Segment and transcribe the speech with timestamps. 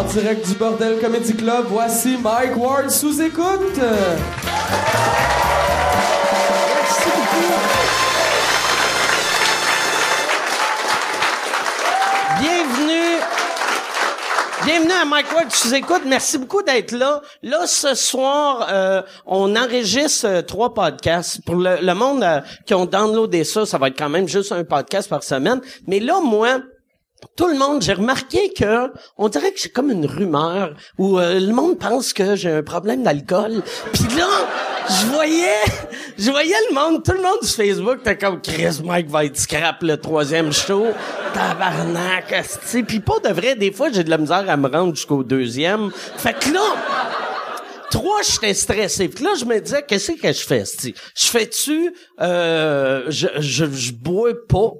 [0.00, 3.76] En direct du Bordel Comedy Club, voici Mike Ward sous écoute.
[6.74, 7.52] Merci beaucoup.
[12.40, 13.20] Bienvenue.
[14.64, 16.02] Bienvenue à Mike Ward sous écoute.
[16.06, 17.20] Merci beaucoup d'être là.
[17.42, 21.44] Là, ce soir, euh, on enregistre euh, trois podcasts.
[21.44, 24.50] Pour le, le monde euh, qui ont downloadé ça, ça va être quand même juste
[24.52, 25.60] un podcast par semaine.
[25.86, 26.60] Mais là, moi,
[27.36, 31.38] tout le monde, j'ai remarqué que on dirait que j'ai comme une rumeur où euh,
[31.40, 33.62] le monde pense que j'ai un problème d'alcool.
[33.92, 34.28] Puis là,
[34.88, 35.62] je voyais,
[36.18, 39.36] je voyais le monde, tout le monde sur Facebook, t'es comme Chris Mike va être
[39.36, 40.86] scrap le troisième show,
[41.32, 42.82] tabarnak, asti.
[42.82, 45.90] Puis pas de vrai, des fois j'ai de la misère à me rendre jusqu'au deuxième.
[46.16, 46.60] Fait que là.
[47.90, 49.08] Trois, j'étais stressé.
[49.08, 50.62] Puis là, je me disais, qu'est-ce que je fais?
[51.16, 54.74] Je fais-tu, euh, je, je, je bois pas.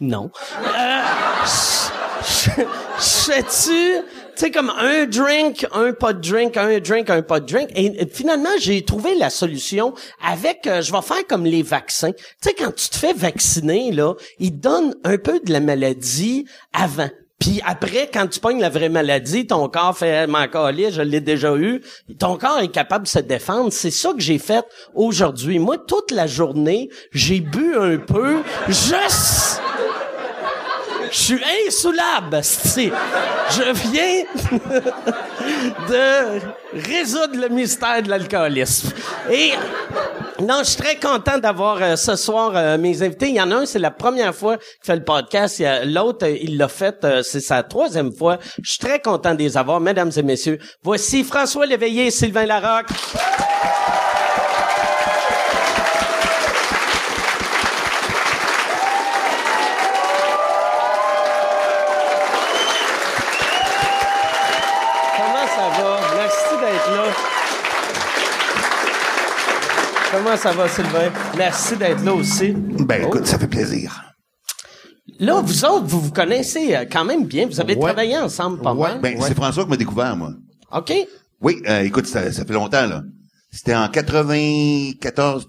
[0.00, 0.30] Non.
[0.58, 1.02] Euh,
[2.98, 4.02] fais-tu, tu
[4.34, 7.70] sais, comme un drink, un pas de drink, un drink, un pas de drink?
[7.76, 9.94] Et, finalement, j'ai trouvé la solution
[10.26, 12.10] avec, euh, je vais faire comme les vaccins.
[12.10, 16.46] Tu sais, quand tu te fais vacciner, là, ils donnent un peu de la maladie
[16.72, 17.10] avant.
[17.38, 21.20] Puis après, quand tu pognes la vraie maladie, ton corps fait m'en caler, je l'ai
[21.20, 21.82] déjà eu.
[22.18, 23.72] Ton corps est capable de se défendre.
[23.72, 25.58] C'est ça que j'ai fait aujourd'hui.
[25.58, 29.60] Moi, toute la journée, j'ai bu un peu, juste.
[31.14, 32.90] Je suis insoulable, c'ti.
[33.50, 34.24] Je viens
[35.88, 36.40] de
[36.74, 38.90] résoudre le mystère de l'alcoolisme.
[39.30, 39.52] Et
[40.40, 43.28] non, je suis très content d'avoir euh, ce soir euh, mes invités.
[43.28, 45.62] Il y en a un, c'est la première fois qu'il fait le podcast.
[45.84, 48.38] L'autre, euh, il l'a fait, c'est sa troisième fois.
[48.60, 50.58] Je suis très content de les avoir, mesdames et messieurs.
[50.82, 52.88] Voici François Léveillé et Sylvain Larocque.
[65.16, 66.00] Comment ça va?
[66.16, 67.04] Merci d'être là.
[70.34, 71.12] Comment ça va, Sylvain?
[71.38, 72.50] Merci d'être là aussi.
[72.56, 74.02] Ben, écoute, ça fait plaisir.
[75.20, 77.46] Là, vous autres, vous vous connaissez euh, quand même bien.
[77.46, 77.80] Vous avez Ouais.
[77.80, 79.00] travaillé ensemble pas mal.
[79.00, 80.30] Ben, c'est François qui m'a découvert, moi.
[80.72, 80.92] OK.
[81.40, 83.02] Oui, euh, écoute, ça, ça fait longtemps, là.
[83.52, 85.46] C'était en 94,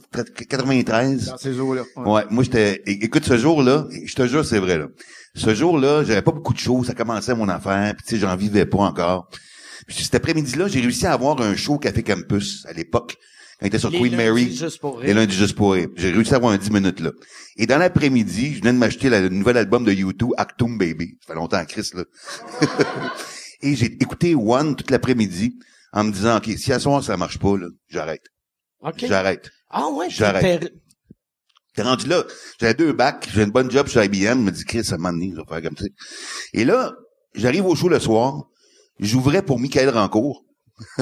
[0.48, 1.26] 93.
[1.30, 1.82] Dans ces eaux-là.
[1.96, 2.12] Ouais.
[2.12, 2.84] Ouais, moi j'étais.
[2.86, 4.86] Écoute, ce jour-là, je te jure, c'est vrai là.
[5.34, 8.36] Ce jour-là, j'avais pas beaucoup de choses, ça commençait mon affaire, puis tu sais, j'en
[8.36, 9.30] vivais pas encore.
[9.88, 13.18] Puis cet après-midi-là, j'ai réussi à avoir un show au Café Campus à l'époque,
[13.60, 14.54] quand il était sur Les Queen Mary.
[14.56, 15.08] juste pour rire.
[15.08, 15.88] Les lundis juste pour rire.
[15.96, 17.12] J'ai réussi à avoir un 10 minutes là.
[17.58, 21.18] Et dans l'après-midi, je venais de m'acheter le nouvel album de U2, Actum Baby.
[21.22, 22.04] Ça fait longtemps, Chris là.
[23.62, 25.58] Et j'ai écouté One toute l'après-midi
[25.94, 28.24] en me disant, ok, si à soir ça marche pas là, j'arrête,
[28.82, 29.06] OK.
[29.08, 29.50] j'arrête.
[29.70, 30.74] Ah ouais, J'arrête.
[31.74, 32.24] t'es- rendu là.
[32.60, 35.12] J'avais deux bacs, j'ai une bonne job sur IBM, je me dis, Chris, ça m'a
[35.12, 35.86] donné, je vais faire comme ça.
[36.54, 36.94] Et là,
[37.34, 38.44] j'arrive au show le soir,
[39.00, 40.45] j'ouvrais pour Michael Rancourt.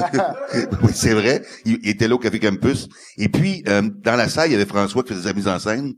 [0.82, 1.42] oui, c'est vrai.
[1.64, 2.88] Il, il était là au Café Campus.
[3.16, 5.58] Et puis, euh, dans la salle, il y avait François qui faisait sa mise en
[5.58, 5.94] scène.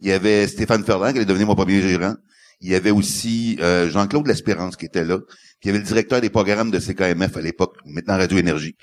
[0.00, 2.14] Il y avait Stéphane Ferland qui allait devenir mon premier gérant.
[2.60, 5.18] Il y avait aussi euh, Jean-Claude L'Espérance qui était là.
[5.18, 8.76] Puis il y avait le directeur des programmes de CKMF à l'époque, maintenant Radio Énergie.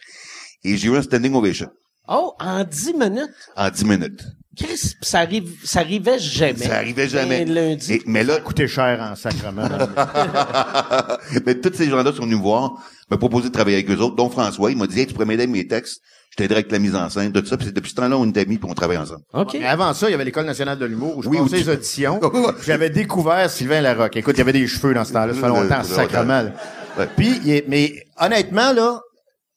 [0.64, 1.70] Et j'ai eu un standing ovation
[2.08, 3.30] Oh, en 10 minutes.
[3.56, 4.24] en 10 minutes.
[4.58, 6.66] Chris, ça arrive, ça arrivait jamais.
[6.66, 7.42] Ça arrivait jamais.
[7.44, 7.94] Un lundi.
[7.94, 9.68] Et- mais là, Coûté cher en sacrement.
[11.46, 12.74] mais tous ces gens-là sont venus me voir,
[13.12, 14.72] me proposer de travailler avec eux autres, dont François.
[14.72, 16.02] Il m'a dit, hey, tu pourrais m'aider avec mes textes.
[16.32, 17.58] Je t'aiderais avec la mise en scène, tout ça.
[17.58, 19.22] Puis c'est depuis ce temps-là, on est amis, puis on travaille ensemble.
[19.34, 19.54] OK.
[19.60, 21.56] Mais avant ça, il y avait l'École nationale de l'humour où je Oui, passais où
[21.58, 22.20] les tu- auditions.
[22.66, 24.18] J'avais découvert Sylvain Larocque.
[24.18, 25.34] Écoute, il y avait des cheveux dans ce temps-là.
[25.34, 26.52] Ça fait longtemps, ça sacrement.
[27.16, 29.00] Puis, il est- mais honnêtement, là,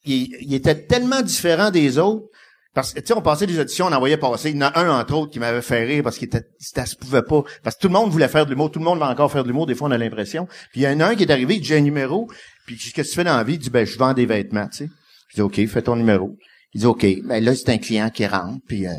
[0.04, 2.26] il, il était tellement différent des autres.
[2.72, 4.50] Parce que, tu sais, on passait des auditions, on envoyait passer.
[4.50, 6.86] Il y en a un, entre autres, qui m'avait fait rire parce qu'il était, ça
[6.86, 7.42] se pouvait pas.
[7.64, 8.70] Parce que tout le monde voulait faire de l'humour.
[8.70, 9.66] Tout le monde va encore faire de l'humour.
[9.66, 10.46] Des fois, on a l'impression.
[10.70, 12.30] Puis il y en a un qui est arrivé, il dit, j'ai un numéro.
[12.66, 13.54] Puis qu'est-ce que tu fais dans la vie?
[13.54, 14.90] Il dit, ben, je vends des vêtements, tu sais.
[15.30, 16.36] Je dis, OK, fais ton numéro.
[16.72, 17.04] Il dit, OK.
[17.24, 18.60] Ben, là, c'est un client qui rentre.
[18.68, 18.94] Puis, euh,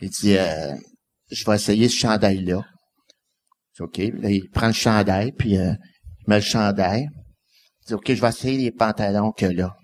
[0.00, 0.74] il dit, euh,
[1.30, 2.62] je vais essayer ce chandail-là.
[3.74, 3.98] Je OK.
[3.98, 5.72] Là, il prend le chandail, puis euh,
[6.20, 7.08] il met le chandail.
[7.82, 9.74] Il dit, OK, je vais essayer les pantalons que là.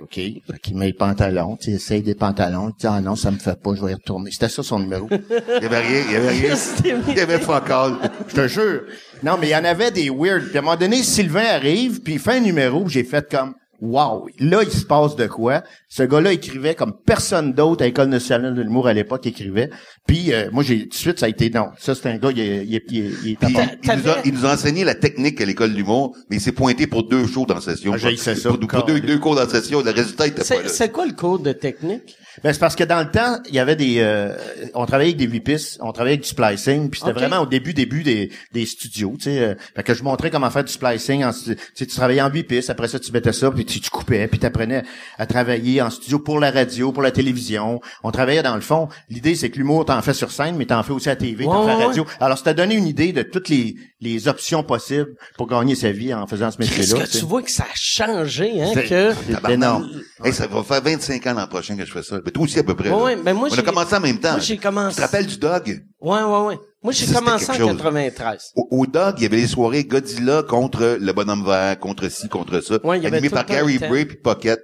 [0.00, 0.14] OK.
[0.14, 2.70] Fait qu'il met les pantalons, il essaye des pantalons.
[2.70, 4.30] Il dit, ah non, ça me fait pas, je vais y retourner.
[4.30, 5.08] C'était ça son numéro.
[5.10, 6.54] Il y avait rien, il y avait rien.
[7.08, 7.98] Il y avait fuck all.
[8.28, 8.82] Je te jure.
[9.22, 10.48] Non, mais il y en avait des weird.
[10.48, 13.54] Puis à un moment donné, Sylvain arrive, puis il fait un numéro, j'ai fait comme
[13.80, 15.62] Wow, là, il se passe de quoi?
[15.88, 19.70] Ce gars-là écrivait comme personne d'autre à l'École nationale de l'humour à l'époque écrivait.
[20.06, 21.68] Puis euh, moi, j'ai tout de suite, ça a été non.
[21.78, 23.70] Ça, c'est un gars, il est, il est, il est, il est Puis, à fond.
[23.82, 26.52] il, nous a, il nous a enseigné la technique à l'école d'humour, mais il s'est
[26.52, 27.92] pointé pour deux shows dans la session.
[27.94, 28.34] Ah, ça.
[28.50, 30.68] Pour, pour deux, deux cours dans la session, le résultat était pas là.
[30.68, 32.16] c'est quoi le cours de technique?
[32.42, 34.36] Ben, c'est parce que dans le temps, il y avait des, euh,
[34.74, 37.46] on travaillait avec des 8 pistes, on travaillait avec du splicing, puis c'était vraiment au
[37.46, 39.38] début, début des, des studios, tu sais.
[39.38, 41.24] euh, fait que je montrais comment faire du splicing.
[41.24, 43.80] En, tu sais, tu travaillais en 8 pistes, après ça, tu mettais ça, puis tu,
[43.80, 44.82] tu coupais, puis tu apprenais
[45.18, 47.80] à travailler en studio pour la radio, pour la télévision.
[48.02, 48.88] On travaillait dans le fond.
[49.08, 51.44] L'idée, c'est que l'humour, t'en fais sur scène, mais t'en fais aussi à la TV,
[51.44, 52.06] t'en fais à la ouais, radio.
[52.20, 55.90] Alors, ça t'a donné une idée de toutes les, les options possibles pour gagner sa
[55.90, 57.04] vie en faisant ce Qu'est-ce métier-là.
[57.06, 59.12] que tu vois que ça a changé, hein, que...
[59.28, 59.88] C'est énorme.
[60.24, 62.18] Hey, ça va faire 25 ans l'an prochain que je fais ça.
[62.26, 62.90] Mais toi aussi, à peu près.
[62.90, 64.32] Ouais, ouais, ben moi, On a commencé en même temps.
[64.32, 65.82] moi, j'ai commencé- Tu te rappelles du Dog?
[66.00, 66.58] Ouais, ouais, ouais.
[66.82, 67.76] Moi, j'ai commencé en quelque chose.
[67.76, 68.42] 93.
[68.56, 72.28] Au, au Dog, il y avait les soirées Godzilla contre le bonhomme vert, contre ci,
[72.28, 72.78] contre ça.
[72.84, 73.78] Ouais, il y avait animé par Gary.
[73.78, 74.60] Bray puis Pocket.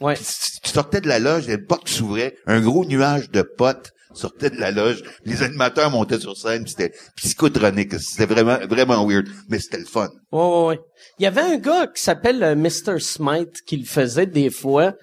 [0.00, 0.14] Ouais.
[0.14, 0.24] Puis
[0.62, 3.30] tu sortais de la loge, il y avait une porte qui s'ouvrait, un gros nuage
[3.30, 7.94] de potes sortait de la loge, les animateurs montaient sur scène, puis c'était psychotronique.
[8.00, 9.28] C'était vraiment, vraiment weird.
[9.48, 10.08] Mais c'était le fun.
[10.32, 10.80] Ouais, ouais, ouais.
[11.20, 12.98] Il y avait un gars qui s'appelle euh, Mr.
[12.98, 14.94] Smite qui le faisait des fois.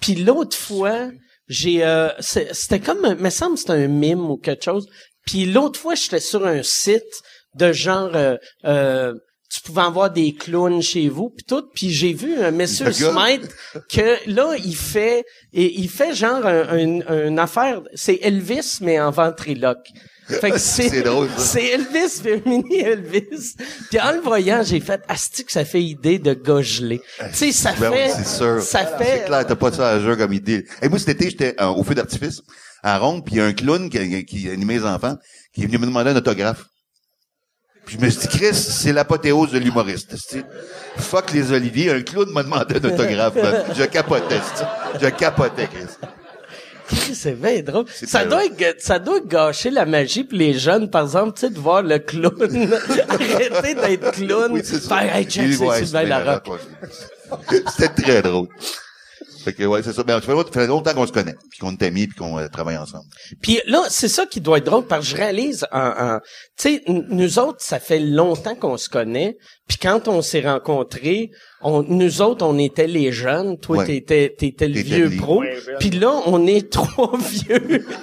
[0.00, 1.10] Puis l'autre fois,
[1.52, 4.86] j'ai euh, c'était comme me semble c'était un mime ou quelque chose.
[5.26, 7.22] Puis l'autre fois, j'étais sur un site
[7.54, 9.14] de genre euh, euh,
[9.54, 13.12] tu pouvais avoir des clowns chez vous puis tout puis j'ai vu un gars.
[13.12, 13.48] Smite
[13.90, 18.98] que là il fait et il fait genre un, un- une affaire c'est Elvis mais
[18.98, 19.86] en ventriloque.
[20.28, 21.42] Fait que c'est C'est drôle, ça.
[21.42, 23.54] c'est Elvis, fait mini Elvis.
[23.90, 27.00] Puis en le voyant, j'ai fait asti que ça fait idée de gars gelés.
[27.18, 28.62] Tu sais, ça Ben oui, fait c'est sûr.
[28.62, 30.64] ça C'est fait clair, t'as pas ça à jeu comme idée.
[30.80, 32.40] Et moi, cet été, j'étais euh, au feu d'artifice,
[32.82, 35.16] à Ronde, puis il y a un clown qui, qui animait les enfants,
[35.52, 36.64] qui est venu me demander un autographe.
[37.84, 40.14] Puis je me suis dit, Chris, c'est l'apothéose de l'humoriste.
[40.16, 40.44] c'est-
[40.98, 43.34] Fuck les oliviers, un clown m'a demandé un autographe.
[43.76, 45.86] Je capotais, c'est- je capotais, Chris.
[47.14, 47.86] c'est bien drôle.
[48.04, 48.42] Ça doit
[48.78, 51.98] ça doit gâcher la magie pour les jeunes par exemple, tu sais de voir le
[51.98, 52.32] clown
[53.08, 54.52] arrêter d'être clown.
[54.52, 54.98] Oui, c'est ça.
[54.98, 56.48] Faire, hey, check, c'est Sylvain Larocque.
[57.76, 58.48] C'était très drôle.
[59.44, 60.02] Fait que, ouais, c'est ça.
[60.02, 62.16] Ben, ça fait longtemps- ça fait longtemps qu'on se connaît, puis qu'on est amis, puis
[62.16, 63.04] qu'on euh, travaille ensemble.
[63.42, 66.18] Puis là, c'est ça qui doit être drôle parce que je réalise en, en-
[66.58, 69.36] tu sais, nous autres, ça fait longtemps qu'on se connaît.
[69.68, 71.30] Puis quand on s'est rencontrés,
[71.62, 73.58] on, nous autres, on était les jeunes.
[73.58, 73.86] Toi, Ouais.
[73.86, 75.42] t'étais, t'étais le T'étais vieux pro.
[75.80, 77.84] Puis là, on est trois vieux.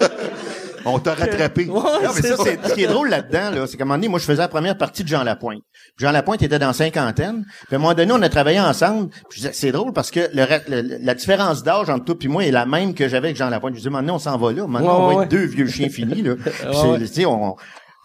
[0.85, 1.65] On t'a rattrapé.
[1.67, 3.97] Ouais, Non, mais ça, c'est ce qui est drôle là-dedans, là, c'est qu'à un moment
[3.97, 5.61] donné, moi, je faisais la première partie de Jean Lapointe.
[5.97, 7.45] Jean Lapointe était dans cinquantaine.
[7.67, 9.09] Puis à un moment donné, on a travaillé ensemble.
[9.29, 12.51] Puis c'est drôle parce que le, le- la différence d'âge entre toi et moi est
[12.51, 13.73] la même que j'avais avec Jean Lapointe.
[13.73, 14.65] Je disais, maintenant, on s'en va là.
[14.67, 16.35] Maintenant, Ouais, on va être deux vieux chiens finis, là.
[16.45, 17.25] Puis ouais.
[17.25, 17.55] on,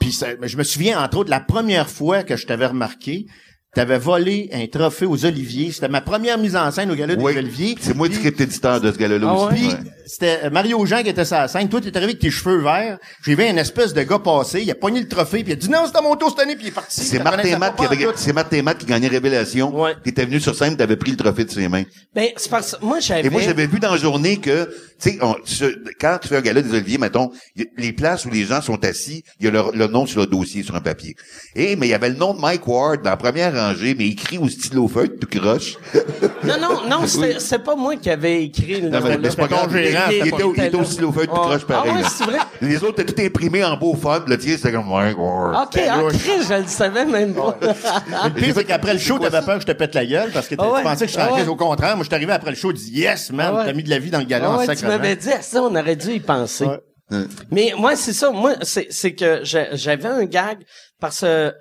[0.00, 3.26] puis ça- mais je me souviens, entre autres, la première fois que je t'avais remarqué,
[3.74, 5.72] T'avais volé un trophée aux Oliviers.
[5.72, 7.32] C'était ma première mise en scène au Gala Oui.
[7.32, 7.74] des Oliviers.
[7.80, 9.66] C'est moi Puis- script éditeur de ce gars-là Ah aussi.
[9.68, 9.74] Ouais?
[10.06, 11.68] c'était Mario Jean qui était sur la scène.
[11.68, 12.98] Toi, t'es arrivé avec tes cheveux verts.
[13.24, 14.62] J'ai vu un espèce de gars passer.
[14.62, 16.40] Il a pogné le trophée, puis il a dit non, c'est à mon tour cette
[16.40, 17.00] année, puis il est parti.
[17.00, 19.74] C'est Martin Matt qui avait, c'est Martin Matt qui gagnait Révélation.
[19.76, 19.94] Ouais.
[20.02, 21.84] Qui était venu sur scène, t'avais pris le trophée de ses mains.
[22.14, 23.26] Ben, c'est parce que moi, j'avais...
[23.26, 24.66] Et moi, j'avais vu dans la journée que,
[25.00, 25.18] tu sais,
[26.00, 28.82] quand tu fais un gala des Oliviers, mettons, y- les places où les gens sont
[28.84, 31.16] assis, il y a leur, le nom sur le dossier, sur un papier.
[31.56, 33.56] Et, mais il y avait le nom de Mike Ward dans la première
[33.98, 35.76] mais écrit au stylo feutre, tout croche.
[36.44, 39.46] Non, non, non, c'est pas moi qui avais écrit le Non, mais, mais c'est pas
[39.46, 39.70] grave.
[39.74, 41.46] Il, gérant, il était, au- il était au stylo feutre, tout Ouais.
[41.46, 41.90] croche pareil.
[41.94, 42.08] Ah ouais, là.
[42.14, 42.38] c'est vrai?
[42.60, 45.12] Les autres étaient tout imprimés en beau fond, le tien, c'était comme Ward.
[45.14, 47.58] OK, ah, Chris, je le savais même pas.
[47.62, 50.48] Le pire, c'est qu'après le show, t'avais peur que je te pète la gueule parce
[50.48, 50.78] que Ah ouais.
[50.80, 51.48] tu pensais que je Ah serais ouais.
[51.48, 53.64] Au contraire, moi, je suis arrivé après le show, je dis yes, man, Ah ouais.
[53.64, 55.74] t'as mis de la vie dans le Ah ouais, tu m'avais dit à ça, on
[55.74, 56.66] aurait dû y penser.
[56.66, 56.80] Ouais.
[57.50, 58.30] Mais moi, c'est ça.
[58.30, 60.58] Moi, c'est, c'est que j'avais un gag
[61.00, 61.54] parce que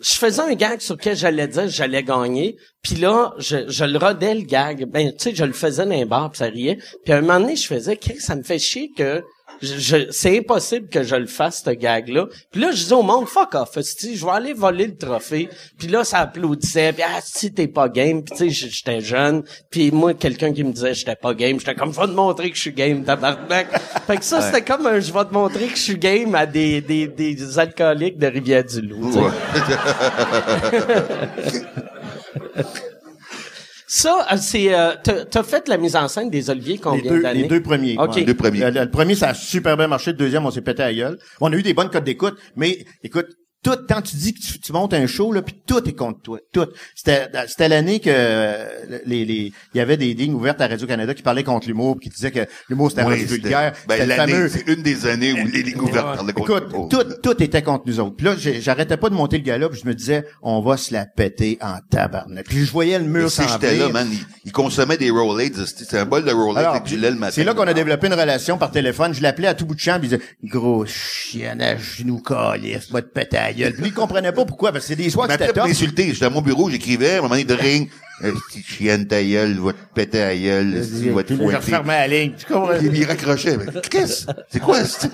[0.00, 2.56] je faisais un gag sur lequel j'allais dire que j'allais gagner.
[2.82, 4.86] Puis là, je, je le rodais le gag.
[4.86, 6.78] Ben, tu sais, je le faisais dans bars, puis ça riait.
[7.04, 9.22] Puis à un moment donné, je faisais, Chris, ça me fait chier que
[9.62, 12.26] je, je- c'est impossible que je le fasse, ce gag-là.
[12.50, 15.48] Puis là, je disais au monde, fuck off, je vais aller voler le trophée.
[15.78, 16.92] Puis là, ça applaudissait.
[16.92, 18.22] Puis ah, si t'es pas game.
[18.24, 19.42] Puis tu sais, j'étais jeune.
[19.70, 22.56] Puis moi, quelqu'un qui me disait j'étais pas game, j'étais comme, va te montrer que
[22.56, 23.68] je suis game, tabarnak.
[24.06, 26.46] fait que ça, c'était comme un, je vais te montrer que je suis game à
[26.46, 29.12] des, des, des alcooliques de Rivière-du-Loup.
[33.94, 37.10] Ça, euh, c'est, euh, t'as, t'as fait la mise en scène des Oliviers Les combien
[37.12, 37.42] deux, d'années?
[37.42, 37.98] les deux premiers.
[37.98, 38.16] OK.
[38.16, 38.60] Les deux premiers.
[38.60, 40.12] Le, le- le premier, ça a super bien marché.
[40.12, 41.18] Le deuxième, on s'est pété à gueule.
[41.42, 43.26] On a eu des bonnes cotes d'écoute, mais écoute,
[43.62, 46.20] tout, quand tu dis que tu, tu montes un show, là, puis tout est contre
[46.20, 46.38] toi.
[46.52, 46.66] Tout.
[46.96, 48.66] C'était, c'était l'année que euh,
[49.06, 52.08] les, les, il y avait des lignes ouvertes à Radio-Canada qui parlaient contre l'humour, qui
[52.08, 53.72] disaient que l'humour c'était Oui, vulgaire.
[53.86, 57.42] Ben, l'année, c'est une des années où les lignes ouvertes parlaient contre Écoute, tout, tout
[57.42, 58.16] était contre nous autres.
[58.16, 60.92] Puis là, j'arrêtais pas de monter le gala, puis je me disais, on va se
[60.92, 62.46] la péter en tabarnak.
[62.46, 65.52] Puis je voyais le mur si s'en j'étais là, man, il, il consommait des Rolaids.
[65.66, 67.32] C'était un bol de Rolaids du lait le matin.
[67.32, 69.14] C'est là qu'on a développé une relation par téléphone.
[69.14, 72.90] Je l'appelais à tout bout de champ, puis il disait Gros chien à genoux calif,
[72.90, 73.74] moi te péter gueule.
[73.74, 75.66] Puis il comprenait pas pourquoi, parce que c'est des soirs que pour top.
[75.66, 76.12] m'insulter.
[76.12, 77.90] J'étais à mon bureau, j'écrivais, à un moment donné, de ring.
[78.50, 82.32] Si chienne ta gueule, va te péter à gueule, si va te refermais la ligne.
[82.38, 82.76] Tu comprends?
[82.78, 83.56] Puis il raccrochait.
[83.56, 85.08] Mais Chris, c'est quoi, ça?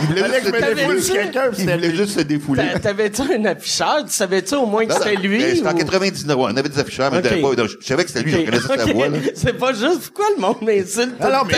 [0.00, 1.12] Il voulait juste se défouler.
[1.12, 4.04] quelqu'un, Il voulait juste se T'avais-tu un afficheur?
[4.06, 5.38] Tu savais-tu au moins que c'était lui?
[5.38, 8.22] mais C'était en ou- 99, ouais, on avait des afficheurs, mais je savais que c'était
[8.24, 8.46] lui, je Ok.
[8.46, 9.06] reconnaissais sa voix.
[9.34, 11.48] C'est pas juste pourquoi le monde m'insulte tout le temps.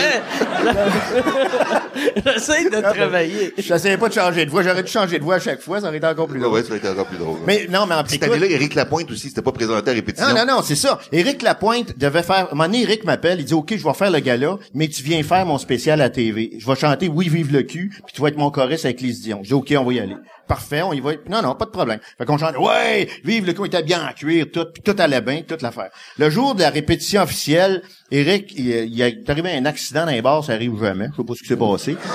[2.25, 3.53] J'essaie de travailler.
[3.57, 4.63] Je n'essayais pas de changer de voix.
[4.63, 5.79] J'aurais dû changer de voix à chaque fois.
[5.81, 6.55] Ça aurait été encore plus Ouais, drôle.
[6.57, 7.39] ouais, ça aurait été encore plus drôle.
[7.45, 10.27] Mais non, mais en Cette écoute- année-là, Éric Lapointe aussi, c'était pas présenté à répétition.
[10.29, 10.99] Non, non, non, c'est ça.
[11.11, 12.49] Éric Lapointe devait faire...
[12.51, 15.23] Un moment Éric m'appelle, il dit, OK, je vais faire le gala, mais tu viens
[15.23, 16.51] faire mon spécial à TV.
[16.57, 19.21] Je vais chanter Oui, vive le cul, puis tu vas être mon choriste avec Lise
[19.21, 19.39] Dion.
[19.43, 20.15] Je dis, OK, on va y aller.
[20.47, 21.11] Parfait, on y va.
[21.29, 21.99] Non, non, pas de problème.
[22.17, 24.95] Fait qu'on chante, ouais, vive le cul, il était bien en cuir, tout, puis tout
[24.99, 25.89] allait bien, toute l'affaire.
[26.17, 30.21] Le jour de la répétition officielle, Éric, il, il est arrivé un accident dans les
[30.21, 31.07] bars, ça arrive jamais.
[31.11, 31.97] Je sais pas ce qui s'est passé.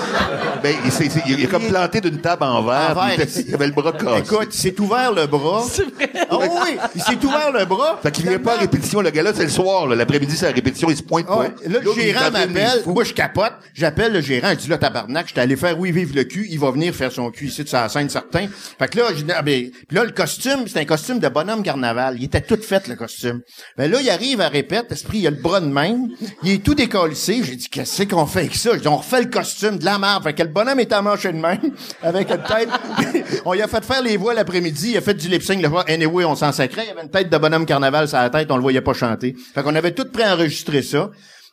[0.63, 3.19] Ben, il, s'est- il, il est comme planté d'une table en verre, En verre.
[3.19, 4.19] était- il avait le bras cassé.
[4.19, 5.63] Écoute, il s'est ouvert le bras.
[5.67, 6.11] C'est vrai.
[6.29, 7.99] Ah oui, il s'est ouvert le bras.
[8.03, 9.95] Fait qu'il vient pas à répétition, le gars-là, c'est le soir, là.
[9.95, 11.37] L'après-midi, c'est la répétition, il se pointe pas.
[11.39, 11.51] ouais.
[11.67, 12.83] Là, le est gérant m'appelle.
[12.85, 13.53] Moi, je capote.
[13.73, 14.49] J'appelle le gérant.
[14.51, 16.45] Il dit, là, tabarnak, je suis allé faire Oui, vive le cul.
[16.47, 18.47] Il va venir faire son cul ici de sa scène, certain.
[18.79, 22.15] Fait que là, ah, ben, puis là, le costume, c'est un costume de bonhomme carnaval.
[22.17, 23.41] Il était tout fait, le costume.
[23.77, 24.91] Ben là, il arrive à répète.
[24.91, 26.09] Esprit, il a le bras de même.
[26.43, 27.41] Il est tout décollissé.
[27.43, 28.71] J'ai dit, qu'est-ce qu'on fait avec ça?
[28.73, 30.23] J'ai dit, on refait le costume de la merde.
[30.23, 32.69] Fait que le bonhomme est à mancher de même, avec une tête.
[33.45, 34.91] on lui a fait faire les voix l'après-midi.
[34.91, 35.61] Il a fait du lip-sync.
[35.61, 36.83] Le anyway, on s'en sacrait.
[36.85, 38.51] Il y avait une tête de bonhomme carnaval sur la tête.
[38.51, 39.35] On le voyait pas chanter.
[39.53, 41.09] Fait qu'on avait tout enregistrer ça.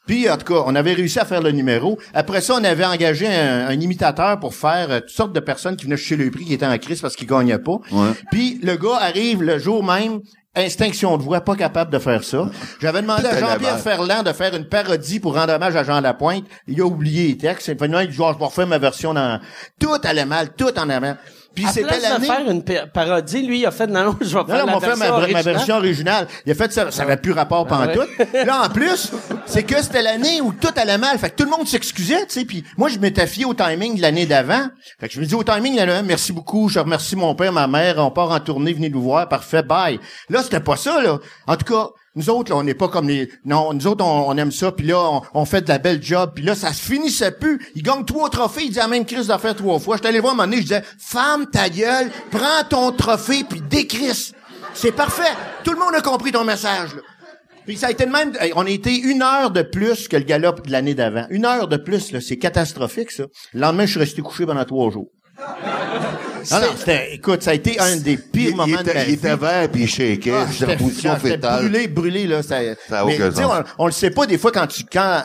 [0.08, 1.98] Puis, en tout cas, on avait réussi à faire le numéro.
[2.14, 5.76] Après ça, on avait engagé un, un imitateur pour faire euh, toutes sortes de personnes
[5.76, 7.78] qui venaient chercher le prix, qui étaient en crise parce qu'ils gagnaient pas.
[7.92, 8.10] Ouais.
[8.32, 10.20] Puis, le gars arrive le jour même,
[10.56, 12.50] instinction de voix, pas capable de faire ça.
[12.80, 13.78] J'avais demandé à Jean-Pierre.
[13.78, 16.44] Ferland de faire une parodie pour rendre hommage à Jean Lapointe.
[16.66, 17.68] Il a oublié les textes.
[17.82, 19.40] Non, il dit, Genre, je vais refaire ma version dans...
[19.78, 21.16] Tout allait mal, tout en avant.
[21.58, 22.26] Puis, À c'était place de l'année...
[22.26, 24.66] faire une pa- parodie, lui, il a fait, non, non, je vais Non, faire non,
[24.66, 25.44] la on va faire version ma, ma originale.
[25.44, 26.28] version originale.
[26.46, 28.08] Il a fait ça, ça avait plus rapport Ah pantoute.
[28.32, 28.44] ouais.
[28.44, 29.10] Là, en plus,
[29.46, 31.18] c'est que c'était l'année où tout allait mal.
[31.18, 32.44] Fait que tout le monde s'excusait, tu sais.
[32.44, 34.68] Puis moi, je m'étais fié au timing de l'année d'avant.
[35.00, 37.34] Fait que je me dis au timing de l'année d'avant, merci beaucoup, je remercie mon
[37.34, 39.98] père, ma mère, on part en tournée, venez nous voir, parfait, bye.
[40.30, 41.18] Là, c'était pas ça, là.
[41.48, 41.88] En tout cas,
[42.18, 43.30] nous autres, là, on n'est pas comme les...
[43.44, 46.02] Non, nous autres, on, on aime ça, puis là, on, on fait de la belle
[46.02, 47.60] job, puis là, ça se finissait plus.
[47.76, 49.96] Il gagne trois trophées, il dit la même crise d'affaires trois fois.
[49.96, 53.60] J'étais allé voir un moment donné, je disais, femme ta gueule, prends ton trophée, puis
[53.60, 54.32] décrisse.
[54.74, 55.32] C'est parfait.
[55.64, 57.02] Tout le monde a compris ton message, là.
[57.66, 60.22] Puis ça a été de même, on a été une heure de plus que le
[60.22, 61.26] galop de l'année d'avant.
[61.28, 63.24] Une heure de plus, là, c'est catastrophique, ça.
[63.52, 65.10] Le lendemain, je suis resté couché pendant trois jours.
[66.50, 68.90] Non, non, c'était, écoute, ça a été un des pires Il, moments il de ma
[68.90, 69.14] était, il vie.
[69.14, 71.60] était vert, puis il shakeait, Ah, j'étais- position fétale.
[71.68, 72.42] Brûlé, brûlé, là.
[72.42, 73.64] Ça, Ça a mais, aucun tu sais, sens.
[73.78, 75.22] on, on le sait pas des fois quand tu, quand,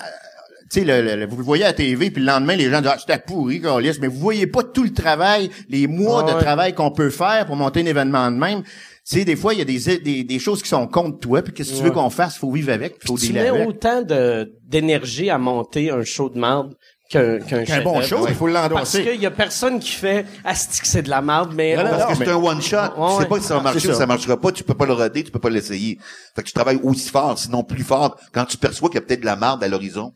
[0.72, 2.70] tu sais, le, le- le- vous le voyez à la TV, puis le lendemain, les
[2.70, 6.24] gens disent, ah, c'était pourri, Carlis, mais vous voyez pas tout le travail, les mois
[6.27, 6.41] Ah de ouais.
[6.43, 8.63] travail qu'on peut faire pour monter un événement de même.
[9.05, 11.41] Tu sais, des fois, il y a des, des, des choses qui sont contre toi,
[11.41, 12.38] puis qu'est-ce que tu veux qu'on fasse?
[12.38, 13.67] Faut vivre avec, faut Tu mets avec.
[13.67, 16.74] autant de d'énergie à monter un show de merde
[17.13, 19.03] qu'un qu'un Qu'un bon show, il faut Parce l'endosser.
[19.03, 21.89] qu'il y a personne qui fait asti que c'est de la merde, mais Non, non,
[21.93, 22.77] on- Parce que mais- c'est un one-shot.
[22.77, 23.98] Ouais, tu sais pas si ça va marcher C'est ou ça.
[24.00, 24.51] ça marchera pas.
[24.51, 25.98] Tu peux pas le roder, tu peux pas l'essayer.
[26.36, 28.17] Fait que tu travailles aussi fort, sinon plus fort.
[28.34, 30.12] Quand tu perçois qu'il y a peut-être de la marde à l'horizon,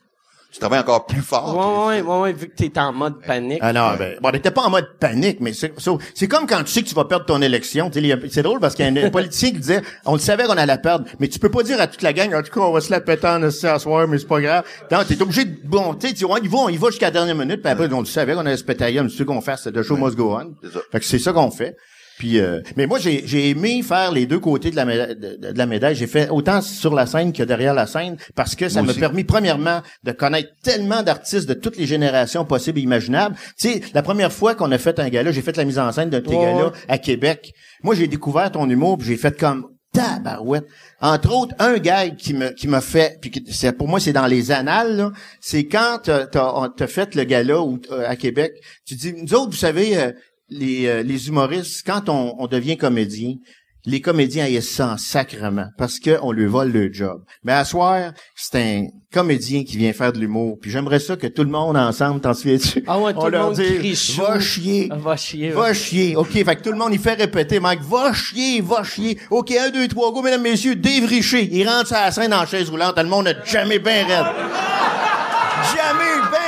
[0.52, 1.56] tu travailles encore plus fort.
[1.56, 3.60] Ouais, ouais, ouais, ouais, vu que t'es en mode panique.
[3.62, 5.74] Ah non, ben, bon, on n'était pas en mode panique, mais c'est
[6.16, 7.92] c'est comme quand tu sais que tu vas perdre ton élection.
[8.30, 10.66] C'est drôle parce qu'il y a un, politicien qui disait, on le savait qu'on allait
[10.66, 12.72] la perdre, mais tu peux pas dire à toute la gang, en tout cas, on
[12.72, 14.64] va se la péter en à soir, mais c'est pas grave.
[14.92, 16.38] Non, t'es obligé de, bon, tu sais, il va,
[16.72, 18.86] il va jusqu'à la dernière minute, puis après, on le savait qu'on allait se péter
[18.86, 20.54] à gueule, mais ce qu'on fait, c'est the show must go on.
[20.64, 20.80] C'est ça.
[20.92, 21.76] Fait que c'est ça qu'on fait.
[22.18, 25.38] Puis, euh, mais moi, j'ai, j'ai aimé faire les deux côtés de la, médaille, de,
[25.56, 25.96] la médaille.
[25.96, 29.24] J'ai fait autant sur la scène que derrière la scène parce que ça m'a permis,
[29.24, 33.36] premièrement, de connaître tellement d'artistes de toutes les générations possibles et imaginables.
[33.60, 35.92] Tu sais, la première fois qu'on a fait un gala, j'ai fait la mise en
[35.92, 36.72] scène d'un de tes galas ouais.
[36.88, 37.54] à Québec.
[37.84, 40.68] Moi, j'ai découvert ton humour, puis j'ai fait comme tabarouette.
[41.02, 44.28] Entre autres, un gag qui me qui m'a fait, puis c'est pour moi c'est dans
[44.28, 48.54] les annales, c'est quand t'as t'as fait le gala ou euh, à Québec,
[48.86, 50.12] tu dis nous autres, vous savez, euh,
[50.50, 53.36] les euh, les humoristes, quand on, on devient comédien,
[53.86, 57.24] les comédiens haïssent ça en sacrement parce que on lui vole le job.
[57.44, 60.58] Mais à soir, c'est un comédien qui vient faire de l'humour.
[60.62, 62.84] Puis j'aimerais ça que tout le monde ensemble, t'en souviens-tu?
[62.86, 64.90] Ah ouais, tout le monde dit, va chier.
[64.92, 65.50] Ah, Va chier.
[65.50, 65.56] ouais.
[65.56, 66.16] Va chier.
[66.18, 69.18] OK, fait que tout le monde, il fait répéter, Mike, va chier, va chier.
[69.32, 71.48] OK, un, deux, trois, go, mesdames, messieurs, Dave Richer.
[71.50, 72.98] Il rentre la scène en chaise roulante.
[72.98, 74.26] Le monde a jamais bien raide.
[75.76, 76.07] Jamais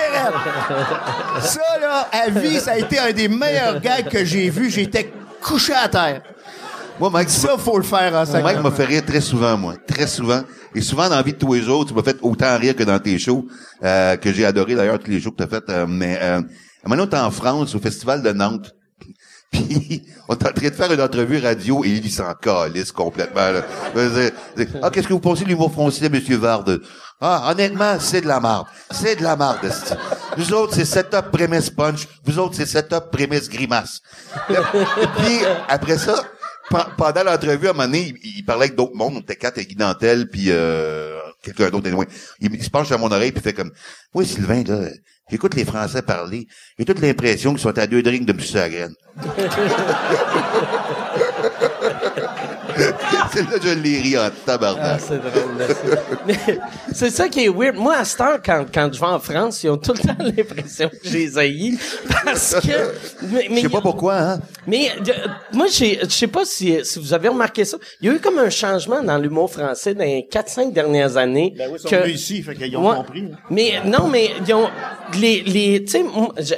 [0.09, 1.41] raide.
[1.41, 4.69] Ça, là, à vie, ça a été un des meilleurs gags que j'ai vus.
[4.69, 5.11] J'étais
[5.41, 6.21] couché à terre.
[6.99, 8.63] Moi, Mike, Ça, faut le faire en Mike sacrement.
[8.63, 9.75] m'a fait rire très souvent, moi.
[9.87, 10.41] Très souvent.
[10.75, 12.83] Et souvent, dans la vie de tous les jours, tu m'as fait autant rire que
[12.83, 13.47] dans tes shows,
[13.83, 15.63] euh, que j'ai adoré d'ailleurs, tous les shows que tu as fait.
[15.69, 16.41] euh, mais euh,
[16.85, 18.75] maintenant, t'es en France, au Festival de Nantes.
[19.51, 23.49] Puis, on est en train de faire une entrevue radio et il s'en calisse complètement.
[23.49, 23.61] Là.
[24.83, 26.81] Ah, qu'est-ce que vous pensez de l'humour français, Monsieur Varde?
[27.21, 28.67] Ah, honnêtement, c'est de la marde.
[28.91, 29.59] C'est de la marde.
[30.37, 32.07] Vous autres, c'est setup prémisse punch.
[32.23, 33.99] Vous autres, c'est setup prémisse grimace.
[34.47, 36.23] puis, après ça,
[36.69, 39.15] pe- pendant l'entrevue, à un moment donné, il, parlait avec d'autres mondes.
[39.17, 42.05] On était quatre avec Guy Dantel, puis euh, quelqu'un d'autre loin.
[42.39, 43.71] Il, il se penche à mon oreille puis fait comme
[44.13, 44.87] Oui, Sylvain, là,
[45.29, 46.47] j'écoute les Français parler.
[46.77, 48.87] J'ai toute l'impression qu'ils sont à deux drinks de me sucer
[53.63, 54.83] je l'ai ri en tabarnak.
[54.83, 56.01] Ah, c'est drôle, là, ça.
[56.27, 56.59] Mais
[56.93, 57.75] c'est ça qui est weird.
[57.75, 60.15] Moi, à cette heure, quand, quand je vais en France, ils ont tout le temps
[60.37, 61.77] l'impression que j'ai haïs.
[62.25, 63.25] Parce que...
[63.31, 64.39] Mais, mais Je sais pas pourquoi, hein?
[64.67, 65.13] Mais euh,
[65.53, 67.77] moi, j'ai- je sais pas si, si vous avez remarqué ça.
[68.01, 71.53] Il y a eu comme un changement dans l'humour français dans les 4-5 dernières années.
[71.57, 73.23] Ben oui, ils sont que- venus ici, fait qu'ils ont compris.
[73.31, 73.37] hein.
[73.49, 74.69] Mais non, mais ils ont
[75.19, 76.05] les les tu sais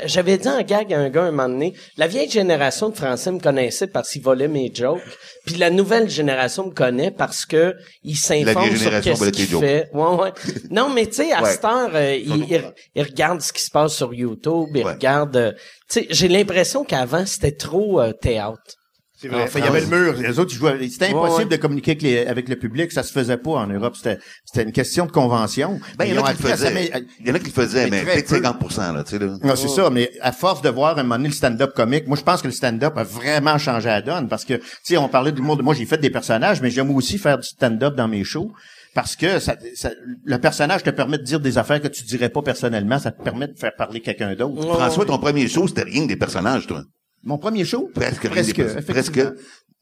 [0.05, 3.31] j'avais dit en gag à un gars un moment donné, la vieille génération de Français
[3.31, 5.01] me connaissait parce qu'ils volaient mes jokes,
[5.45, 9.89] puis la nouvelle génération me connaît parce que ils s'informent sur qu'est-ce qu'il fait.
[9.93, 10.31] Ouais ouais.
[10.69, 12.71] Non, mais tu sais à cette heure euh, ils, courant.
[12.95, 15.51] ils regardent ce qui se passe sur YouTube, ils regardent euh,
[15.89, 18.75] tu sais, j'ai l'impression qu'avant c'était trop euh, théâtre.
[19.21, 19.43] C'est vrai.
[19.43, 20.13] Ah, Fait, il y avait le mur.
[20.19, 20.89] Les autres, ils jouaient.
[20.89, 21.57] C'était impossible ouais.
[21.57, 22.91] de communiquer avec, les- avec le public.
[22.91, 23.95] Ça se faisait pas en Europe.
[23.95, 25.79] C'était, c'était une question de convention.
[25.97, 26.91] Ben, il y Ils en a qui le faisaient.
[27.19, 28.69] Il y en a qui le faisaient, mais mais très peut-être peu.
[28.69, 29.37] 50 là, tu sais, là.
[29.43, 32.17] Non, c'est ça, mais à force de voir un moment donné le stand-up comique, moi
[32.17, 35.07] je pense que le stand-up a vraiment changé la donne parce que tu sais on
[35.07, 38.07] parlait d'humour de moi j'ai fait des personnages mais j'aime aussi faire du stand-up dans
[38.07, 38.51] mes shows
[38.95, 39.91] parce que ça, ça-
[40.25, 43.21] le personnage te permet de dire des affaires que tu dirais pas personnellement, ça te
[43.23, 44.61] permet de faire parler quelqu'un d'autre.
[44.73, 46.83] François, ton premier show, c'était rien que des personnages, toi.
[47.23, 47.89] Mon premier show?
[47.93, 48.85] Presque, rien presque.
[48.87, 49.21] Presque.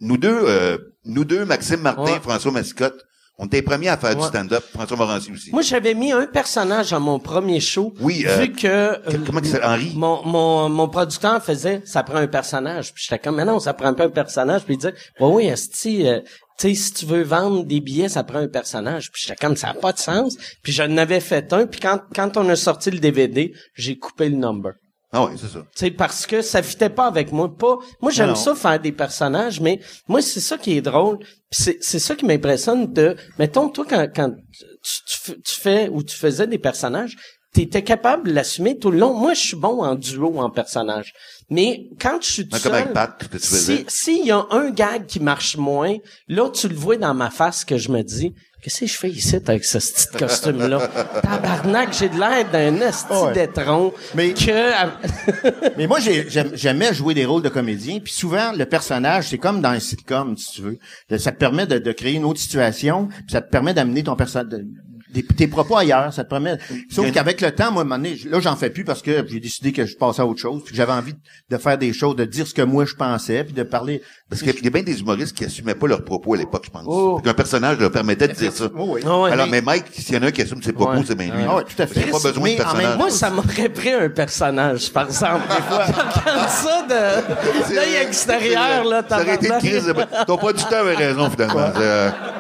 [0.01, 2.19] Nous deux, euh, nous deux, Maxime Martin, Ouais.
[2.21, 3.01] François Mascotte,
[3.37, 4.63] on était les premiers à faire du stand-up.
[4.73, 5.51] François Morancy aussi.
[5.51, 7.93] Moi, j'avais mis un personnage à mon premier show.
[8.01, 9.67] Oui, euh, vu que euh, comment s'appelle?
[9.69, 9.93] Henri?
[9.95, 12.93] Mon, mon, mon producteur faisait, ça prend un personnage.
[12.93, 14.63] Puis j'étais comme, mais non, ça prend pas un personnage.
[14.65, 16.19] Puis il disait, ouais, oui, esti, euh,
[16.59, 19.09] tu sais, si tu veux vendre des billets, ça prend un personnage.
[19.11, 20.35] Puis j'étais comme, ça a pas de sens.
[20.61, 21.65] Puis je n'avais fait un.
[21.65, 24.73] Puis quand, quand on a sorti le DVD, j'ai coupé le number.
[25.11, 25.65] Ah ouais, c'est ça.
[25.73, 27.55] Sais, parce que ça fitait pas avec moi.
[27.55, 31.17] Pas, moi, j'aime ça faire des personnages, mais moi, c'est ça qui est drôle.
[31.49, 34.35] C'est, c'est ça qui m'impressionne de, mettons, toi, quand, quand
[34.83, 37.15] tu, tu, fais ou tu faisais des personnages,
[37.53, 39.15] t'étais capable de l'assumer tout le long.
[39.15, 41.13] Moi, je suis bon en duo, en personnage.
[41.49, 43.85] Mais quand je suis tout seul, avec Pat, que tu si, faisais.
[43.87, 45.95] s'il y a un gag qui marche moins,
[46.27, 49.09] là, tu le vois dans ma face que je me dis, qu'est-ce que je fais
[49.09, 50.87] ici avec ce petit costume-là?
[51.21, 53.33] Tabarnak, j'ai de l'air d'un esti Ouais.
[53.33, 54.71] d'étron Mais- que...
[55.77, 57.99] Mais moi, j'aimais jouer des rôles de comédien.
[57.99, 60.79] Puis souvent, le personnage, c'est comme dans un sitcom, si tu veux.
[61.17, 63.07] Ça te permet de, de créer une autre situation.
[63.07, 64.49] Puis ça te permet d'amener ton personnage,
[65.37, 66.13] tes propos ailleurs.
[66.13, 66.57] Ça te permet.
[66.89, 69.25] Sauf qu'avec le temps, moi, à un moment donné, là, j'en fais plus parce que
[69.27, 70.61] j'ai décidé que je passais à autre chose.
[70.63, 71.15] Puis que j'avais envie
[71.49, 74.01] de faire des choses, de dire ce que moi je pensais, puis de parler.
[74.29, 76.69] Parce qu'il y a bien des humoristes qui assumaient pas leurs propos à l'époque, je
[76.69, 76.83] pense.
[76.85, 77.19] Oh.
[77.23, 78.69] Qu'un personnage leur permettait de dire ça.
[78.77, 79.01] Oh oui.
[79.05, 80.91] Ah ouais, Alors, mais- mais Mike, s'il y en a un qui assume ses propos,
[80.97, 81.03] Ouais.
[81.07, 81.43] c'est bien lui.
[81.49, 82.01] Ah ouais, tout à fait.
[82.01, 82.97] Pas besoin Mais de même personnage.
[82.97, 85.47] Moi, ça m'aurait pris un personnage, par exemple.
[85.49, 85.85] Des fois.
[86.23, 89.93] Comme ça, de l'œil extérieur, là, Ça aurait été une crise.
[90.27, 91.71] Ton producteur avait raison, finalement.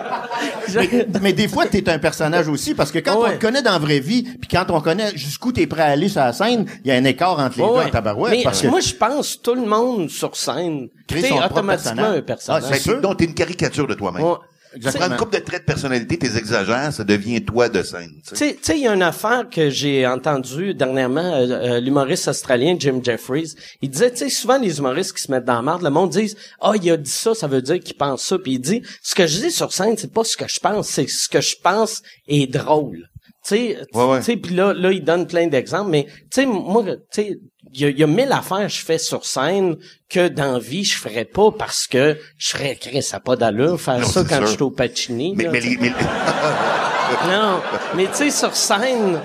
[0.75, 3.71] Mais, mais des fois, t'es un personnage aussi, parce que quand on te connaît dans
[3.73, 6.65] la vraie vie, puis quand on connaît jusqu'où t'es prêt à aller sur la scène,
[6.83, 7.85] il y a un écart entre les Ouais, deux ouais.
[7.85, 8.31] en tabarouette.
[8.37, 12.17] Mais parce que moi, je pense tout le monde sur scène, Crée t'es automatiquement personnage.
[12.17, 12.63] un personnage.
[12.65, 13.01] Ah, c'est sûr.
[13.01, 14.23] donc, t'es une caricature de toi-même.
[14.23, 14.35] Ouais.
[14.71, 15.05] Ça Exactement.
[15.05, 18.11] prend une couple de traits de personnalité, t'es exagères, ça devient toi de scène.
[18.27, 18.53] tu sais.
[18.55, 22.75] Tu tu il y a une affaire que j'ai entendue dernièrement, euh, euh, l'humoriste australien
[22.79, 23.53] Jim Jeffries.
[23.81, 26.11] Il disait, tu sais, souvent les humoristes qui se mettent dans la merde, le monde
[26.11, 28.37] dit, ah, il a dit ça, ça veut dire qu'il pense ça.
[28.37, 30.87] Puis il dit, ce que je dis sur scène, c'est pas ce que je pense,
[30.87, 33.09] c'est ce que je pense est drôle.
[33.49, 36.91] Tu sais, Ouais, puis là, là, il donne plein d'exemples, mais tu sais, moi, tu
[37.11, 37.39] sais,
[37.73, 39.75] il y a, il y a mille affaires que je fais sur scène
[40.09, 43.99] que dans vie je ferais pas parce que je ferais Chris, ça pas d'allure faire
[43.99, 45.33] Non, ça quand je suis au Pacini.
[45.35, 45.91] Mais, là, mais, les, mais,
[47.27, 47.59] Non,
[47.95, 49.19] mais tu sais, sur scène,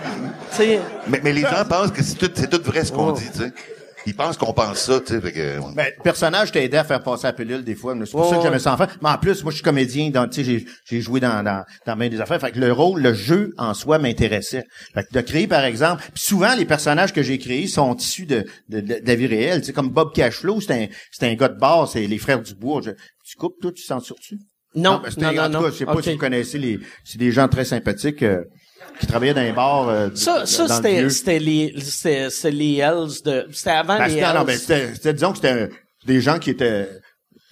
[0.50, 3.08] tu sais, mais- mais les gens pensent que c'est tout, c'est tout vrai ce qu'on
[3.10, 3.12] Oh.
[3.12, 3.52] dit, tu sais.
[4.06, 5.20] Ils pensent qu'on pense ça, tu sais.
[5.20, 5.72] fait que, ouais.
[5.74, 7.94] Ben, le personnage t'a aidé à faire passer la pilule des fois.
[7.94, 8.96] mais C'est pour ça que j'aimais ça en faire.
[9.02, 10.10] Mais en plus, moi, je suis comédien.
[10.10, 12.40] dans- Tu sais, j'ai, j'ai joué dans, dans, dans bien des affaires.
[12.40, 14.64] Fait que le rôle, le jeu en soi m'intéressait.
[14.94, 16.02] Fait que de créer, par exemple.
[16.12, 19.26] Puis souvent, les personnages que j'ai créés sont issus de, de, de, de la vie
[19.26, 19.60] réelle.
[19.60, 22.40] Tu sais, comme Bob Cashflow, c'est un, c'est un gars de bar, c'est les frères
[22.42, 22.82] Dubois.
[22.84, 22.90] Je,
[23.24, 24.38] tu coupes, toi, tu censures-tu?
[24.76, 25.62] non, ben, c'est non, un- non, en tout non.
[25.62, 28.42] cas, je sais pas si vous connaissez les, c'est des gens très sympathiques, euh,
[29.00, 29.88] qui travaillaient dans les bars.
[29.88, 34.22] euh, Ça, ça c'était, c'était les, c'était, les Hells de, c'était avant Ben, les c'était,
[34.24, 34.34] Hells.
[34.38, 35.68] non, ben, c'était, c'était- disons que c'était
[36.06, 36.88] des gens qui étaient,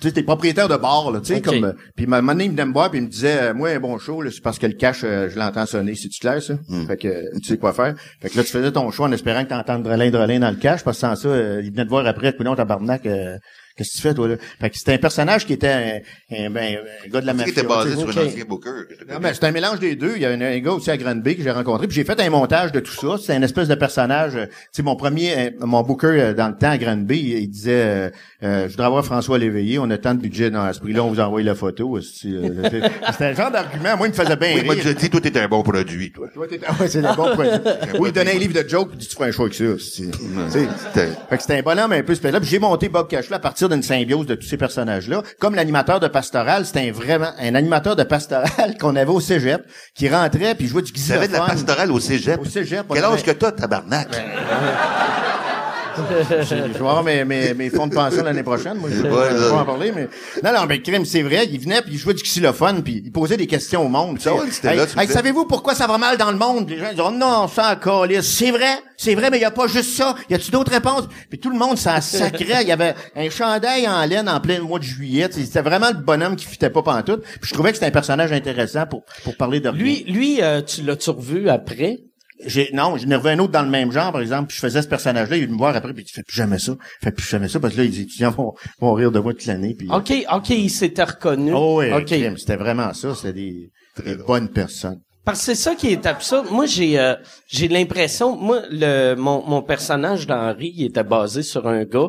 [0.00, 1.44] tu sais, des propriétaires de bars, là, tu sais, Ok.
[1.44, 3.70] comme, euh, puis moment donné, il venait me voir, puis il me disait, euh, moi,
[3.70, 6.42] un bon show, là, c'est parce que le cash, euh, je l'entends sonner, c'est-tu clair,
[6.42, 6.54] ça?
[6.86, 7.94] Fait que, euh, tu sais quoi faire.
[8.20, 10.56] Fait que là, tu faisais ton choix en espérant que t'entends drelin, drelin dans le
[10.56, 13.36] cash, parce que sans ça, euh, il venait te voir après, puis non, tabarnak, euh,
[13.76, 14.36] Qu'est-ce que tu fais, toi, là?
[14.60, 17.38] Fait que c'était un personnage qui était un, un, ben, un gars de la Qui
[17.38, 17.52] mafia.
[17.52, 18.70] était basé sur un ancien booker.
[18.90, 20.12] je Non, mais c'est un mélange des deux.
[20.16, 21.86] Il y a un, un gars aussi à Granby que j'ai rencontré.
[21.86, 23.16] Puis j'ai fait un montage de tout ça.
[23.24, 24.36] C'est une espèce de personnage.
[24.36, 27.38] euh, Tu sais, mon premier, euh, mon booker euh, dans le temps à Granby, il,
[27.38, 28.10] il disait, euh,
[28.42, 29.78] euh, je voudrais avoir François Léveillé.
[29.78, 31.02] On a tant de budget dans ce prix-là.
[31.04, 31.98] On vous envoie la photo.
[32.02, 33.96] C'était un genre d'argument.
[33.96, 34.74] Moi, il me faisait bien Oui, rire.
[34.74, 36.28] déjà dit, toi, t'es un bon produit, toi.
[36.32, 37.50] Toi, t'es- ouais, c'est des bons produits.
[37.98, 39.64] Oui, il donnait un livre de jokes, dit, tu feras un choix avec ça.
[39.78, 42.40] C'était- Fait que c'était un bonhomme un peu spécial.
[42.40, 45.22] Puis j'ai monté Bob Cashflow à partir d'une symbiose de tous ces personnages-là.
[45.38, 49.62] Comme l'animateur de Pastoral, c'était un vraiment un animateur de Pastoral qu'on avait au cégep,
[49.94, 52.40] qui rentrait puis jouait du Tu avais de la pastorale au cégep?
[52.40, 54.08] Au cégep, on Quel avait- âge que t'as, tabarnak?
[55.96, 58.78] je vais avoir mes, mes, mes fonds de pension l'année prochaine.
[58.78, 60.08] Moi, je vais pas en parler, mais...
[60.42, 61.46] Non, non, mais crime, c'est vrai.
[61.50, 64.18] Il venait, puis il jouait du xylophone, puis il posait des questions au monde.
[64.24, 66.68] Ah ouais, c'était Hey, là, tu hey, savez-vous pourquoi ça va mal dans le monde?
[66.68, 69.44] Les gens ils disent, oh non, ça encore C'est vrai, c'est vrai, mais il y
[69.44, 70.14] a pas juste ça.
[70.30, 71.08] Y a-tu d'autres réponses?
[71.28, 72.62] Puis tout le monde s'en sacrait.
[72.62, 75.28] Il y avait un chandail en laine en plein mois de juillet.
[75.30, 77.22] C'était vraiment le bonhomme qui fitait pas pantoute.
[77.22, 79.82] Puis je trouvais que c'était un personnage intéressant pour, pour parler de rien.
[79.82, 81.98] Lui, lui, euh, tu l'as-tu revu après?
[82.46, 84.60] J'ai, non, j'en ai revu un autre dans le même genre, par exemple, puis je
[84.60, 86.74] faisais ce personnage-là, il est venu me voir après, puis il fait plus jamais ça,
[87.02, 89.46] fait plus jamais ça, parce que là, les étudiants vont, vont rire de moi toute
[89.46, 89.88] l'année, puis...
[89.90, 91.52] OK, OK, il s'était reconnu.
[91.54, 92.04] Oh oui, OK.
[92.06, 93.70] crime, c'était vraiment ça, c'était des,
[94.04, 95.00] des bonnes personnes.
[95.24, 96.46] Parce que c'est ça qui est absurde.
[96.50, 97.14] Moi, j'ai euh,
[97.46, 102.08] j'ai l'impression, moi, le mon, mon personnage d'Henri, il était basé sur un gars.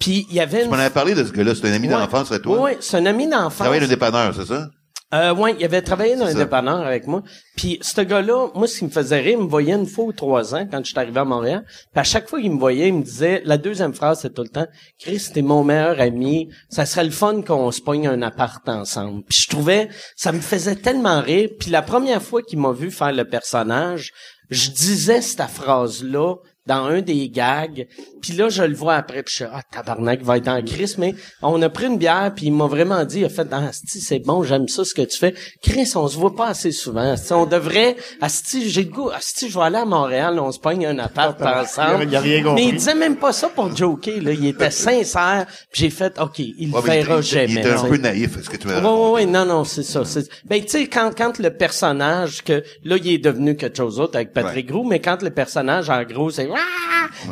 [0.00, 0.70] Puis il y avait Tu une...
[0.70, 1.54] m'en avais parlé de ce gars-là.
[1.54, 1.92] C'est un ami Ouais.
[1.92, 2.62] d'enfance, c'est toi?
[2.62, 3.56] Oui, c'est un ami Tu d'enfance.
[3.58, 4.66] travailles le dépanneur, c'est ça?
[5.14, 7.22] Euh, ouais, il avait travaillé dans dépanneur avec moi.
[7.56, 10.12] Puis ce gars-là, moi, ce qui me faisait rire, il me voyait une fois ou
[10.12, 11.64] trois ans quand j'étais arrivé à Montréal.
[11.66, 14.42] Puis à chaque fois qu'il me voyait, il me disait, la deuxième phrase, c'est tout
[14.42, 14.66] le temps,
[14.98, 16.48] Chris, t'es mon meilleur ami.
[16.68, 19.22] Ça serait le fun qu'on se pogne un appart ensemble.
[19.28, 21.50] Puis je trouvais, ça me faisait tellement rire.
[21.60, 24.12] Puis la première fois qu'il m'a vu faire le personnage,
[24.50, 26.34] je disais cette phrase-là
[26.66, 27.86] dans un des gags.
[28.22, 30.62] Puis là, je le vois après, puis je suis ah tabarnak, il va être en
[30.62, 33.46] crise, mais on a pris une bière, puis il m'a vraiment dit, il a fait,
[33.52, 35.34] ah, Asti, c'est bon, j'aime ça ce que tu fais.
[35.62, 37.12] Chris, on se voit pas assez souvent.
[37.12, 40.58] Asti, on devrait, Asti, j'ai le goût, Asti, je vais aller à Montréal, on se
[40.58, 42.04] pogne un appart ensemble.
[42.08, 42.62] Il a rien compris.
[42.64, 44.32] Mais il disait même pas ça pour joker, là.
[44.32, 47.46] Il était sincère, puis j'ai fait, OK, il le Ouais, verra il- jamais.
[47.52, 49.82] Il était un peu naïf, est-ce que tu veux Ouais, ouais, ouais, non, non, c'est
[49.82, 50.04] ça.
[50.04, 53.96] c'est- Ben, tu sais, quand, quand le personnage, que là, il est devenu quelque chose
[53.96, 56.48] d'autre avec Patrick Roux, mais quand le personnage, en gros, c'est!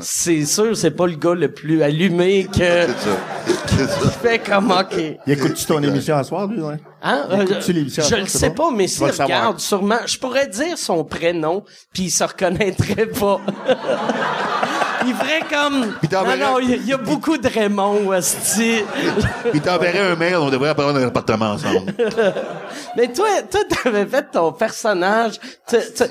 [0.01, 3.17] C'est sûr, c'est pas le gars le plus allumé que C'est ça.
[3.67, 4.11] C'est ça.
[4.23, 4.95] fait comme OK.
[5.27, 6.77] Il écoute-tu ton émission à soir, lui, ouais?
[7.03, 7.25] Hein?
[7.43, 9.27] Écoutes-tu Euh, l'émission à je le sais pas, mais Tu s'il savoir.
[9.27, 13.41] regarde, sûrement, je pourrais dire son prénom, puis il se reconnaîtrait pas.
[15.07, 15.95] il ferait comme...
[16.11, 18.83] Non, non, il y, a- beaucoup de Raymond, Asti.
[19.55, 21.93] Il t'enverrait un mail, on devrait prendre un appartement ensemble.
[22.97, 25.41] Mais toi, toi, t'avais fait ton personnage.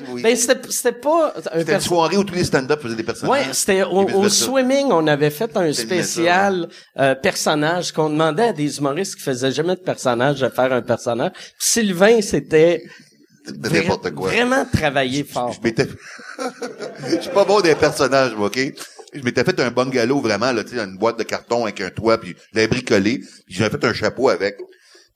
[0.09, 0.21] Oui.
[0.21, 3.31] Ben, c'était, pas un C'était une soirée où tous les stand-up faisaient des personnages.
[3.31, 6.67] Ouais, c'était au, au swimming, on avait fait un spécial
[6.99, 10.81] euh, personnage qu'on demandait à des humoristes qui faisaient jamais de personnage de faire un
[10.81, 11.31] personnage.
[11.33, 12.83] Puis Sylvain, c'était
[13.47, 14.29] N'importe quoi.
[14.29, 15.51] vraiment travaillé fort.
[15.51, 15.87] Je m'étais,
[17.09, 18.59] je suis pas bon des personnages, moi, ok?
[19.13, 21.89] Je m'étais fait un bungalow vraiment, là, tu sais, une boîte de carton avec un
[21.89, 24.57] toit, puis je l'avais bricolé, puis j'avais fait un chapeau avec.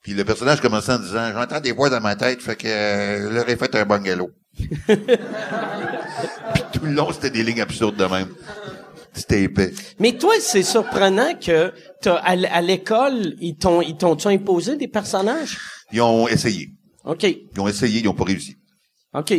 [0.02, 3.28] Puis le personnage commençait en disant, j'entends des voix dans ma tête, fait que euh,
[3.28, 4.30] je leur ai fait un bungalow.
[4.58, 4.68] puis
[6.72, 8.28] tout le long, c'était des lignes absurdes de même.
[9.12, 9.72] C'était épais.
[9.98, 15.58] Mais toi, c'est surprenant que t'as, à l'école, ils t'ont, ils t'ont imposé des personnages?
[15.90, 16.68] Ils ont essayé.
[17.06, 17.22] OK.
[17.24, 18.56] Ils ont essayé, ils ont pas réussi.
[19.14, 19.32] OK.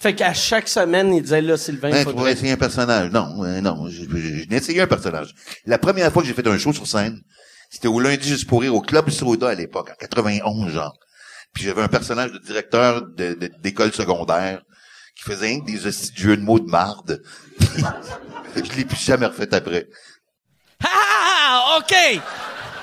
[0.00, 3.10] Fait qu'à chaque semaine, ils disaient là, Sylvain, faudrait- pourrais essayer un personnage.
[3.10, 5.34] Non, euh, non, j'ai essayé un personnage.
[5.66, 7.20] La première fois que j'ai fait un show sur scène,
[7.70, 10.96] c'était au lundi juste pour rire au Club Soda à l'époque, en 91 genre.
[11.52, 14.62] Puis j'avais un personnage de directeur de- de- d'école secondaire
[15.16, 15.78] qui faisait que des
[16.14, 17.20] jeux de mots de marde.
[18.54, 19.86] je l'ai plus jamais refait après.
[20.84, 22.20] Ah, OK.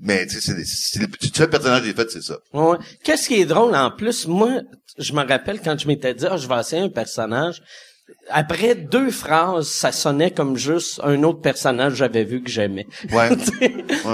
[0.00, 2.36] Mais tu sais, c'est- le seul personnage que j'ai fait, c'est ça.
[2.52, 2.76] Ouais.
[3.02, 4.60] Qu'est-ce qui est drôle en plus, moi,
[4.96, 7.62] je me rappelle quand je m'étais dit, ah, je vais essayer un personnage.
[8.30, 12.86] après deux phrases, ça sonnait comme juste un autre personnage que j'avais vu que j'aimais.
[13.12, 13.28] Ouais.
[13.36, 13.68] Tu sais?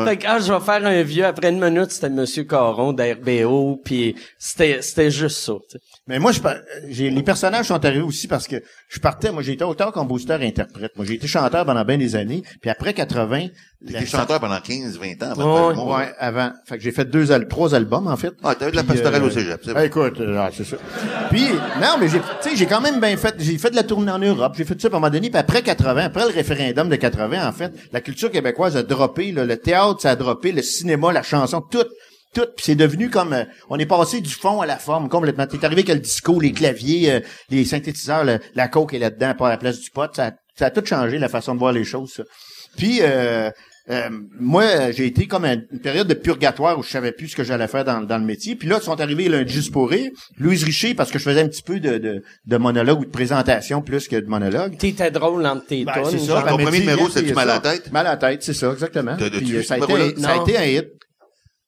[0.04, 1.24] Fait que, ah, je vais faire un vieux.
[1.24, 5.52] Après une minute, c'était Monsieur Caron d'RBO, puis c'était, c'était juste ça.
[6.06, 6.56] Mais moi, je, par-
[6.90, 8.56] j'ai, les personnages sont arrivés aussi parce que
[8.90, 10.92] je partais, moi, j'ai été auteur, compositeur et interprète.
[10.96, 12.42] Moi, j'ai été chanteur pendant bien des années.
[12.60, 13.46] Puis après 80,
[13.86, 15.32] T'étais la- chanteur pendant 15, 20 ans.
[15.34, 16.52] Ouais, avant de Ouais, avant.
[16.66, 18.34] Fait que j'ai fait deux, trois albums, en fait.
[18.42, 19.86] Ah, t'avais de la Puis, pastorelle euh, au cégep, c'est ah, vrai.
[19.86, 20.76] écoute, euh, ah, c'est ça.
[21.30, 21.46] Puis,
[21.80, 24.12] non, mais j'ai, tu sais, j'ai quand même bien fait, j'ai fait de la tournée
[24.12, 26.90] en Europe, j'ai fait ça à un moment donné, puis après 80, après le référendum
[26.90, 30.52] de 80, en fait, la culture québécoise a droppé, là, le théâtre, ça a droppé,
[30.52, 31.84] le cinéma, la chanson, tout,
[32.34, 35.46] tout, puis c'est devenu comme, euh, on est passé du fond à la forme, complètement.
[35.46, 37.20] T'es arrivé que le disco, les claviers, euh,
[37.50, 40.32] les synthétiseurs, le- la coke est là-dedans, pas à la place du pot, ça, a-
[40.58, 42.22] ça a tout changé, la façon de voir les choses, ça.
[42.76, 43.50] Puis, euh,
[43.90, 44.08] euh,
[44.40, 47.44] moi, j'ai été comme un- une période de purgatoire où je savais plus ce que
[47.44, 48.56] j'allais faire dans, dans le métier.
[48.56, 50.10] Puis là, ils sont arrivés lundi juste pour rire.
[50.38, 53.10] Louise Richer, parce que je faisais un petit peu de, de, de monologue ou de
[53.10, 54.76] présentation plus que de monologue.
[54.78, 56.42] T'étais drôle entre tes Ben, c'est ça.
[56.48, 57.92] Ton premier numéro, c'est Mal à la tête?
[57.92, 59.16] Mal à la tête, c'est ça, exactement.
[59.16, 60.88] Puis, euh, ça, a ça été un hit.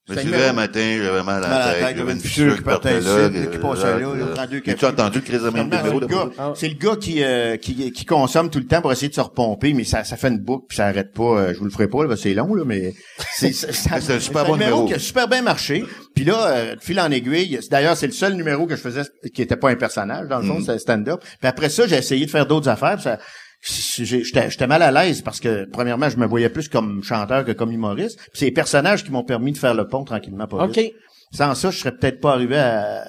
[0.09, 2.99] Me C'est suis un matin, j'avais mal à la tête, j'avais une fissure qui partait
[2.99, 3.09] ici,
[3.51, 4.85] qui passait là, prend deux As-tu cafés.
[4.85, 8.49] entendu le crise de c'est le gars- C'est le gars qui, euh, qui, qui consomme
[8.49, 10.77] tout le temps pour essayer de se repomper, mais ça, ça fait une boucle puis
[10.77, 11.23] ça arrête pas.
[11.23, 12.93] Euh, je vous le ferai pas, là, c'est long, là, mais
[13.35, 14.85] c'est, c'est, C'est un super c'est bon numéro.
[14.85, 15.83] qui a super bien marché.
[16.15, 18.81] Puis là, euh, de fil en aiguille, c'est- d'ailleurs, c'est le seul numéro que je
[18.81, 19.01] faisais
[19.33, 21.19] qui était pas un personnage, dans le fond, c'était stand-up.
[21.39, 23.01] Puis après ça, j'ai essayé de faire d'autres affaires.
[23.01, 23.19] ça,
[23.67, 27.51] J'étais j'étais mal à l'aise parce que, premièrement, je me voyais plus comme chanteur que
[27.51, 28.17] comme humoriste.
[28.19, 30.93] Puis c'est les personnages qui m'ont permis de faire le pont tranquillement, pas vite.
[31.31, 33.03] Sans ça, je serais peut-être pas arrivé à,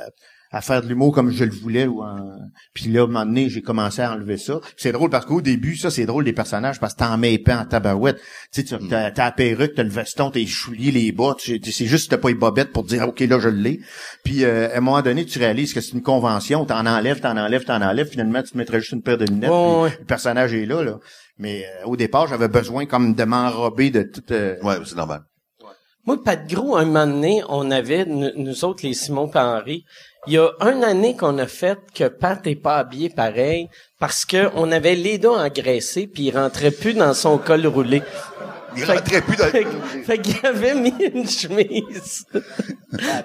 [0.50, 2.36] à faire de l'humour comme je le voulais ou en...
[2.74, 4.60] Puis là, à un moment donné, j'ai commencé à enlever ça.
[4.76, 7.52] C'est drôle parce qu'au début, ça, c'est drôle des personnages parce que t'en mets épais
[7.52, 8.16] en tabarouette.
[8.52, 11.34] Tu sais, tu- t'as t'as la perruque, t'as le veston, t'as les souliers, les bas.
[11.38, 13.80] tu sais, C'est juste que t'as pas les bobettes pour dire, OK, là, je l'ai.
[14.24, 16.64] Puis euh, à un moment donné, tu réalises que c'est une convention.
[16.64, 18.08] T'en enlèves, t'en enlèves, t'en enlèves.
[18.08, 19.50] Finalement, tu te mettrais juste une paire de lunettes.
[19.50, 19.96] Puis ouais.
[20.00, 20.98] Le personnage est là, là.
[21.38, 24.22] Mais euh, au départ, j'avais besoin comme de m'enrober de tout...
[24.30, 25.20] euh, Ouais, c'est normal.
[26.08, 29.84] Moi, Pat Gros, un moment donné, on avait, nous, autres, les Simon et Henri,
[30.26, 33.68] il y a une année qu'on a fait que Pat est pas habillé pareil
[33.98, 38.00] parce que on avait les dos engraissés puis il rentrait plus dans son col roulé.
[38.76, 39.66] Il Fait- rentrait plus dans Fait,
[40.04, 42.24] fait qu'il avait mis une chemise.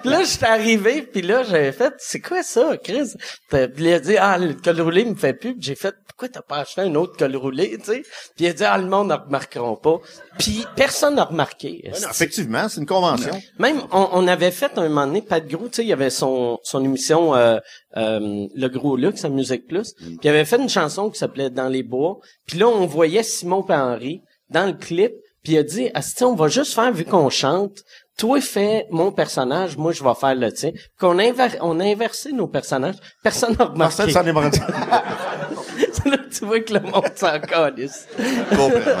[0.04, 3.12] Là, j'étais arrivé, puis là, j'avais fait, c'est quoi ça, Chris?
[3.48, 5.56] Puis il a dit, ah, le col roulé me fait plus.
[5.58, 8.02] J'ai fait, pourquoi t'as pas acheté un autre col roulé, tu sais?
[8.36, 9.98] Puis il a dit, ah, le monde ne remarqueront pas.
[10.38, 11.82] Puis personne n'a remarqué.
[11.92, 13.32] ouais, non, effectivement, c'est une convention.
[13.58, 16.10] Même, on, on avait fait un moment donné, Pat Gros, tu sais, il y avait
[16.10, 17.58] son, son émission euh,
[17.96, 19.94] euh, Le Gros Luxe à Musique Plus.
[19.94, 22.18] Puis il avait fait une chanson qui s'appelait Dans les bois.
[22.46, 25.12] Puis là, on voyait Simon et Henri dans le clip.
[25.44, 27.82] Puis il a dit, Asti, on va juste faire, vu qu'on chante,
[28.16, 30.70] toi fais mon personnage, moi je vais faire le tien.
[30.98, 32.96] Qu'on inver- on a inversé nos personnages.
[33.22, 33.78] Personne n'a remarqué.
[33.78, 34.32] Marcel s'en est
[36.10, 38.06] là, tu vois que le monde s'en calisse.
[38.50, 38.92] Complètement.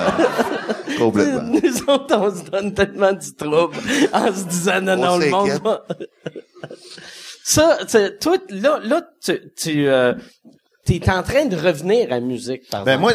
[0.98, 1.42] Complètement.
[1.62, 3.76] Nous autres, on se donne tellement du trouble
[4.12, 5.84] en se disant non, On non, le monde va...
[7.42, 10.14] Ça, tu- toi, là, là, tu, tu euh,
[10.86, 13.12] t'es en train de revenir à la musique, par Ben moi,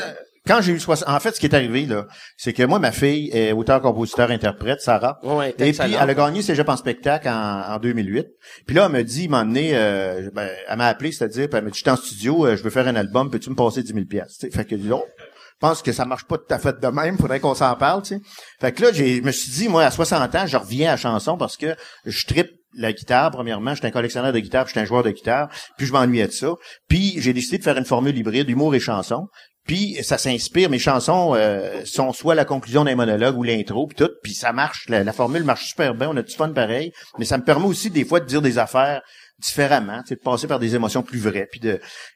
[0.50, 1.08] quand j'ai eu 60...
[1.08, 4.32] En fait, ce qui est arrivé, là, c'est que moi, ma fille est auteur, compositeur,
[4.32, 5.20] interprète, Sarah.
[5.22, 8.26] Ouais, Et puis, elle a gagné Cégep en spectacle en, en 2008.
[8.66, 11.70] Puis là, elle me dit, m'a donné, euh, ben, elle m'a appelé, c'est-à-dire, elle m'a
[11.70, 13.94] dit, je suis en studio, euh, je veux faire un album, peux-tu me passer 10
[13.94, 14.40] 000 piastres?
[14.40, 16.80] Tu sais, Fait que, dis, oh, je pense que ça marche pas tout à fait
[16.80, 18.22] de même, faudrait qu'on s'en parle, tu sais?
[18.60, 20.92] Fait que là, j'ai, je me suis dit, moi, à 60 ans, je reviens à
[20.92, 23.76] la chanson parce que je tripe la guitare, premièrement.
[23.76, 26.32] J'étais un collectionneur de guitare, puis j'étais un joueur de guitare, puis je m'ennuyais de
[26.32, 26.54] ça.
[26.88, 29.28] Puis j'ai décidé de faire une formule hybride, humour et chanson.
[29.66, 33.96] Puis ça s'inspire, mes chansons euh, sont soit la conclusion d'un monologue ou l'intro, puis
[33.96, 37.26] tout, puis ça marche, la, formule marche super bien, on a du fun pareil, mais
[37.26, 39.02] ça me permet aussi des fois de dire des affaires
[39.38, 41.48] différemment, de passer par des émotions plus vraies,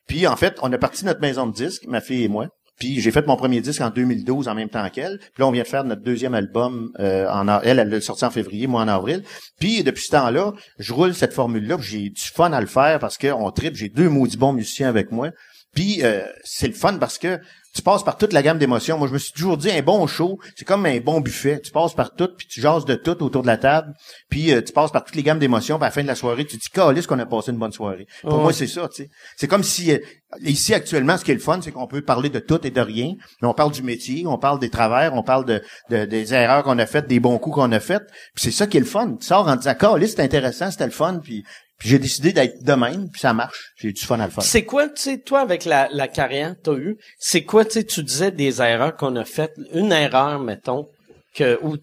[0.07, 2.47] puis en fait, on a parti notre maison de disques, ma fille et moi,
[2.79, 5.19] puis j'ai fait mon premier disque en 2012 en même temps qu'elle.
[5.19, 6.91] Puis là, on vient de faire notre deuxième album.
[6.99, 9.23] Euh, en elle, elle l'a sorti en février, moi en avril.
[9.59, 11.77] Puis depuis ce temps-là, je roule cette formule-là.
[11.79, 13.75] J'ai du fun à le faire parce qu'on tripe.
[13.75, 15.29] J'ai deux maudits bons musiciens avec moi.
[15.73, 17.39] Puis euh, c'est le fun parce que
[17.75, 18.99] tu passes par toute la gamme d'émotions.
[18.99, 21.59] Moi, je me suis toujours dit, un bon show, c'est comme un bon buffet.
[21.59, 23.93] Tu passes par tout, puis tu jases de tout autour de la table.
[24.29, 25.77] Puis euh, tu passes par toutes les gammes d'émotions.
[25.77, 27.57] Puis à la fin de la soirée, tu te dis, calisse qu'on a passé une
[27.57, 28.05] bonne soirée.
[28.21, 29.09] Pour moi, c'est ça, tu sais.
[29.37, 29.97] C'est comme si, euh,
[30.41, 32.81] ici, actuellement, ce qui est le fun, c'est qu'on peut parler de tout et de
[32.81, 33.13] rien.
[33.41, 36.61] Mais on parle du métier, on parle des travers, on parle de, de- des erreurs
[36.63, 38.03] qu'on a faites, des bons coups qu'on a faits.
[38.35, 39.15] Puis c'est ça qui est le fun.
[39.19, 41.19] Tu sors en disant, calisse, c'est intéressant, c'était le fun.
[41.23, 41.43] Puis,
[41.83, 43.73] puis j'ai décidé d'être de même, puis ça marche.
[43.75, 44.41] J'ai du fun à le faire.
[44.41, 47.71] C'est quoi, tu sais, toi, avec la, la carrière que t'as eue, c'est quoi, tu
[47.71, 50.87] sais, tu disais des erreurs qu'on a faites, une erreur, mettons,
[51.35, 51.75] que, ou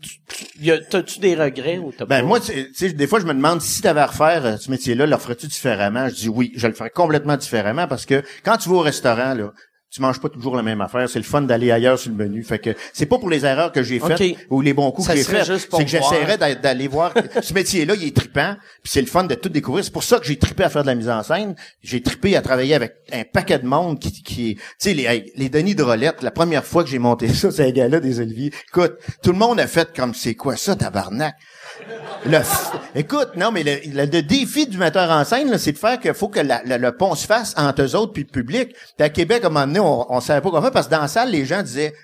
[0.89, 2.27] t'as-tu des regrets ou t'as Ben pas?
[2.27, 4.71] moi, tu sais, des fois, je me demande si tu avais à refaire euh, ce
[4.71, 6.09] métier-là, le ferais-tu différemment?
[6.09, 9.35] Je dis oui, je le ferais complètement différemment parce que quand tu vas au restaurant,
[9.35, 9.53] là,
[9.91, 11.09] tu manges pas toujours la même affaire.
[11.09, 12.43] C'est le fun d'aller ailleurs sur le menu.
[12.45, 15.15] Fait que c'est pas pour les erreurs que j'ai faites ou les bons coups Ça
[15.15, 15.47] que j'ai faits.
[15.47, 18.55] juste pour C'est que j'essaierais d'a- d'aller voir ce métier-là, il est trippant.
[18.83, 19.85] Puis c'est le fun de tout découvrir.
[19.85, 21.55] C'est pour ça que j'ai trippé à faire de la mise en scène.
[21.83, 25.49] J'ai trippé à travailler avec un paquet de monde qui, qui tu sais, les, les
[25.49, 28.53] Denis de Rolette, la première fois que j'ai monté ça, c'est un gars-là des Oliviers.
[28.69, 31.35] Écoute, tout le monde a fait comme c'est quoi ça, tabarnak?
[32.27, 35.73] Le f- Écoute, non, mais le, le- le défi du metteur en scène, là, c'est
[35.73, 38.25] de faire qu'il faut que la- la- le pont se fasse entre eux autres puis
[38.25, 38.75] le public.
[38.97, 40.93] Puis à Québec, à un moment donné, on, on savait pas comment faire parce que
[40.93, 41.95] dans la salle, les gens disaient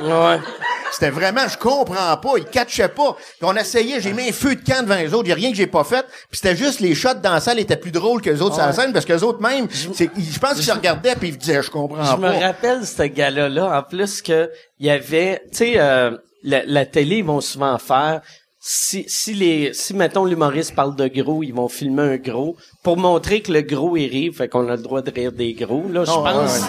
[0.00, 0.38] Ouais.
[0.92, 3.14] c'était vraiment, je comprends pas, ils catchaient pas.
[3.16, 5.50] Puis on essayait, j'ai mis un feu de camp devant les autres, il a rien
[5.50, 6.04] que j'ai pas fait.
[6.30, 8.64] Puis c'était juste les shots dans la salle étaient plus drôles que les autres sur
[8.64, 11.62] la scène parce que les autres même, je pense qu'ils se regardaient puis ils disaient,
[11.62, 12.46] je comprends Je me pas.
[12.46, 17.16] rappelle ce gars-là, en plus que il y avait, tu sais, euh, la, la télé,
[17.18, 18.20] ils vont souvent faire.
[18.62, 22.98] Si, si les, si mettons l'humoriste parle de gros, ils vont filmer un gros pour
[22.98, 25.84] montrer que le gros il rit, fait qu'on a le droit de rire des gros.
[25.90, 26.60] Là, je Oh, ouais, pense,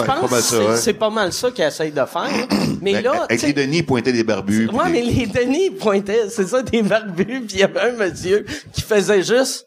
[0.00, 0.06] ouais.
[0.06, 0.76] pense c'est- ouais.
[0.76, 2.28] c'est pas mal ça qu'ils essayent de faire.
[2.80, 4.68] Mais Ben, là, avec les Denis, ils pointaient des barbus.
[4.68, 7.92] Ouais, des- mais les Denis pointaient, c'est ça, des barbus, puis il y avait un
[7.94, 9.66] monsieur qui faisait juste...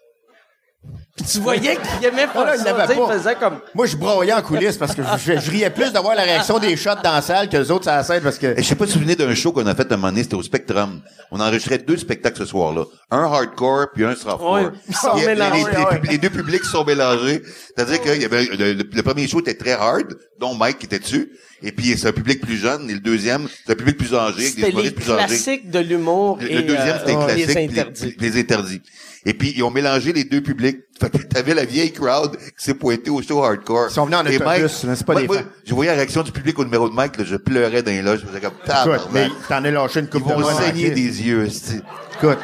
[1.15, 3.13] Puis tu voyais qu'il aimait Ah, pas là, ça, il pas.
[3.13, 3.59] faisait comme...
[3.75, 6.75] Moi, je broyais en coulisses parce que je, je riais plus d'avoir la réaction des
[6.75, 8.47] shots dans la salle que les autres sur la scène parce que...
[8.47, 10.23] Et je sais pas si vous d'un show qu'on a fait à un moment donné,
[10.23, 11.01] c'était au Spectrum.
[11.29, 12.85] On enregistrait deux spectacles ce soir-là.
[13.11, 14.53] Un hardcore puis un softcore.
[14.53, 15.99] Ouais, ils sont mélangés, les, les ouais.
[15.99, 17.43] pub- les deux publics sont mélangés.
[17.75, 20.87] C'est-à-dire qu'il y avait, le, le- le premier show était très hard, dont Mike qui
[20.87, 21.31] était dessus.
[21.61, 22.89] Et puis c'est un public plus jeune.
[22.89, 25.25] Et le deuxième, c'est un public plus âgé, avec des C'était les humoristes plus âgés.
[25.27, 27.47] classiques de l'humour Le, et le deuxième, c'était euh, classique.
[27.47, 28.15] les interdits.
[28.19, 28.81] Les, les interdits.
[29.25, 30.79] Et puis, ils ont mélangé les deux publics.
[30.99, 33.87] Fait que t'avais la vieille crowd qui s'est pointée au show hardcore.
[33.89, 34.45] Ils sont venus en Et autobus,
[34.83, 35.37] Mike- c'est pas moi- des moi.
[35.65, 38.01] Je voyais la réaction du public au numéro de Mike, là, je pleurais dans les
[38.01, 38.19] loges.
[38.21, 41.21] Je faisais comme, Écoute, mais t'en as lâché une Ils coupe de vont saigner des
[41.23, 42.37] yeux, Écoute,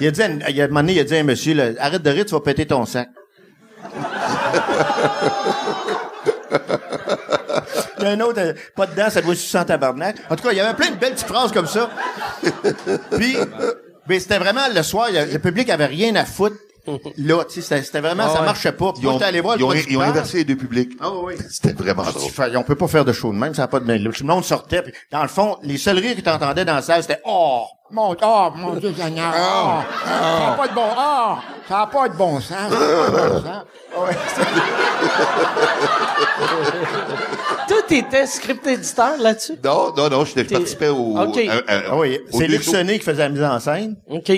[0.00, 1.54] il a dit, il y a un moment donné, il a dit à un monsieur,
[1.54, 3.08] là, arrête de rire, tu vas péter ton sac.
[7.98, 10.16] Il y a un autre, euh, pas dedans, ça doit sucer en tabarnak.
[10.30, 11.90] En tout cas, il y avait plein de belles petites phrases comme ça.
[13.16, 13.36] Puis,
[14.10, 16.56] mais c'était vraiment le soir, a- le public avait rien à foutre.
[17.18, 18.46] Là, tu sais, c'était- c'était vraiment, ça ouais.
[18.46, 18.92] marchait pas.
[18.92, 19.92] Puis Ils ont, j'étais allé voir le ils ont- producteur.
[19.92, 20.92] ils ont inversé les deux publics.
[21.00, 21.44] Ah oui, oui.
[21.50, 22.30] C'était vraiment drôle.
[22.30, 23.98] Fait, on peut pas faire de show de même, ça n'a pas de bien.
[23.98, 27.02] Le monde sortait, puis dans le fond, les seuls rires que t'entendais dans la salle,
[27.02, 27.64] c'était Oh!
[27.92, 29.34] Mon, oh, mon Dieu Seigneur.
[29.36, 31.34] Oh, ça n'a pas de bon, oh,
[31.68, 32.50] ça n'a pas de bon sens.
[32.50, 33.64] ça a pas de bon sens.
[37.68, 39.54] Toi, t'étais script éditeur là-dessus?
[39.64, 41.18] Non, non, non, je participais au...
[41.18, 41.38] Ok.
[41.48, 43.96] à- à- Ah oui, c'est qui faisait la mise en scène.
[44.08, 44.32] OK.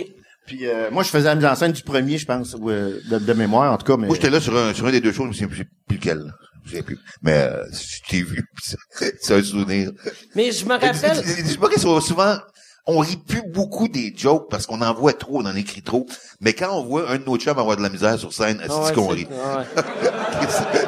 [0.46, 3.00] Puis euh, moi, je faisais la mise en scène du premier, je pense, ou, euh,
[3.10, 3.96] de, de mémoire, en tout cas.
[3.96, 5.64] Mais Moi, j'étais là sur un, sur un des deux shows, je me souviens plus
[5.88, 6.32] plus lequel.
[6.66, 6.98] Je sais plus.
[7.22, 8.44] Mais, euh, je t'ai vu.
[8.62, 9.90] c'est- C'est un souvenir.
[10.34, 11.22] Mais je me rappelle...
[11.24, 12.36] Les humoristes sont souvent,
[12.86, 16.06] on rit plus beaucoup des jokes parce qu'on en voit trop, on en écrit trop.
[16.40, 18.68] Mais quand on voit un de nos chums avoir de la misère sur scène, c'est
[18.70, 19.26] Ah ouais, qu'on c'est- rit?
[19.30, 19.82] ouais.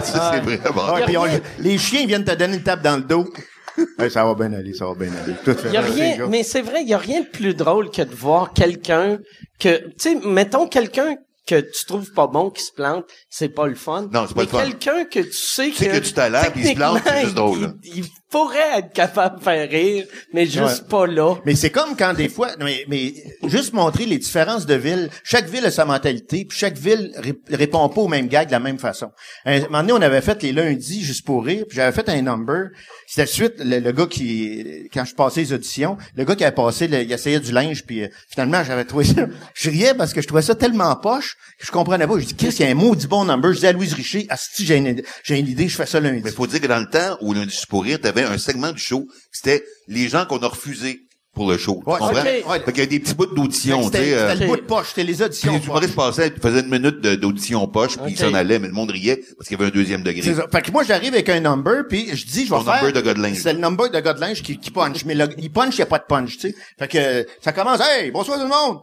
[0.02, 0.94] Ça, c'est vraiment.
[0.94, 1.24] Ouais, puis on-
[1.58, 3.28] les chiens viennent te donner une tape dans le dos.
[3.98, 5.34] Ouais, ça va bien aller, ça va bien aller.
[5.44, 7.54] Tout fait Il y a rien, mais c'est vrai, il y a rien de plus
[7.54, 9.18] drôle que de voir quelqu'un
[9.58, 13.66] que, tu sais, mettons quelqu'un que tu trouves pas bon qui se plante, c'est pas
[13.66, 14.08] le fun.
[14.12, 14.58] Non, c'est pas Mais le fun.
[14.64, 17.34] quelqu'un que tu sais Tu sais que tu talent, puis il se plante, c'est juste
[17.34, 17.74] drôle.
[17.84, 21.36] Il, il pourrait être capable de faire rire, mais juste pas là.
[21.46, 23.14] Mais c'est comme quand des fois, mais, mais
[23.46, 25.08] juste montrer les différences de villes.
[25.22, 28.52] Chaque ville a sa mentalité, puis chaque ville ré- répond pas aux mêmes gags de
[28.52, 29.10] la même façon.
[29.44, 32.20] Un moment donné, on avait fait les lundis juste pour rire, puis j'avais fait un
[32.22, 32.70] number.
[33.06, 36.54] C'était suite le, le gars qui, quand je passais les auditions, le gars qui avait
[36.54, 39.26] passé, le- il essayait du linge, puis euh, finalement j'avais trouvé ça.
[39.54, 42.18] Je riais parce que je trouvais ça tellement poche que je comprenais pas.
[42.18, 43.52] Je dis qu'est-ce qu'il y a un maudit bon number.
[43.52, 46.00] Je dis à Louise Richer, ah si j'ai une, j'ai une idée, je fais ça
[46.00, 46.22] lundi.
[46.24, 48.80] Mais faut dire que dans le temps où lundi pour rire, t'avais un segment du
[48.80, 51.00] show, c'était les gens qu'on a refusés
[51.34, 51.80] pour le show.
[51.84, 52.22] Tu Ouais, comprends?
[52.22, 52.60] Ouais.
[52.64, 54.62] Fait qu'il y a des petits bouts d'audition, tu C'était euh, c'était le bout de
[54.62, 55.52] poche, c'était les Puis auditions.
[55.52, 55.66] les poche.
[55.66, 58.30] humoristes passaient, ils faisaient une minute d'audition poche, puis ils Ok.
[58.30, 60.32] s'en allaient, mais le monde riait parce qu'il y avait un deuxième degré.
[60.32, 60.46] Ça.
[60.50, 62.74] Fait que moi, j'arrive avec un number, puis je dis, je vais faire...
[62.84, 63.38] number de gars de linge.
[63.42, 65.04] C'est le number de gars de linge qui, qui punch.
[65.06, 66.54] Mais le, il punch, il n'y a pas de punch, tu sais.
[66.78, 68.78] Fait que ça commence, «Hey, bonsoir tout le monde!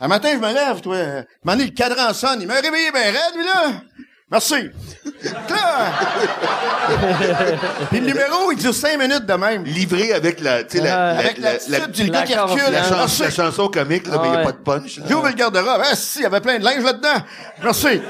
[0.00, 0.96] Un matin, je me lève, toi.
[1.46, 2.42] Un le cadran sonne.
[2.42, 3.80] Il m'a réveillé bien raide, lui, là.
[4.30, 4.54] Merci.
[7.90, 9.64] Puis le numéro, il dure cinq minutes de même.
[9.64, 12.42] Livré avec la, tu sais, la, Euh, la, Avec la, la- du gars qui la
[12.44, 12.62] recule.
[12.64, 12.72] confiance.
[12.72, 13.22] la chan- Merci.
[13.22, 14.44] la chanson comique, là, mais il n'y a Ouais.
[14.46, 15.00] pas de punch.
[15.08, 15.82] J'ouvre le garde-robe.
[15.84, 17.22] Ah, si, il y avait plein de linge là-dedans.
[17.62, 18.00] Merci.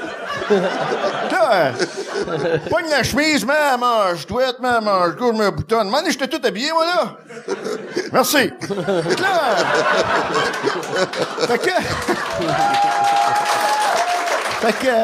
[2.69, 5.89] Pogne la chemise, mets la manche douette, mets la manche gauche, mets boutonne.
[5.89, 7.17] M'en j'étais tout habillé, moi, là.
[8.13, 8.37] Merci.
[11.47, 11.71] Fait que...
[14.61, 14.95] Fait que...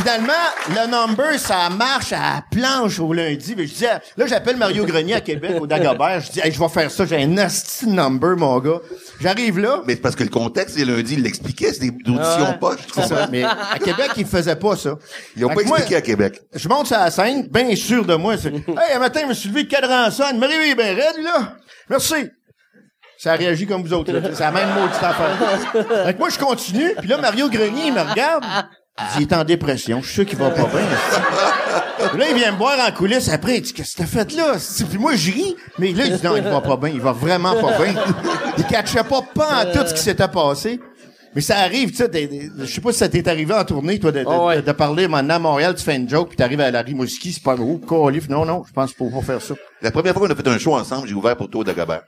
[0.00, 0.32] Finalement,
[0.68, 3.54] le number, ça marche à la planche au lundi.
[3.56, 6.20] Mais je disais, là, j'appelle Mario Grenier à Québec, au Dagobert.
[6.20, 7.06] Je dis, hey, je vais faire ça.
[7.06, 8.80] J'ai un nasty number, mon gars.
[9.20, 9.80] J'arrive là.
[9.86, 12.58] Mais c'est parce que le contexte, c'est lundi, il l'expliquait, c'est des auditions Ouais.
[12.60, 12.86] poches.
[12.86, 13.28] tu C'est ça.
[13.30, 14.94] Mais à Québec, ils faisaient pas ça.
[15.36, 16.40] Ils ont Fait pas moi, expliqué à Québec.
[16.52, 18.36] Je monte sur la scène, bien sûr de moi.
[18.36, 20.38] c'est, Hey, un matin, je me suis levé, le cadran sonne.
[20.38, 21.54] Marie, il est bien raide, là.
[21.88, 22.14] Merci.
[23.16, 24.20] Ça a réagi comme vous autres, là.
[24.34, 26.04] C'est la même maudite affaire.
[26.04, 28.44] Fait que moi, je continue, puis là, Mario Grenier, il me regarde.
[28.98, 30.00] Il dit, il est en dépression.
[30.00, 32.18] Je suis sûr qu'il va pas bien.
[32.18, 33.56] Là, il vient me voir en coulisses après.
[33.56, 34.54] Il dit, qu'est-ce que t'as fait là?
[34.88, 35.56] Puis moi, je ris.
[35.78, 36.90] Mais là, il dit, non, il va pas bien.
[36.90, 37.94] Il va vraiment pas bien.
[38.56, 40.80] Il catchait pas pas en tout ce qui s'était passé.
[41.34, 42.30] Mais ça arrive, tu sais,
[42.60, 44.62] je sais pas si ça t'est arrivé en tournée, toi, de, de, Oh, ouais.
[44.62, 47.42] de parler maintenant à Montréal, tu fais une joke, puis t'arrives à la Rimouski, c'est
[47.42, 48.28] pas gros, calif.
[48.28, 49.54] Non, non, je pense qu'il faut pas faire ça.
[49.82, 52.02] La première fois qu'on a fait un show ensemble, j'ai ouvert pour toi au Dagobert.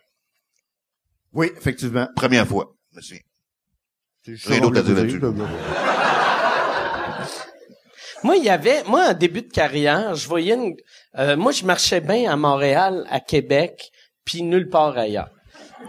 [1.32, 2.06] Oui, effectivement.
[2.14, 2.72] Première fois.
[3.00, 3.18] Souviens.
[4.46, 5.20] Rien d'autre à dire là-dessus.
[8.22, 10.74] Moi, il y avait, moi, en début de carrière, je voyais une,
[11.18, 13.90] euh, moi, je marchais bien à Montréal, à Québec,
[14.24, 15.30] puis nulle part ailleurs.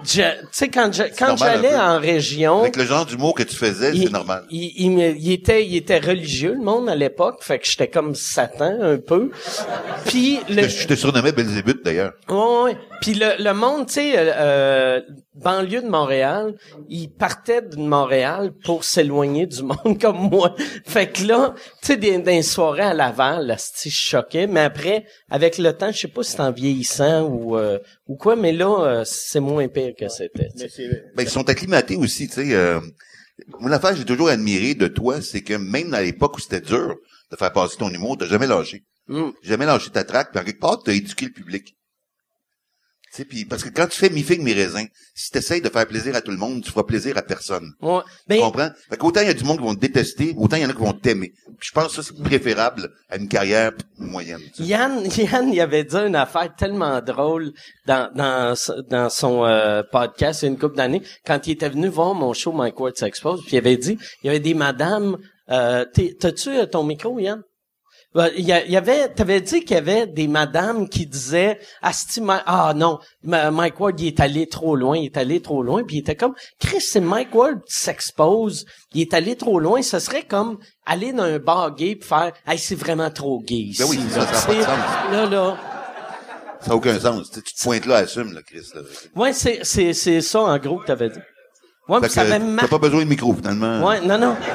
[0.03, 0.21] Tu
[0.51, 4.43] sais, quand j'allais en région, Avec le genre d'humour que tu faisais, c'est il, normal.
[4.49, 8.13] Il, il, il était, il était religieux, le monde, à l'époque, fait que j'étais comme
[8.13, 9.31] Satan, un peu.
[10.05, 12.13] Puis, le, Je te surnommais Belzébuth, d'ailleurs.
[12.29, 12.77] Ouais, ouais.
[13.01, 15.01] Puis le, le monde, tu sais, euh, euh,
[15.35, 16.55] banlieue de Montréal,
[16.89, 20.55] ils partaient de Montréal pour s'éloigner du monde comme moi.
[20.85, 24.47] Fait que là, tu sais, des, des soirées à Laval, là, je choquais.
[24.47, 28.15] Mais après, avec le temps, je sais pas si c'est en vieillissant ou euh, ou
[28.15, 30.49] quoi, mais là, euh, c'est moins pire que c'était.
[31.15, 32.53] Ben, ils sont acclimatés aussi, tu sais.
[32.53, 32.79] Euh,
[33.59, 36.61] moi, l'affaire que j'ai toujours admiré de toi, c'est que même à l'époque où c'était
[36.61, 36.95] dur
[37.31, 38.83] de faire passer ton humour, t'as jamais lâché.
[39.07, 39.29] Mm.
[39.43, 41.76] Jamais lâché ta traque, puis en quelque part, t'as éduqué le public.
[43.17, 46.15] Tu sais, puis parce que quand tu fais mi-figue, mi-raisin, si t'essayes de faire plaisir
[46.15, 47.73] à tout le monde, tu feras plaisir à personne.
[47.81, 48.01] Ouais.
[48.05, 48.69] Tu Ben, comprends?
[48.91, 50.69] Fait qu'autant il y a du monde qui vont te détester, autant il y en
[50.69, 51.33] a qui vont t'aimer.
[51.57, 54.41] Puis je pense que ça, c'est préférable à une carrière moyenne.
[54.55, 54.61] tu.
[54.63, 57.53] Yann, Yann, il avait dit une affaire tellement drôle
[57.87, 58.53] dans dans
[58.89, 62.13] dans son euh, podcast il y a une couple d'années quand il était venu voir
[62.13, 65.17] mon show Mike Ward s'expose, puis il avait dit il y avait des madames
[65.49, 65.85] euh,
[66.19, 67.41] t'as-tu euh, ton micro Yann?
[68.37, 71.59] Il y, a- il y avait, t'avais dit qu'il y avait des madames qui disaient,
[71.81, 75.83] Asti, ah non, Mike Ward, il est allé trop loin, il est allé trop loin,
[75.83, 79.81] puis il était comme, Chris, c'est Mike Ward qui s'expose, il est allé trop loin,
[79.81, 83.55] ce serait comme aller dans un bar gay puis faire, hey, c'est vraiment trop gay
[83.55, 83.83] ici.
[83.83, 84.25] Ben oui, ça, là.
[84.25, 85.11] ça a pas de C'est- sens.
[85.11, 85.57] Là, là.
[86.61, 87.29] Ça n'a aucun sens.
[87.31, 88.65] Tu te pointes là, assume, là, Chris.
[88.73, 88.81] Là.
[89.15, 91.19] Ouais, c'est, c'est, c'est ça, en gros, que t'avais dit.
[91.87, 93.85] Ouais, puis ça avait t'as pas besoin de micro, finalement.
[93.85, 94.35] Ouais, non, non.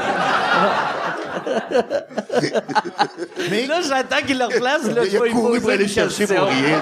[3.51, 6.45] Mais Là, j'attends qu'il le replace, là, il a couru pour aller chercher question.
[6.45, 6.81] pour rien.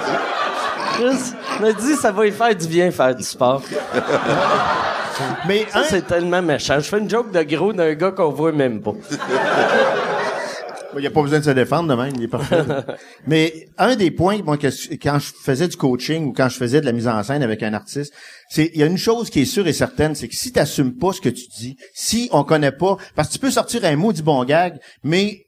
[1.61, 3.63] me dit, ça va lui faire du bien faire du sport.
[5.47, 6.77] mais Ça, c'est tellement méchant.
[6.79, 8.95] Je fais une joke de gros d'un gars qu'on voit même pas.
[10.97, 12.63] Il n'y a pas besoin de se défendre de même, il est parfait.
[13.27, 16.81] Mais un des points, moi, que, quand je faisais du coaching ou quand je faisais
[16.81, 18.13] de la mise en scène avec un artiste,
[18.51, 20.59] c'est il y a une chose qui est sûre et certaine, c'est que si tu
[20.59, 23.85] n'assumes pas ce que tu dis, si on connaît pas, parce que tu peux sortir
[23.85, 25.47] un mot du bon gag, mais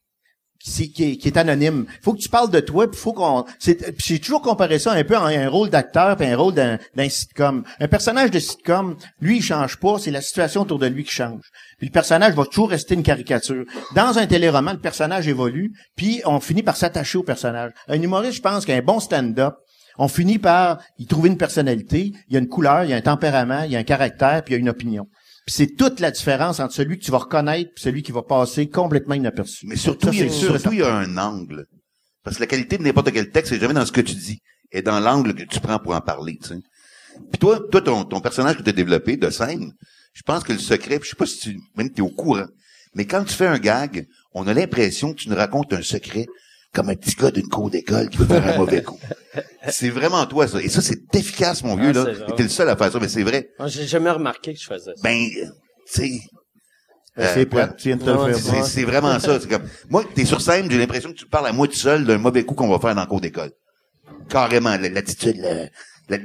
[0.65, 1.87] c'est, qui, est, qui est anonyme.
[2.03, 3.45] faut que tu parles de toi, puis faut qu'on.
[3.59, 6.79] C'est, j'ai toujours comparé ça un peu à un rôle d'acteur puis un rôle d'un,
[6.95, 7.65] d'un sitcom.
[7.81, 11.13] Un personnage de sitcom, lui, il change pas, c'est la situation autour de lui qui
[11.13, 11.43] change.
[11.79, 13.65] Puis le personnage va toujours rester une caricature.
[13.95, 17.73] Dans un téléroman, le personnage évolue, puis on finit par s'attacher au personnage.
[17.89, 19.55] Un humoriste, je pense qu'un bon stand-up,
[19.99, 22.97] on finit par y trouver une personnalité, il y a une couleur, il y a
[22.97, 25.07] un tempérament, il y a un caractère, puis il y a une opinion.
[25.47, 28.23] Puis c'est toute la différence entre celui que tu vas reconnaître puis celui qui va
[28.23, 29.67] passer complètement inaperçu.
[29.67, 31.67] Mais surtout, Ça, il y a, c'est sûr et surtout, il y a un angle.
[32.23, 34.39] Parce que la qualité de n'importe quel texte, c'est jamais dans ce que tu dis,
[34.71, 36.61] et dans l'angle que tu prends pour en parler, tu sais.
[37.31, 39.73] Puis toi, toi, ton, ton personnage que tu as développé de scène,
[40.15, 42.47] je pense que le secret, puis je sais pas si tu, même t'es au courant,
[42.95, 46.27] mais quand tu fais un gag, on a l'impression que tu nous racontes un secret
[46.75, 48.99] comme un petit gars d'une cour d'école qui veut faire un mauvais coup.
[49.69, 50.61] C'est vraiment toi, ça.
[50.61, 52.33] Et ça, c'est efficace, mon vieux, Ah, là.
[52.37, 53.51] t'es le seul à faire ça, mais c'est vrai.
[53.59, 55.03] Moi, J'ai jamais remarqué que je faisais ça.
[55.03, 55.47] Ben, euh,
[55.87, 56.21] tu c'est
[57.19, 57.75] Euh, faire.
[57.79, 59.39] c'est c'est vraiment ça.
[59.41, 62.05] C'est comme, moi, t'es sur scène, j'ai l'impression que tu parles à moi tout seul
[62.05, 63.53] d'un mauvais coup qu'on va faire dans le cours d'école.
[64.29, 65.69] Carrément, la- l'attitude, le,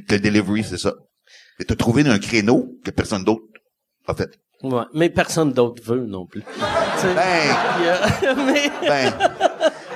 [0.09, 0.93] le delivery, c'est ça.
[1.59, 3.43] Et t'as trouvé un créneau que personne d'autre
[4.07, 4.29] a fait.
[4.63, 4.83] Ouais.
[4.93, 6.41] Mais personne d'autre veut non plus.
[6.41, 9.13] Tu sais, Ben, a- mais, ben,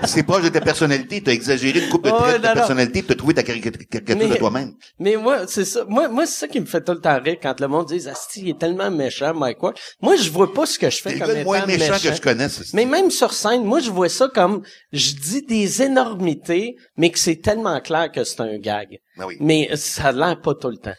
[0.06, 1.22] c'est proche de ta personnalité.
[1.22, 3.80] T'as exagéré une coupe de traits de ta personnalité, t'as trouvé ta caricature
[4.18, 4.74] Mais- de toi-même.
[5.00, 5.86] mais moi, c'est ça.
[5.88, 8.08] Moi, moi, c'est ça qui me fait tout le temps rire quand le monde dit,
[8.08, 9.76] Asti, il est tellement méchant, Mike Ward.
[10.02, 12.10] Moi, je vois pas ce que je fais comme le moins méchant, méchant.
[12.10, 12.62] que je connaisse.
[12.64, 17.10] c'est- Mais même sur scène, moi, je vois ça comme, je dis des énormités, mais
[17.12, 19.00] que c'est tellement clair que c'est un gag.
[19.18, 19.38] Ben oui.
[19.40, 20.96] Mais ça a l'air pas tout le temps.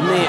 [0.00, 0.26] Mais,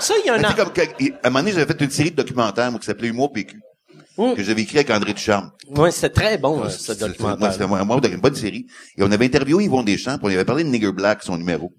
[0.00, 0.82] ça, il y a un an- comme, à
[1.26, 3.58] un moment donné, j'avais fait une série de documentaires, moi, qui s'appelait Humour PQ.
[4.18, 4.34] Mm.
[4.34, 5.52] que j'avais écrit avec André Ducharme.
[5.68, 7.52] Ouais, c'était très bon, euh, ce documentaire.
[7.52, 8.66] c'était moi, moi, une bonne série.
[8.96, 11.72] Et on avait interviewé Yvon Deschamps, puis on avait parlé de Nigger Black, son numéro.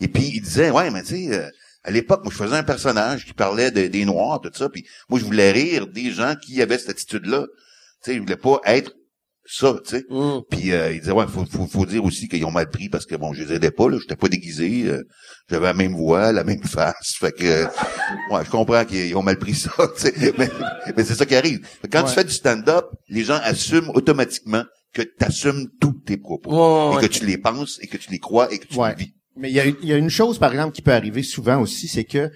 [0.00, 1.48] Et puis, il disait, ouais, mais tu sais, euh,
[1.84, 4.86] à l'époque, moi, je faisais un personnage qui parlait de- des Noirs, tout ça, puis
[5.08, 7.46] moi, je voulais rire des gens qui avaient cette attitude-là.
[8.04, 8.92] Tu sais, je voulais pas être
[9.44, 10.04] ça, tu sais.
[10.08, 10.40] Mm.
[10.50, 13.06] Puis euh, il disait ouais, faut, faut, faut dire aussi qu'ils ont mal pris parce
[13.06, 15.02] que bon, je les aidais pas là, j'étais pas déguisé, euh,
[15.50, 17.66] j'avais la même voix, la même face, fait que euh,
[18.30, 20.48] ouais, je comprends qu'ils ont mal pris ça, tu sais, mais,
[20.96, 21.66] mais c'est ça qui arrive.
[21.90, 26.98] Quand tu fais du stand-up, les gens assument automatiquement que tu assumes tous tes propos
[26.98, 28.90] et que tu les penses et que tu les crois et que tu Ouais.
[28.90, 29.14] les vis.
[29.36, 31.88] Mais il y a, y a une chose, par exemple, qui peut arriver souvent aussi,
[31.88, 32.30] c'est que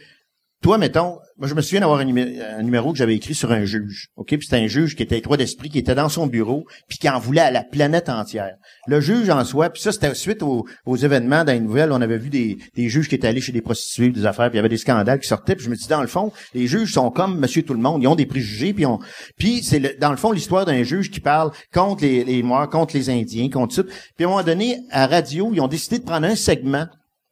[0.62, 3.52] toi, mettons, moi je me souviens d'avoir un, numé- un numéro que j'avais écrit sur
[3.52, 6.26] un juge, ok, puis c'était un juge qui était étroit d'esprit, qui était dans son
[6.26, 8.54] bureau, puis qui en voulait à la planète entière.
[8.86, 10.64] Le juge en soi, puis ça c'était suite aux,
[10.96, 14.08] événements dans les nouvelles, on avait vu des, juges qui étaient allés chez des prostituées,
[14.08, 16.00] des affaires, puis il y avait des scandales qui sortaient, puis je me dis dans
[16.00, 18.86] le fond, les juges sont comme Monsieur tout le monde, ils ont des préjugés, puis
[18.86, 18.98] on,
[19.36, 23.10] puis c'est dans le fond l'histoire d'un juge qui parle contre les, Noirs, contre les
[23.10, 23.82] Indiens, contre ça.
[23.84, 26.86] Puis à un moment donné, à radio, ils ont décidé de prendre un segment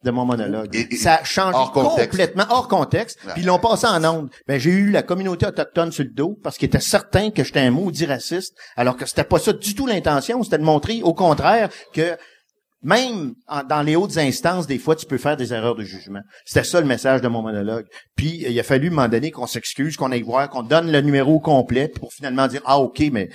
[0.05, 0.73] de mon monologue.
[0.75, 1.71] Et- et- ça a changé hors
[2.07, 4.29] complètement hors contexte, puis ils l'ont passé en ondes.
[4.47, 7.59] Ben j'ai eu la communauté autochtone sur le dos parce qu'ils étaient certains que j'étais
[7.59, 11.13] un maudit raciste, alors que c'était pas ça du tout l'intention, c'était de montrer au
[11.13, 12.15] contraire que
[12.83, 16.19] même en- dans les hautes instances, des fois, tu peux faire des erreurs de jugement.
[16.45, 17.85] C'était ça le message de mon monologue.
[18.15, 20.91] Puis, il a fallu, à un moment donné, qu'on s'excuse, qu'on aille voir, qu'on donne
[20.91, 23.29] le numéro complet pour finalement dire, ah, OK, mais,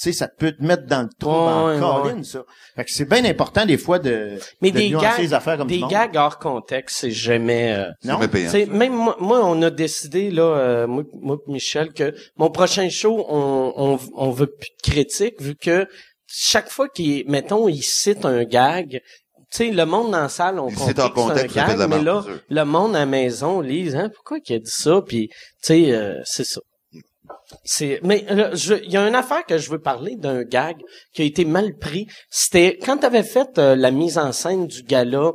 [0.00, 2.44] sais, ça peut te mettre dans le trou, Ouais, en ouais, colline, ça.
[2.76, 5.58] Fait que c'est bien important, des fois, de, Mais de des nuancer gags, les affaires
[5.58, 7.72] comme des gags hors contexte, c'est jamais...
[7.76, 8.18] euh, Non.
[8.18, 13.72] même moi, moi, on a décidé là, euh, moi, Michel, que mon prochain show, on,
[13.76, 15.86] on, on veut plus de critiques, vu que
[16.26, 19.00] chaque fois qu'il, mettons, il cite un gag,
[19.50, 20.86] tu sais, le monde dans la salle, on comprend
[21.32, 24.56] que c'est un gag, mais là, le monde à la maison lise, hein, pourquoi qu'il
[24.56, 26.60] a dit ça, puis tu sais, euh, c'est ça.
[28.02, 30.76] Mais je- il y a une affaire que je veux parler d'un gag
[31.14, 32.06] qui a été mal pris.
[32.30, 35.32] C'était quand tu avais fait euh, la mise en scène du gala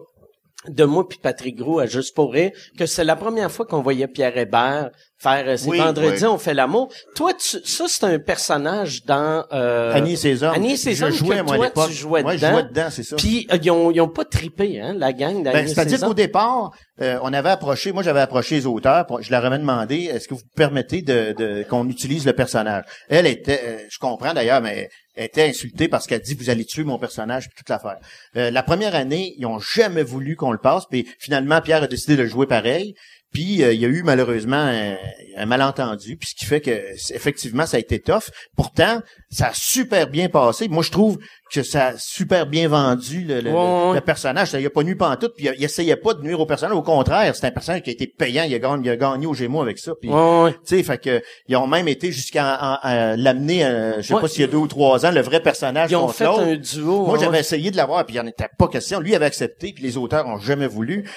[0.69, 3.81] de moi puis Patrick Gros à Juste pour rire, que c'est la première fois qu'on
[3.81, 4.91] voyait Pierre Hébert
[5.23, 6.91] faire euh, c'est Oui, vendredi on fait l'amour.
[7.15, 10.53] Toi, tu, ça c'est un personnage dans euh, Annie et ses hommes.
[10.53, 12.51] Annie et ses Je hommes jouais, que moi, toi, tu jouais Ouais, je dedans.
[12.51, 13.15] jouais dedans, c'est ça.
[13.15, 16.13] Puis euh, ils ont ils ont pas trippé hein, la gang d'Annie Ben, c'est-à-dire qu'au
[16.13, 16.71] départ,
[17.01, 20.27] euh, on avait approché, moi j'avais approché les auteurs, pour- je leur avais demandé, est-ce
[20.27, 22.83] que vous permettez de, de- qu'on utilise le personnage?
[23.09, 26.65] Elle était, euh, je comprends d'ailleurs, mais elle était insultée parce qu'elle dit vous allez
[26.65, 27.97] tuer mon personnage toute l'affaire.
[28.35, 31.87] Euh, la première année, ils ont jamais voulu qu'on le passe, puis finalement Pierre a
[31.87, 32.93] décidé de le jouer pareil.
[33.33, 34.95] Puis euh, il y a eu malheureusement un,
[35.37, 36.71] un malentendu, puis ce qui fait que
[37.13, 38.29] effectivement ça a été tough.
[38.55, 40.67] Pourtant, ça a super bien passé.
[40.67, 41.17] Moi je trouve
[41.51, 44.49] que ça a super bien vendu le, le- Ouais, le personnage.
[44.49, 46.75] Ça y a pas nu pantoute, puis il, il essayait pas de nuire au personnage.
[46.75, 48.43] Au contraire, c'est un personnage qui a été payant.
[48.43, 49.91] Il a gagné, il a gagné au Gémeaux avec ça.
[49.99, 50.51] Puis, Ouais, ouais.
[50.65, 54.13] tu sais, fait que ils ont même été jusqu'à en- en- l'amener, euh, je sais
[54.19, 56.55] pas s'il y a deux ou trois ans, le vrai personnage Ils ont fait un
[56.55, 57.05] duo.
[57.05, 58.99] Moi, j'avais essayé de l'avoir, puis il n'y en était pas question.
[58.99, 61.07] Lui avait accepté, puis les auteurs ont jamais voulu.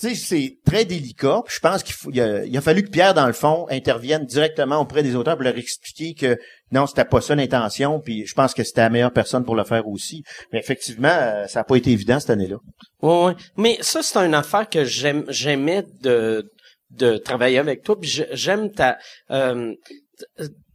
[0.00, 1.42] Sais, c'est très délicat.
[1.46, 4.24] Je pense qu'il faut, il a, il a fallu que Pierre, dans le fond, intervienne
[4.24, 6.38] directement auprès des auteurs pour leur expliquer que
[6.72, 8.00] non, c'était pas ça l'intention.
[8.00, 10.22] Puis je pense que c'était la meilleure personne pour le faire aussi.
[10.54, 12.56] Mais effectivement, euh, ça n'a pas été évident cette année-là.
[13.02, 13.32] Ouais, ouais.
[13.58, 16.50] Mais ça, c'est une affaire que j'aime, j'aimais de,
[16.92, 18.00] de travailler avec toi.
[18.00, 18.96] Puis j'aime ta,
[19.30, 19.74] euh,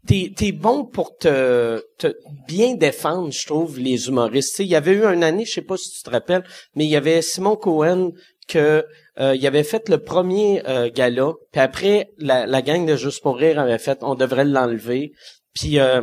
[0.05, 2.13] t'es, t'es bon pour te, te
[2.47, 4.59] bien défendre, je trouve, les humoristes.
[4.59, 6.43] Il y avait eu une année, je sais pas si tu te rappelles,
[6.76, 8.11] mais il y avait Simon Cohen
[8.47, 8.86] que
[9.20, 13.22] euh, il avait fait le premier euh, gala, puis après la, la gang de Juste
[13.22, 15.11] pour rire avait fait, on devrait l'enlever.
[15.53, 16.01] Puis euh,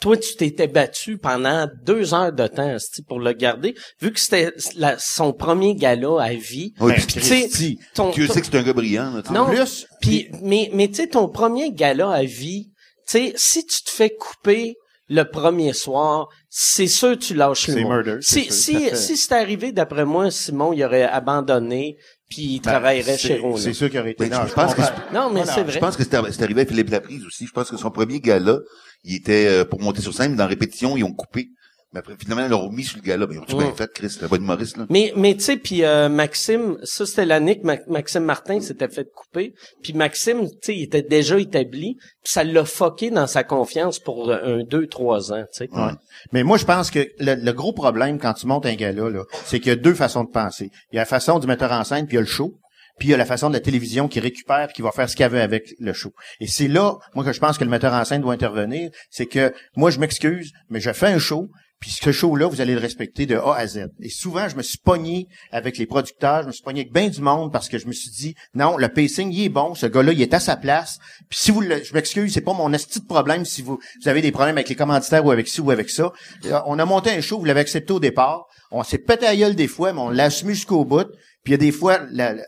[0.00, 2.76] toi, tu t'étais battu pendant deux heures de temps
[3.06, 6.74] pour le garder, vu que c'était la- son premier gala à vie.
[6.80, 7.48] Oui, puis tu sais,
[7.94, 9.10] ton- sait que c'est un gars brillant.
[9.14, 9.34] là, tu sais.
[9.34, 9.46] Non.
[9.46, 12.66] plus, puis, mais, mais tu sais, ton premier gala à vie,
[13.08, 14.76] tu sais, si tu te fais couper
[15.08, 19.16] le premier soir, c'est sûr que tu lâches le C'est murder, c'est Si, si, si
[19.16, 21.96] c'était arrivé, d'après moi, Simon, il aurait abandonné,
[22.28, 23.56] puis il travaillerait Ben, c'est- chez Rona.
[23.62, 24.24] C'est sûr qu'il aurait été.
[24.28, 24.82] Mais non, je pense que.
[25.14, 25.78] Non, mais c'est Je vrai.
[25.80, 27.46] pense que c'était c'est arrivé à Philippe Laprise aussi.
[27.46, 28.58] Je pense que son premier gala,
[29.04, 31.48] il était euh, pour monter sur scène, mais dans la répétition, ils ont coupé.
[31.92, 33.26] Mais après, finalement, ils l'ont remis sur le gala.
[33.26, 34.10] Mais ils ont tout bien fait, Chris.
[34.10, 34.84] C'est un bon humoriste, là.
[34.90, 38.88] Mais, mais tu sais, puis euh, Maxime, ça c'était l'année que Ma- Maxime Martin s'était
[38.88, 39.54] fait couper.
[39.82, 41.96] Puis Maxime, tu sais, il était déjà établi.
[42.22, 45.68] Puis ça l'a fucké dans sa confiance pour euh, un, deux, trois ans, tu sais.
[45.72, 45.92] Ouais.
[46.32, 49.24] Mais moi, je pense que le, le gros problème quand tu montes un gala, là,
[49.46, 50.70] c'est qu'il y a deux façons de penser.
[50.92, 52.52] Il y a la façon du metteur en scène, puis il y a le show.
[52.98, 55.14] Puis il y a la façon de la télévision qui récupère, qui va faire ce
[55.14, 56.10] qu'elle veut avec le show.
[56.40, 58.90] Et c'est là, moi, que je pense que le metteur en scène doit intervenir.
[59.08, 61.48] C'est que moi, je m'excuse, mais je fais un show,
[61.80, 63.86] Puis ce show-là, vous allez le respecter de A à Z.
[64.00, 67.08] Et souvent, je me suis pogné avec les producteurs, je me suis pogné avec bien
[67.08, 69.86] du monde parce que je me suis dit, non, le pacing, il est bon, ce
[69.86, 70.98] gars-là, il est à sa place.
[71.28, 74.08] Puis si vous le, je m'excuse, c'est pas mon esti de problème si vous, vous
[74.08, 76.12] avez des problèmes avec les commanditaires ou avec ci ou avec ça.
[76.46, 78.46] Euh, On a monté un show, vous l'avez accepté au départ.
[78.72, 81.06] On s'est pété à gueule des fois, mais on l'a assumé jusqu'au bout.
[81.44, 82.00] Puis il y a des fois,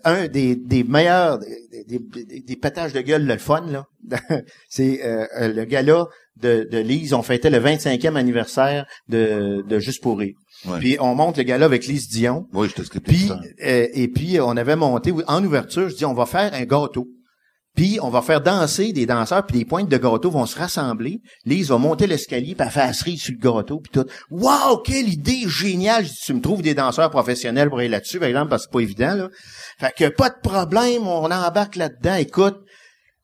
[0.05, 3.87] un des, des meilleurs, des, des, des- pétages de gueule, le fun, là,
[4.69, 6.07] c'est euh, euh, le gala
[6.41, 7.13] de, de Lise.
[7.13, 10.35] On fêtait le 25e anniversaire de, de Juste pour rire.
[10.67, 10.79] Ouais.
[10.79, 12.47] Puis on monte le gala avec Lise Dion.
[12.53, 13.31] Oui, je t'ai Puis,
[13.65, 17.07] euh, et puis, on avait monté, en ouverture, je dis, on va faire un gâteau.
[17.77, 21.21] Puis, on va faire danser des danseurs, puis des pointes de gâteau vont se rassembler.
[21.45, 24.07] Lise va monter l'escalier, puis elle fait la cerise sur le gâteau, puis tout.
[24.31, 26.05] Wow, quelle idée géniale!
[26.05, 28.71] Je dis, tu me trouves des danseurs professionnels pour aller là-dessus, par exemple, parce que
[28.71, 29.29] c'est pas évident, là.
[29.79, 32.17] Fait que pas de problème, on embarque là-dedans.
[32.17, 32.59] Écoute,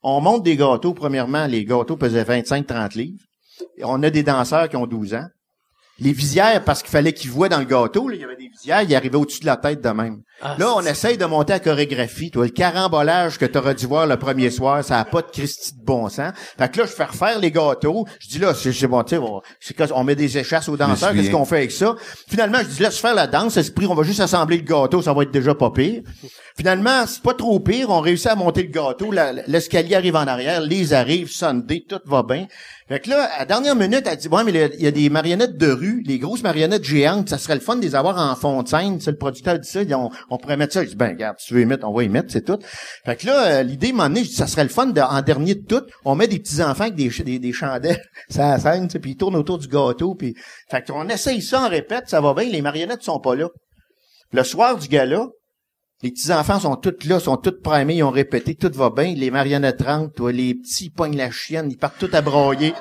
[0.08, 0.94] on monte des gâteaux.
[0.94, 3.24] Premièrement, les gâteaux pesaient 25-30 livres.
[3.82, 5.26] On a des danseurs qui ont 12 ans.
[5.98, 8.48] Les visières, parce qu'il fallait qu'ils voient dans le gâteau, là, il y avait des
[8.48, 10.20] visières, ils arrivaient au-dessus de la tête de même.
[10.42, 12.30] Ah, là, on essaye de monter la chorégraphie.
[12.30, 15.28] Toi, le carambolage que tu aurais dû voir le premier soir, ça a pas de
[15.30, 16.32] Christie de bon sens.
[16.58, 18.04] Fait que là, je fais refaire les gâteaux.
[18.20, 20.68] Je dis là, c'est c'est bon, tu sais, on, c'est que- on met des échasses
[20.68, 21.94] aux danseurs, qu'est-ce qu'on fait avec ça?
[22.28, 25.14] Finalement, je dis laisse faire la danse, esprit, on va juste assembler le gâteau, ça
[25.14, 26.02] va être déjà pas pire.
[26.58, 29.12] Finalement, c'est pas trop pire, on réussit à monter le gâteau,
[29.46, 32.46] l'escalier arrive en arrière, les arrivent, Sunday, tout va bien.
[32.88, 35.10] Fait que là, à la dernière minute, elle dit, ouais, mais il y a des
[35.10, 38.36] marionnettes de rue, les grosses marionnettes géantes, ça serait le fun de les avoir en
[38.36, 39.00] fond de scène.
[39.00, 40.84] C'est le producteur dit ça, on, on pourrait mettre ça.
[40.84, 42.58] Je dis, ben, regarde, si tu veux y mettre, on va y mettre, c'est tout.
[43.04, 45.66] Fait que là, euh, l'idée m'a dis, ça serait le fun de, en dernier de
[45.66, 49.36] tout, on met des petits enfants avec des, des, chandelles, ça scène, puis ils tournent
[49.36, 50.36] autour du gâteau, puis,
[50.70, 53.48] fait qu'on essaye ça, on répète, ça va bien, les marionnettes sont pas là.
[54.32, 55.26] Le soir du gala,
[56.02, 59.14] les petits-enfants sont tous là, sont tous primés, ils ont répété, tout va bien.
[59.14, 62.74] Les marionnettes rentrent, toi, les petits pognent la chienne, ils partent tout à broyer.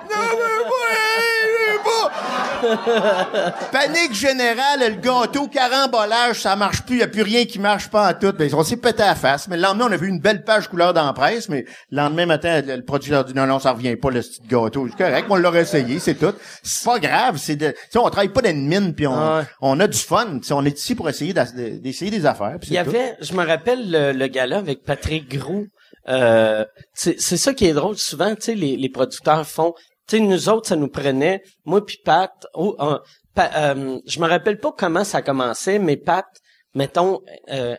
[3.71, 8.09] Panique générale, le gâteau, carambolage, ça marche plus, il a plus rien qui marche pas
[8.09, 8.33] en tout.
[8.37, 9.47] Ben, on s'est pété à la face.
[9.47, 11.97] Mais le lendemain, on a vu une belle page couleur dans la presse, mais le
[11.97, 14.87] lendemain matin, le, producteur dit non, non, ça revient pas, le petit gâteau.
[14.89, 16.33] C'est correct, on l'aurait essayé, c'est tout.
[16.63, 19.79] C'est pas grave, c'est de, on travaille pas dans une mine, puis on, Ah on
[19.79, 20.39] a du fun.
[20.39, 22.57] Tu sais, on est ici pour essayer d'essayer des affaires.
[22.63, 22.89] Il y tout.
[22.89, 25.67] avait, je me rappelle le, le gala avec Patrick Groux.
[26.07, 27.97] Euh, c'est c'est ça qui est drôle.
[27.97, 29.73] Souvent, tu sais, les, les producteurs font.
[30.07, 31.41] Tu sais, nous autres, ça nous prenait.
[31.65, 32.31] Moi puis Pat.
[32.53, 36.25] oh, euh, je me rappelle pas comment ça commençait, mais Pat,
[36.73, 37.75] mettons, euh,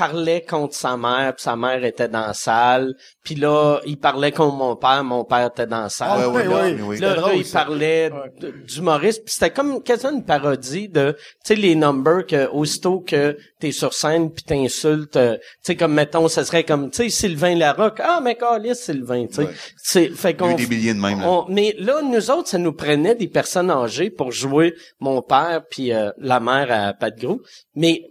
[0.00, 2.94] parlait contre sa mère, puis sa mère était dans la salle.
[3.22, 6.20] Puis là, il parlait contre mon père, mon père était dans la salle.
[6.22, 6.98] Ah, ouais, là, ouais, oui.
[6.98, 7.58] Là, il ça.
[7.64, 8.10] parlait
[8.66, 13.36] d'humoriste, puis c'était comme quasiment une parodie de, tu sais, les numbers que aussitôt que
[13.58, 17.08] t'es sur scène puis t'insultes, euh, tu sais, comme mettons, ce serait comme, tu sais,
[17.10, 19.42] Sylvain Larocque, ah mais Calis Sylvain, tu
[19.76, 21.28] sais, fait Il y a qu'on, eu des milliers de même, là.
[21.28, 25.62] on- mais là, nous autres, ça nous prenait des personnes âgées pour jouer mon père
[25.70, 27.40] puis euh, la mère à Pat Gros,
[27.74, 28.09] mais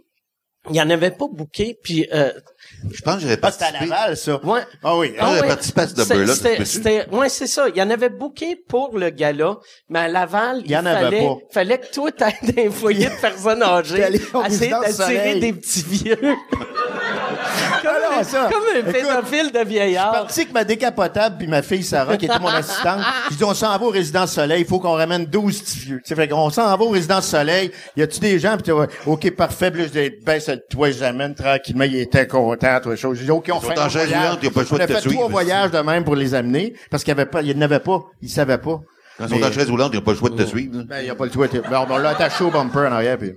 [0.70, 2.32] il y en avait pas bouqué, puis euh,
[2.90, 3.86] Je pense que j'aurais Ah, c'était à participé.
[3.90, 4.44] Laval, ça.
[4.44, 4.60] ouais.
[4.82, 5.14] Ah oui.
[5.18, 5.48] Ah, j'avais ouais.
[5.48, 7.68] participé à ce se C'était, ouais, c'est ça.
[7.68, 9.56] Il y en avait booké pour le gala,
[9.88, 11.36] mais à Laval, il, y en avait fallait, pas.
[11.52, 15.52] fallait que toi t'ailles dans un foyer de personnes âgées, T'allais au essayer d'attirer des
[15.52, 16.16] petits vieux.
[17.82, 18.48] comme, Ah non, un, ça.
[18.52, 20.12] comme un Écoute, pédophile de Je suis vieillard.
[20.12, 23.00] parti avec ma décapotable puis ma fille Sarah, qui était mon assistante.
[23.30, 26.00] Je dis, on s'en va au Résidence Soleil, il faut qu'on ramène 12 petits vieux.
[26.04, 28.86] Sais, fait qu'on s'en va au Résidence Soleil, y a-tu des gens, puis tu vois,
[29.06, 32.69] OK, parfait, puis là, je dis, baisse le toit, je l'amène tranquillement, il était content,
[32.78, 33.18] toi, chose.
[33.18, 33.96] J'ai dit, OK, on Ils fait voyage.
[33.96, 36.04] roulante, il a pas le choix On a de te fait trois voyages de même
[36.04, 38.78] pour les amener, parce qu'il y avait pas, il n'avait pas, il savait pas.
[39.18, 40.84] Quand ils sont en chaise roulante, ils n'ont pas le choix de te suivre.
[40.84, 41.48] Ben, il n'y a pas le toit.
[41.48, 43.32] t'es- Ben, on l'a attaché au bumper en arrière, puis...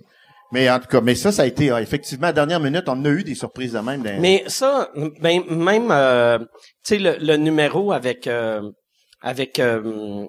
[0.51, 2.83] Mais en tout cas, mais ça, ça a été, ah, effectivement, à la dernière minute,
[2.87, 4.03] on a eu des surprises de même.
[4.03, 6.45] dans- Mais ça, ben, même, euh, tu
[6.83, 8.61] sais, le, le numéro avec, euh,
[9.21, 10.25] avec euh,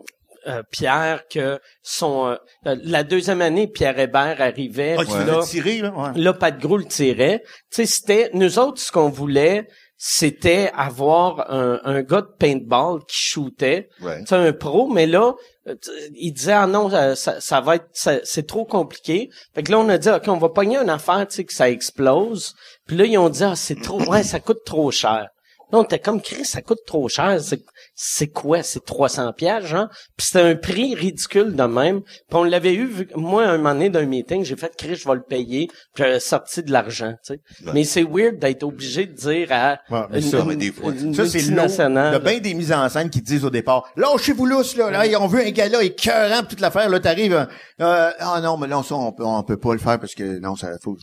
[0.46, 2.36] euh, Pierre, que son,
[2.66, 5.92] euh, la deuxième année, Pierre Hébert arrivait, Ah, là, tiré, là?
[5.96, 6.20] Ouais.
[6.20, 7.42] là, Pat Gros le tirait.
[7.70, 9.66] Tu sais, c'était, nous autres, ce qu'on voulait,
[9.96, 13.88] c'était avoir un, un gars de paintball qui shootait.
[14.02, 14.20] Ouais.
[14.20, 15.34] Tu sais, un pro, mais là,
[15.66, 15.74] euh,
[16.14, 19.30] il disait, ah non, ça, ça, va être, c'est trop compliqué.
[19.54, 21.54] Fait que là, on a dit, OK, on va pogner une affaire, tu sais, que
[21.54, 22.54] ça explose.
[22.86, 25.28] Puis là, ils ont dit, ah, c'est trop, ouais, ça coûte trop cher.
[25.72, 27.38] Là, on était comme, Chris, ça coûte trop cher.
[27.40, 27.62] C'est,
[27.94, 28.62] c'est quoi?
[28.62, 29.88] C'est 300 pièges, genre?
[30.16, 32.02] Puis c'était un prix ridicule de même.
[32.02, 35.08] Puis on l'avait eu, vu moi, un moment donné, d'un meeting, j'ai fait, Chris, je
[35.08, 35.66] vais le payer.
[35.68, 37.40] Puis j'avais sorti de l'argent, tu sais.
[37.66, 37.72] Ouais.
[37.74, 40.72] Mais c'est weird d'être obligé de dire à Ouais, mais une, ça, une- mais des
[40.72, 42.10] fois, une Ça, c'est le multinationale.
[42.10, 44.90] Il y a bien des mises en scène qui disent au départ, lâchez-vous lousse, là,
[44.90, 47.46] là, on veut un gars là écœurant pis toute l'affaire, là, t'arrives,
[47.80, 50.38] euh, ah non, mais là, ça, on peut, on peut pas le faire parce que,
[50.38, 50.96] non, ça, faut,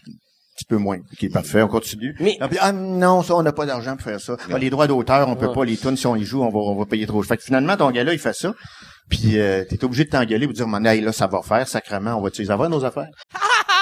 [0.61, 0.97] petit peu moins.
[0.97, 2.15] OK, parfait, on continue.
[2.19, 4.37] Mais- Ah, ah, non, ça, on n'a pas d'argent pour faire ça.
[4.51, 6.59] Ah, les droits d'auteur, on peut pas, les tunes, si on y joue, on va,
[6.59, 7.21] on va payer trop.
[7.23, 8.53] Fait que finalement, ton gars-là, il fait ça.
[9.09, 12.15] Puis euh, t'es obligé de t'engueuler pour dire, man, hey, là, ça va faire, sacrément,
[12.15, 13.09] on va-tu les avoir, nos affaires?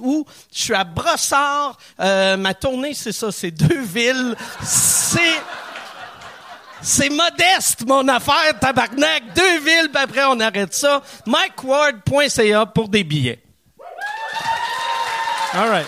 [0.00, 0.26] août.
[0.54, 1.78] Je suis à Brossard.
[2.00, 3.30] Euh, ma tournée, c'est ça.
[3.32, 4.34] C'est deux villes.
[4.62, 5.40] C'est...
[6.84, 9.34] C'est modeste, mon affaire, tabarnak.
[9.36, 11.00] Deux villes, puis après, on arrête ça.
[11.26, 13.38] MikeWard.ca pour des billets.
[15.54, 15.86] All right.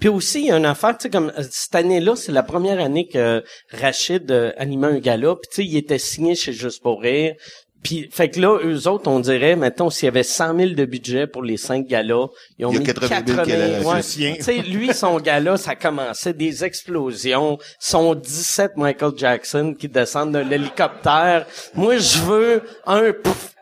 [0.00, 2.42] Puis aussi, il y a une affaire, tu sais, comme euh, cette année-là, c'est la
[2.42, 5.36] première année que Rachid euh, animait un gala.
[5.36, 7.34] Puis tu sais, il était signé chez Juste pour rire.
[7.82, 10.84] Puis, fait que là, eux autres, on dirait, mettons, s'il y avait 100 000 de
[10.84, 12.26] budget pour les cinq galas,
[12.58, 13.96] ils ont Il y a mis 80 000 qu'elle a- ouais.
[13.96, 14.34] le sien.
[14.36, 17.58] Tu sais, lui, son gala, ça commençait des explosions.
[17.78, 21.46] Son 17 Michael Jackson qui descendent de l'hélicoptère.
[21.74, 23.54] Moi, je veux un pouf.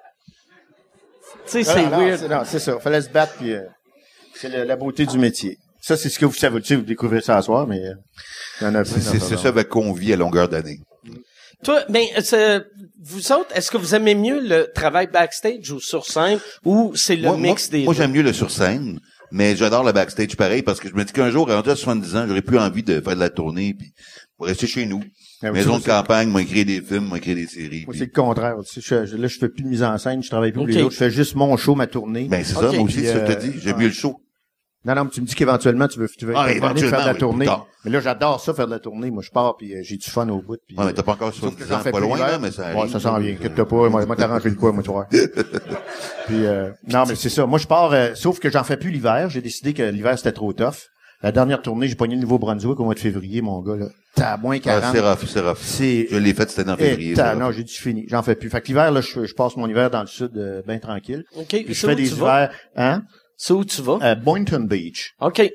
[1.46, 2.28] Tu sais, c'est weird.
[2.28, 2.78] Non, c'est ça.
[2.80, 3.62] Fallait se battre, puis euh,
[4.34, 5.56] c'est la beauté du métier.
[5.80, 6.58] Ça, c'est ce que vous savez.
[6.60, 7.80] Vous découvrez ça à soir, mais
[8.60, 10.80] euh, C'est ça avec qu'on vit à longueur d'année.
[11.64, 12.64] Toi, ben, c'est-
[13.00, 17.16] vous autres, est-ce que vous aimez mieux le travail backstage ou sur scène ou c'est
[17.16, 18.98] le moi, mix moi- des moi, j'aime mieux le sur scène,
[19.30, 22.16] mais j'adore le backstage pareil parce que je me dis qu'un jour, rendu à 70
[22.16, 23.92] ans, j'aurais plus envie de faire de la tournée puis
[24.40, 25.02] rester chez nous.
[25.42, 27.84] Ah Maison de campagne, moi écrire des films, moi écrire des séries.
[27.86, 28.56] Moi, puis- c'est le contraire.
[28.68, 30.64] Tu sais, je- là, je fais plus de mise en scène, je travaille plus pour
[30.64, 30.74] Ok.
[30.74, 30.92] les autres.
[30.92, 32.24] Je fais juste mon show, ma tournée.
[32.24, 33.52] Ben, c'est ça, moi aussi, Puis, c'est ça que euh, t'as dit.
[33.62, 34.20] J'aime mieux le show.
[34.88, 36.60] Non, non, mais tu me dis qu'éventuellement, tu veux, tu veux Ah, de faire de
[36.64, 37.46] la éventuellement, oui, tournée.
[37.84, 39.10] Mais là, j'adore ça, faire de la tournée.
[39.10, 40.56] Moi, je pars, puis euh, j'ai du fun au bout.
[40.66, 42.16] Puis, Ouais, mais euh, t'as pas encore sauf que 70 j'en ans, fais pas loin,
[42.18, 42.90] là, mais ça Ouais, arrive.
[42.92, 43.34] ça s'en vient.
[43.34, 45.06] Inquiète-toi pas, moi, moi t'arranger le quoi, moi, tu vois.
[46.26, 47.46] puis, euh, non, mais c'est ça.
[47.46, 49.28] Moi, je pars, euh, sauf que j'en fais plus l'hiver.
[49.30, 50.88] J'ai décidé que l'hiver, c'était trop tough.
[51.22, 53.86] La dernière tournée, j'ai pogné le Nouveau-Brunswick au mois de février, mon gars, là.
[54.14, 54.94] T'as moins Ah, 40.
[54.94, 55.56] c'est rough, c'est rough.
[55.60, 57.14] C'est- Je l'ai fait, c'était en février.
[57.14, 58.06] t'as- non, j'ai dit fini.
[58.08, 58.48] J'en fais plus.
[58.48, 61.24] Fait que l'hiver, là, je, je passe mon hiver dans le sud, euh, bien tranquille.
[61.36, 61.46] OK.
[61.48, 63.02] Puis je fais des hivers, hein?
[63.38, 63.98] C'est où tu vas?
[64.02, 65.14] À Boynton Beach.
[65.20, 65.48] OK.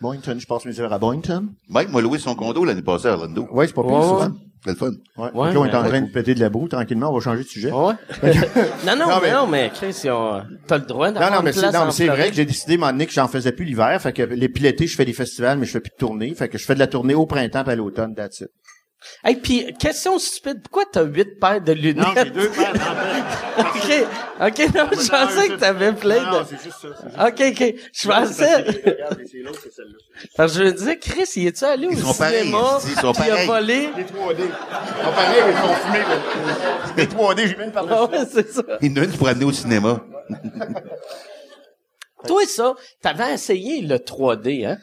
[0.00, 1.46] Boynton, je passe mes hivers à Boynton.
[1.68, 3.48] Mike m'a loué son condo l'année passée à Orlando.
[3.50, 4.14] Ouais, c'est pas pire, Ouais, ça.
[4.16, 4.22] ouais.
[4.24, 4.36] hein?
[4.64, 4.90] C'est le fun.
[5.16, 5.30] Ouais.
[5.34, 7.20] Ouais, Donc là, on est en train de péter de la boue, tranquillement, on va
[7.20, 7.70] changer de sujet.
[7.70, 7.94] Ouais.
[8.86, 11.38] non, non, Non, mais, mais- non, mais Chris, ont- t'as le droit Non, d'avoir non,
[11.38, 13.06] une mais c'est, place non, mais c'est vrai que j'ai décidé, à un moment donné,
[13.06, 14.02] que j'en faisais plus l'hiver.
[14.02, 16.34] Fait que les puis l'été, je fais des festivals, mais je fais plus de tournée.
[16.34, 18.48] Fait que je fais de la tournée au printemps et à l'automne, that's it.
[19.22, 21.96] Hey, puis, question stupide, pourquoi t'as huit paires de lunettes?
[22.04, 22.72] Non, j'ai deux paires
[23.58, 23.92] OK.
[24.40, 26.46] OK, non, je pensais que t'avais plein Non, de...
[26.50, 26.88] c'est juste ça.
[26.96, 27.74] c'est juste OK, OK.
[27.92, 28.54] Je pensais...
[28.56, 29.98] Regarde, c'est l'autre, c'est celle-là.
[30.36, 32.78] Parce que je me disais, Chris, il est-tu allé au Ils sont pareils, cinéma?
[32.84, 33.46] ils sont puis il a pareils.
[33.46, 33.88] volé?
[33.96, 34.38] Les 3D.
[34.40, 36.04] Ils sont pareils, ils sont fumés.
[36.96, 38.62] Les 3D, j'ai même parlé ouais, c'est ça.
[38.80, 40.00] Il y en a une pour amener au cinéma.
[42.26, 44.78] Toi, ça, t'avais essayé le 3D, hein?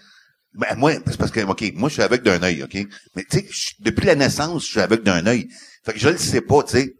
[0.57, 2.77] Ben, moi, c'est parce que, OK, moi, je suis aveugle d'un œil, OK?
[3.15, 3.47] Mais, tu sais,
[3.79, 5.47] depuis la naissance, je suis aveugle d'un œil.
[5.85, 6.93] Fait que je le sais pas, tu sais.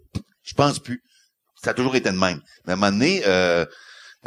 [0.44, 1.02] Je pense plus.
[1.64, 2.40] Ça a toujours été de même.
[2.66, 3.66] Mais à un moment donné, euh,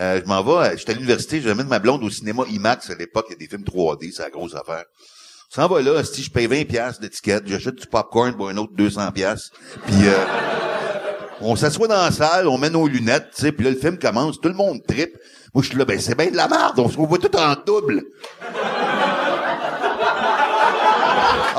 [0.00, 2.94] euh, je m'en vais, j'étais à l'université, je de ma blonde au cinéma IMAX à
[2.94, 4.84] l'époque, il y a des films 3D, c'est la grosse affaire.
[5.50, 8.74] Ça va là, si je paye 20 pièces d'étiquette, j'achète du popcorn pour un autre
[8.76, 9.50] 200 pièces.
[9.86, 10.24] Puis euh,
[11.40, 13.98] on s'assoit dans la salle, on met nos lunettes, tu sais, puis là le film
[13.98, 15.16] commence, tout le monde tripe.
[15.54, 17.54] Moi je suis là, ben c'est bien de la merde, on se voit tout en
[17.66, 18.04] double.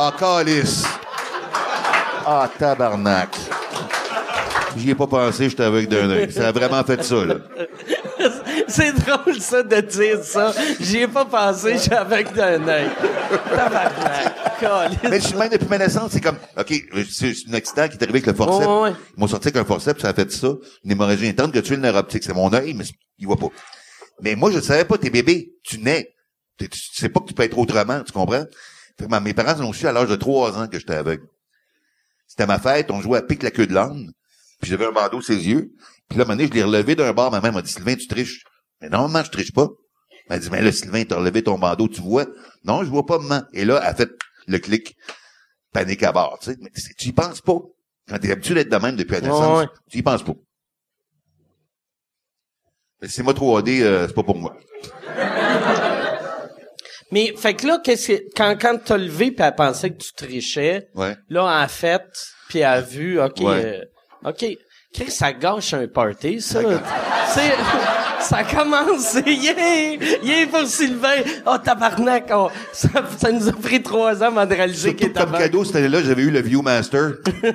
[0.02, 0.86] Ah, calice.
[2.26, 3.36] Ah, tabarnak.
[4.78, 6.32] J'y ai pas pensé, j'étais avec d'un œil.
[6.32, 7.36] Ça a vraiment fait ça, là.
[8.70, 10.54] C'est drôle, ça, de dire ça.
[10.80, 12.88] J'y ai pas pensé, j'ai avec d'un œil.
[13.54, 14.60] Tabarnak.
[14.62, 15.00] Calice.
[15.04, 16.74] Mais je suis même depuis ma naissance, c'est comme, OK,
[17.12, 18.68] c'est un accident qui est arrivé avec le forceps.
[18.68, 18.94] Ouais.
[19.18, 20.48] Ils m'ont sorti avec un forceps, ça a fait ça.
[20.86, 22.24] Une hémorragie interne que tu le nerf optique.
[22.24, 22.86] C'est mon œil, mais
[23.18, 23.50] il voit pas.
[24.22, 26.16] Mais moi, je ne savais pas, t'es bébé, tu nais.
[26.58, 28.46] Tu sais pas que tu peux être autrement, tu comprends?
[29.00, 31.26] Fait que ma- mes parents ont su à l'âge de trois ans que j'étais aveugle.
[32.28, 34.12] C'était ma fête, on jouait à pique la queue de l'âne,
[34.62, 35.72] puis j'avais un bandeau sur ses yeux.
[36.10, 37.72] Puis là, à un moment donné, je l'ai relevé d'un bord, ma mère m'a dit,
[37.72, 38.44] Sylvain, tu triches.
[38.82, 39.68] Mais normalement, je triche pas.
[40.28, 42.26] Elle m'a dit, mais là, Sylvain, t'as relevé ton bandeau, tu vois?
[42.66, 43.44] Non, je vois pas, maman.
[43.54, 44.10] Et là, elle a fait
[44.48, 44.96] le clic,
[45.72, 46.58] panique à bord, tu sais.
[46.60, 47.58] Mais tu y penses pas.
[48.08, 49.68] Quand t'es habitué d'être de même depuis la naissance, ouais.
[49.90, 50.34] tu y penses pas.
[53.02, 54.56] Mais c'est moi 3D, euh, c'est pas pour moi.
[57.12, 60.14] Mais, fait que là, qu'est-ce que, quand, quand t'as levé pis elle pensait que tu
[60.14, 61.16] trichais, Ouais.
[61.30, 62.04] là, a fait,
[62.50, 63.84] puis elle a vu, OK, Ouais.
[64.26, 64.46] euh, OK.
[64.94, 66.60] Chris, ça gâche un party, ça.
[67.28, 67.52] C'est,
[68.22, 69.94] ça commence, yeah,
[70.24, 71.22] yeah pour Sylvain.
[71.46, 75.20] Oh, tabarnak, oh, ça, ça nous a pris trois ans avant de réaliser qu'il était
[75.20, 77.14] comme cadeau, cette année-là, j'avais eu le Viewmaster.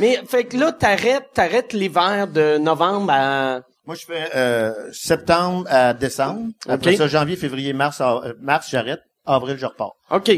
[0.00, 3.60] Mais fait que là, t'arrêtes, t'arrêtes l'hiver de novembre à.
[3.86, 6.48] Moi, je fais euh, septembre à décembre.
[6.68, 9.00] Après ça, janvier, février, mars, av- euh, mars, j'arrête.
[9.26, 9.92] Avril, je repars.
[10.10, 10.30] OK.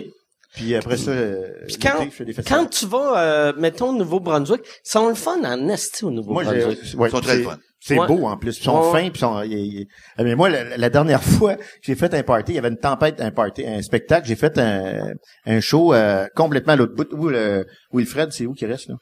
[0.54, 2.60] Puis après ça, euh, Puis quand, je fais des festivals.
[2.62, 6.16] quand tu vas, euh, mettons, au Nouveau-Brunswick, ils sont le fun en esti au Moi,
[6.16, 6.78] Nouveau-Brunswick.
[6.82, 7.58] j'ai, ouais, Ils sont très c'est- fun.
[7.78, 8.06] C'est Ouais.
[8.08, 8.58] beau en plus.
[8.58, 8.90] Ils sont Ouais.
[9.04, 9.42] fins puis ils sont.
[9.42, 9.86] ils- ils-
[10.16, 12.52] Ah, Mais moi, la, la dernière fois, j'ai fait un party.
[12.52, 14.26] Il y avait une tempête, un party, un spectacle.
[14.26, 15.12] J'ai fait un,
[15.44, 17.06] un show euh, complètement à l'autre bout.
[17.12, 18.94] Où le Wilfred, c'est où qui reste là?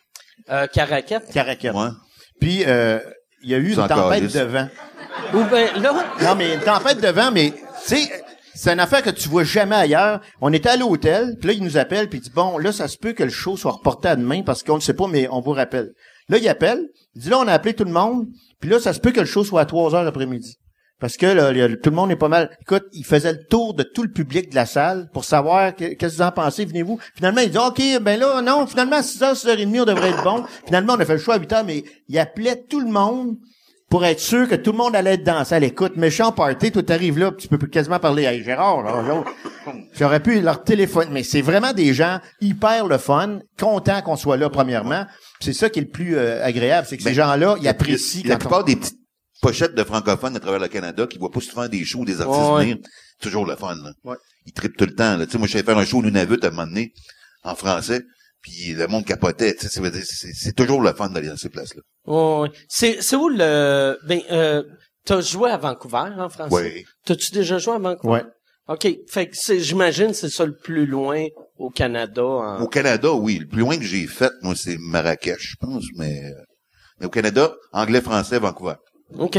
[0.51, 1.31] Euh, Caraquette.
[1.33, 1.73] Caracat.
[1.73, 1.89] Ouais.
[2.41, 2.99] Puis euh,
[3.43, 4.69] il y a eu une tempête de vent.
[5.35, 7.53] Ou ben, là, Non, mais une tempête de vent, mais
[7.87, 8.25] tu sais,
[8.55, 10.21] c'est une affaire que tu vois jamais ailleurs.
[10.41, 12.89] On était à l'hôtel, puis là, il nous appelle, puis il dit, bon, là, ça
[12.89, 15.29] se peut que le show soit reporté à demain parce qu'on ne sait pas, mais
[15.31, 15.93] on vous rappelle.
[16.29, 18.27] Là, il appelle, il dit, là, on a appelé tout le monde,
[18.61, 20.57] puis là, ça se peut que le show soit à 3 heures l'après-midi.
[21.05, 21.53] Parce que là,
[21.83, 22.49] tout le monde est pas mal.
[22.63, 25.93] Écoute, il faisait le tour de tout le public de la salle pour savoir que-
[25.93, 26.99] qu'est-ce que vous en pensez, venez-vous.
[27.15, 30.45] Finalement, il dit OK, ben là, non, finalement, à 6h, 6h30, on devrait être bon.
[30.65, 33.37] Finalement, on a fait le choix à 8h, mais il appelait tout le monde
[33.91, 35.63] pour être sûr que tout le monde allait être dans la salle.
[35.65, 38.83] Écoute, méchant party, toi t'arrives là, tu peux quasiment parler à Gérard.
[39.93, 44.39] J'aurais pu leur téléphone, mais c'est vraiment des gens hyper le fun, contents qu'on soit
[44.39, 45.05] là premièrement.
[45.39, 48.23] C'est ça qui est le plus euh, agréable, c'est que ces Ben, gens-là, ils apprécient
[48.25, 48.65] La quand plupart on...
[48.65, 49.04] des petites
[49.45, 52.51] pochettes de francophones à travers le Canada qui voient pas souvent des shows, des artistes
[52.53, 52.63] Ouais.
[52.63, 52.77] venir,
[53.19, 53.75] c'est toujours le fun.
[53.77, 53.93] Là.
[54.05, 54.17] Ouais.
[54.47, 55.17] Ils trippent tout le temps.
[55.17, 55.27] Là.
[55.27, 56.93] Tu sais, moi, je faire un show au Nunavut à un moment donné,
[57.43, 58.03] en français,
[58.43, 59.55] puis le monde capotait.
[59.59, 61.83] C'est toujours le fun d'aller dans ces places-là.
[62.07, 62.51] ouais, ouais.
[62.69, 64.63] c'est, c'est où le, ben, euh,
[65.05, 66.55] t'as joué à Vancouver, en français?
[66.55, 66.85] Oui.
[67.07, 68.13] T'as-tu déjà joué à Vancouver?
[68.13, 68.25] Ouais.
[68.69, 68.89] OK.
[69.11, 71.25] Fait que c'est, j'imagine, c'est ça le plus loin
[71.59, 72.25] au Canada.
[72.25, 73.39] en- Au Canada, oui.
[73.41, 76.25] Le plus loin que j'ai fait, moi, c'est Marrakech, je pense, mais...
[76.25, 76.43] euh,
[77.01, 78.77] Mais au Canada, anglais, français, Vancouver.
[79.19, 79.39] OK.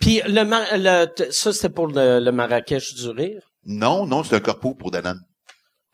[0.00, 3.42] Puis le, Mar- le ça, c'était pour le, le Marrakech du rire?
[3.64, 5.20] Non, non, c'est un corpo pour Danone.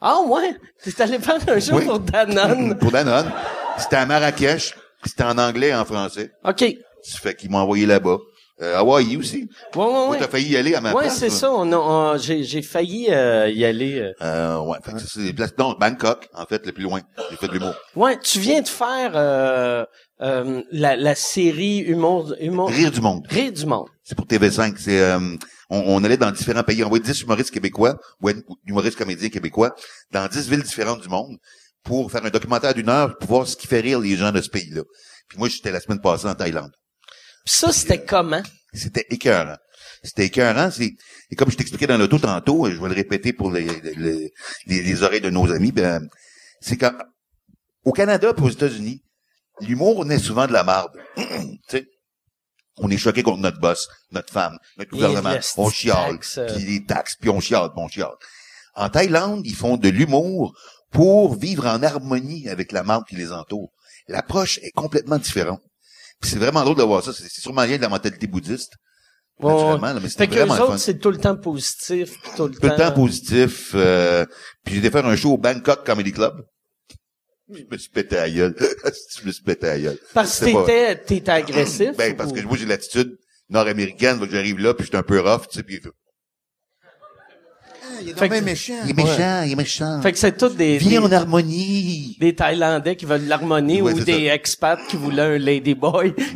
[0.00, 0.56] Ah ouais?
[0.82, 1.84] T'es allé faire un jeu Oui.
[1.86, 2.76] pour Danone?
[2.80, 3.32] pour Danone.
[3.78, 4.74] C'était à Marrakech,
[5.04, 6.30] c'était en anglais et en français.
[6.44, 6.60] OK.
[6.60, 8.18] Ouais, Ça fait qu'ils m'ont envoyé là-bas.
[8.62, 9.42] Euh, Hawaii aussi.
[9.42, 10.18] ouais, Toi, ouais.
[10.18, 11.36] t'as failli y aller à ma Ouais, place, c'est toi.
[11.36, 11.50] ça.
[11.52, 13.98] On a, on- j'ai, j'ai failli euh, y aller.
[13.98, 14.12] euh.
[14.22, 15.54] Euh, ouais, fait que c'est des places.
[15.58, 17.00] Non, Bangkok, en fait, le plus loin.
[17.30, 17.74] J'ai fait de l'humour.
[17.96, 19.16] Ouais, tu viens de faire
[20.20, 23.26] euh, la, la série Humour, humour Rire du monde.
[23.28, 23.88] Rire du monde.
[24.02, 24.76] C'est pour TV5.
[24.78, 25.18] C'est, euh,
[25.70, 26.84] on, on allait dans différents pays.
[26.84, 28.30] On voyait 10 humoristes québécois, ou
[28.66, 29.74] humoristes comédiens québécois,
[30.12, 31.36] dans 10 villes différentes du monde,
[31.82, 34.40] pour faire un documentaire d'une heure, pour voir ce qui fait rire les gens de
[34.40, 34.82] ce pays-là.
[35.28, 36.72] Puis moi, j'étais la semaine passée en Thaïlande.
[37.44, 38.42] Puis ça, c'était comment?
[38.72, 39.56] C'était écœurant.
[40.02, 40.70] C'était écœurant.
[40.70, 40.92] C'est,
[41.30, 44.32] et comme je t'expliquais dans l'auto tantôt, et je vais le répéter pour les, les,
[44.66, 46.06] les, les oreilles de nos amis, ben,
[46.60, 46.92] c'est quand,
[47.84, 49.02] au Canada et aux États-Unis,
[49.60, 50.92] l'humour naît souvent de la marde.
[52.78, 55.36] On est choqué contre notre boss, notre femme, notre gouvernement.
[55.56, 56.18] On chiale.
[56.38, 56.52] euh.
[56.54, 58.14] Puis les taxes, puis on chiale, puis on chiale.
[58.74, 60.58] En Thaïlande, ils font de l'humour
[60.90, 63.70] pour vivre en harmonie avec la marde qui les entoure.
[64.08, 65.60] L'approche est complètement différente.
[66.20, 67.12] Puis c'est vraiment drôle de voir ça.
[67.12, 68.72] C'est sûrement lié de la mentalité bouddhiste.
[69.38, 69.52] Ouais.
[69.80, 72.62] là, mais Fait que les le autres, c'est tout le temps positif, tout le Tout
[72.66, 73.72] le temps positif.
[73.74, 74.24] euh,
[74.64, 76.44] puis j'ai été faire un show au Bangkok Comedy Club.
[77.52, 78.54] Je me suis pété à gueule.
[79.20, 79.98] je me suis pété à gueule.
[80.14, 81.90] Parce que t'étais, t'étais agressif.
[81.96, 83.18] Ben, parce ou- que moi, j'ai l'attitude
[83.50, 84.18] nord-américaine.
[84.18, 85.90] que J'arrive là, puis j'étais un peu rough, tu sais, puis il fait,
[88.00, 88.72] Il est Fait que- donc bien méchant.
[88.84, 90.00] il est méchant, il est méchant.
[90.02, 92.16] Fait que c'est tout des, Viens des, en harmonie.
[92.18, 96.12] des Thaïlandais qui veulent l'harmonie Ouais, ou des expats qui voulaient un ladyboy.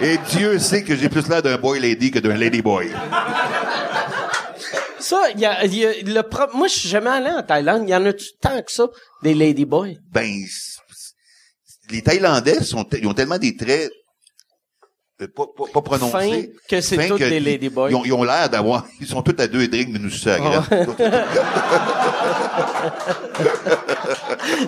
[0.00, 2.90] Et Dieu sait que j'ai plus l'air d'un boy lady que d'un lady boy.
[5.08, 7.84] Ça, y a, y a le pro- moi, je suis jamais allé en Thaïlande.
[7.86, 8.86] Il y en a-tu tant que ça,
[9.22, 9.98] des ladyboys?
[10.12, 10.30] Ben,
[11.90, 13.90] les Thaïlandais sont, ils ont tellement des traits
[15.26, 15.98] pas, pas.
[15.98, 17.90] Fin que c'est que des ils- ladyboys.
[17.90, 20.62] Ils ont, ils ont l'air d'avoir, ils sont tous à deux drinks de nous graine.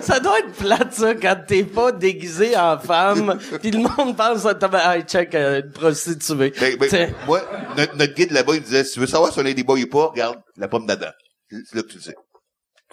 [0.01, 4.45] Ça doit être plate, ça, quand t'es pas déguisé en femme, puis le monde pense
[4.45, 6.53] à ta hey, check, euh, une prostituée.
[6.59, 7.41] Ben, ben, moi,
[7.77, 10.07] notre, notre guide là-bas, il disait, si tu veux savoir si un ladyboy ou pas,
[10.07, 11.07] regarde la pomme d'Adam.
[11.49, 12.15] C'est là que tu le sais.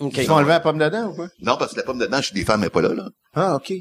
[0.01, 0.17] OK.
[0.17, 1.29] Ils sont enlevés la pomme dedans ou quoi?
[1.41, 3.09] Non, parce que la pomme d'Adam chez des femmes n'est pas là, là.
[3.35, 3.69] Ah, OK.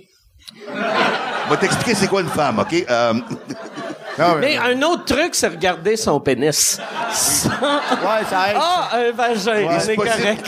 [1.47, 2.73] Je vais t'expliquer c'est quoi une femme, OK?
[2.89, 3.13] Euh,
[4.19, 6.79] Ah, Mais un autre truc, c'est regarder son pénis.
[7.11, 8.57] Ça- Ouais, ça aide.
[8.59, 10.45] Ah, un vagin, on c'est correct.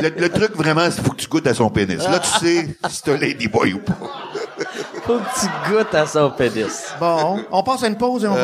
[0.00, 1.98] le, le truc vraiment, c'est faut que tu goûtes à son pénis.
[1.98, 3.94] Là, tu sais si c'est un ladyboy ou pas.
[5.04, 6.92] Faut que tu goûtes à son pénis.
[6.98, 8.36] Bon, on passe à une pause et on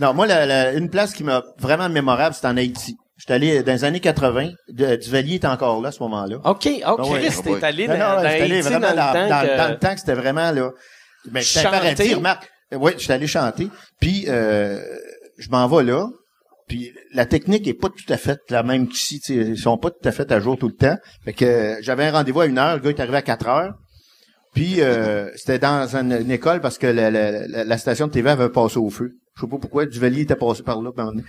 [0.00, 2.98] Non, moi, la- la- une place qui m'a vraiment mémorable, c'est en Haïti.
[3.18, 4.50] J'étais allé dans les années 80.
[4.68, 6.36] De- Duvalier était encore là à ce moment-là.
[6.44, 7.60] OK, OK, ouais, Christ, ah ouais.
[7.60, 9.40] t'es allé Non, dans, non, dans j'étais allé Haïti vraiment dans dans, le temps dans-
[9.48, 9.56] que...
[9.56, 10.70] dans le temps que c'était vraiment là.
[11.30, 11.70] Ben, un Chanter?
[11.70, 12.50] paradis, remarque.
[12.72, 13.68] Oui, j'étais allé chanter.
[14.00, 14.80] Puis, euh,
[15.38, 16.08] je m'en vais là.
[16.68, 19.20] Puis la technique est pas tout à fait la même qu'ici.
[19.20, 20.96] tu sais, Ils sont pas tout à fait à jour tout le temps.
[21.24, 23.46] Fait que euh, j'avais un rendez-vous à une heure, le gars est arrivé à 4
[23.48, 23.74] heures.
[24.54, 28.12] Puis euh, c'était dans une, une école parce que la, la- la- la station de
[28.12, 29.12] TV avait passé au feu.
[29.36, 29.84] Je sais pas pourquoi.
[29.86, 30.90] Duvalier était passé par là.
[30.96, 31.22] on- En tout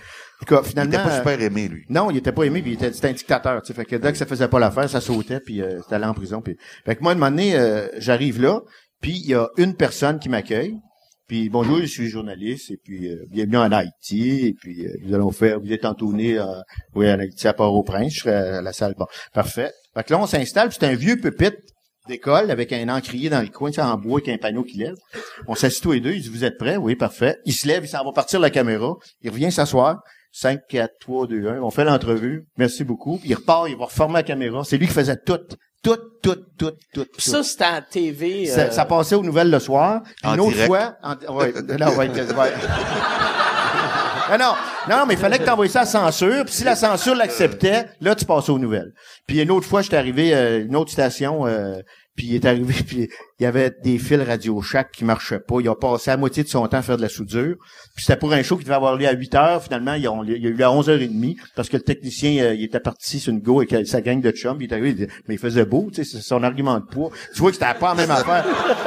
[0.46, 0.92] cas, Il finalement...
[0.94, 1.84] était pas super aimé, lui.
[1.90, 3.74] non, il était pas aimé, puis il était, c'était un dictateur, tu sais.
[3.74, 6.14] Fait que dès que ça faisait pas l'affaire, ça sautait, puis euh, c'était allé en
[6.14, 6.40] prison.
[6.40, 6.56] Puis...
[6.86, 8.60] Fait que moi, un moment donné, euh, j'arrive là,
[9.00, 10.76] puis il y a une personne qui m'accueille.
[11.26, 15.14] Puis bonjour, je suis journaliste, et puis euh, bienvenue en Haïti, et puis euh, nous
[15.14, 16.46] allons faire, vous êtes entonné, euh,
[16.94, 18.94] oui, en Haïti, à Port-au-Prince, je serai à la salle.
[18.96, 19.70] Bon, parfait.
[19.94, 21.58] Fait que là, on s'installe, c'est un vieux pupitre
[22.08, 24.96] d'école avec un encrier dans le coin, sais, en bois avec un panneau qui lève.
[25.46, 26.78] On s'assit tous les deux, il dit, vous êtes prêts?
[26.78, 27.36] Oui, parfait.
[27.44, 30.02] Il se lève, il s'en va partir la caméra, il revient s'asseoir.
[30.32, 31.62] 5, 4, 3, 2, 1.
[31.62, 32.46] On fait l'entrevue.
[32.58, 33.18] Merci beaucoup.
[33.18, 34.62] Puis il repart, il va reformer la caméra.
[34.62, 35.40] C'est lui qui faisait tout.
[35.82, 37.04] Tout, tout, tout, tout.
[37.04, 37.20] Tout.
[37.20, 38.46] ça, c'était à TV.
[38.46, 40.02] Ça, euh, ça passait aux nouvelles le soir.
[40.22, 40.66] Puis une autre direct.
[40.66, 42.52] fois, en, ouais, non, ouais, ouais.
[44.38, 44.54] non,
[44.88, 46.44] non, non, mais il fallait que tu envoies ça à censure.
[46.44, 48.92] Puis si la censure l'acceptait, là, tu passais aux nouvelles.
[49.26, 51.78] Puis une autre fois, j'étais arrivé à une autre station, euh,
[52.18, 53.08] puis il est arrivé, puis
[53.38, 55.60] il y avait des fils Radio Shack qui marchaient pas.
[55.60, 57.54] Il a passé la moitié de son temps à faire de la soudure.
[57.94, 59.62] Puis c'était pour un show qui devait avoir lieu à 8 heures.
[59.62, 63.20] Finalement, il y a, eu à 11h30 parce que le technicien, euh, il était parti
[63.20, 64.60] sur une go avec euh, sa gang de chums.
[64.60, 66.86] Il est arrivé, il dit, mais il faisait beau, tu sais, c'est son argument de
[66.86, 67.10] poids.
[67.32, 68.44] Tu vois que c'était pas la même affaire.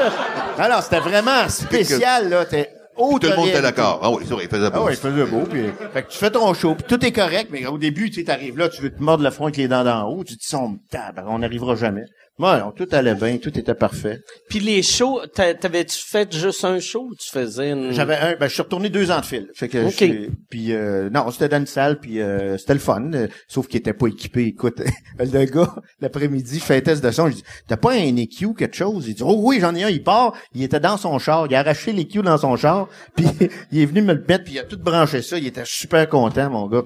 [0.57, 2.43] Alors, c'était vraiment spécial, là.
[2.43, 4.01] T'es Tout le monde était d'accord.
[4.03, 4.85] Ah oui, c'est vrai, il faisait Ah beau.
[4.85, 5.63] ouais, il faisait beau, puis
[5.93, 8.25] fait que tu fais ton show, puis tout est correct, mais au début, tu sais,
[8.25, 10.45] t'arrives là, tu veux te mordre le front avec les dents d'en haut, tu te
[10.45, 12.03] dis, on n'arrivera jamais.
[12.37, 14.19] Moi, tout allait bien, tout était parfait.
[14.49, 17.91] Puis les shows, t'a- t'avais-tu fait juste un show ou tu faisais une...
[17.91, 19.47] J'avais un, ben, je suis retourné deux ans de fil.
[19.53, 23.11] Fait que puis euh, non, c'était dans une salle, puis euh, c'était le fun.
[23.13, 24.45] euh, sauf qu'il était pas équipé.
[24.45, 24.81] Écoute,
[25.19, 27.27] le gars l'après-midi fait un test de son.
[27.29, 29.89] Je dis, t'as pas un EQ quelque chose Il dit, oh oui, j'en ai un.
[29.89, 30.33] Il part.
[30.55, 31.45] Il était dans son char.
[31.47, 32.87] Il a arraché l'EQ dans son char.
[33.15, 33.25] Puis
[33.71, 34.45] il est venu me le mettre.
[34.45, 35.37] Puis il a tout branché ça.
[35.37, 36.79] Il était super content, mon gars.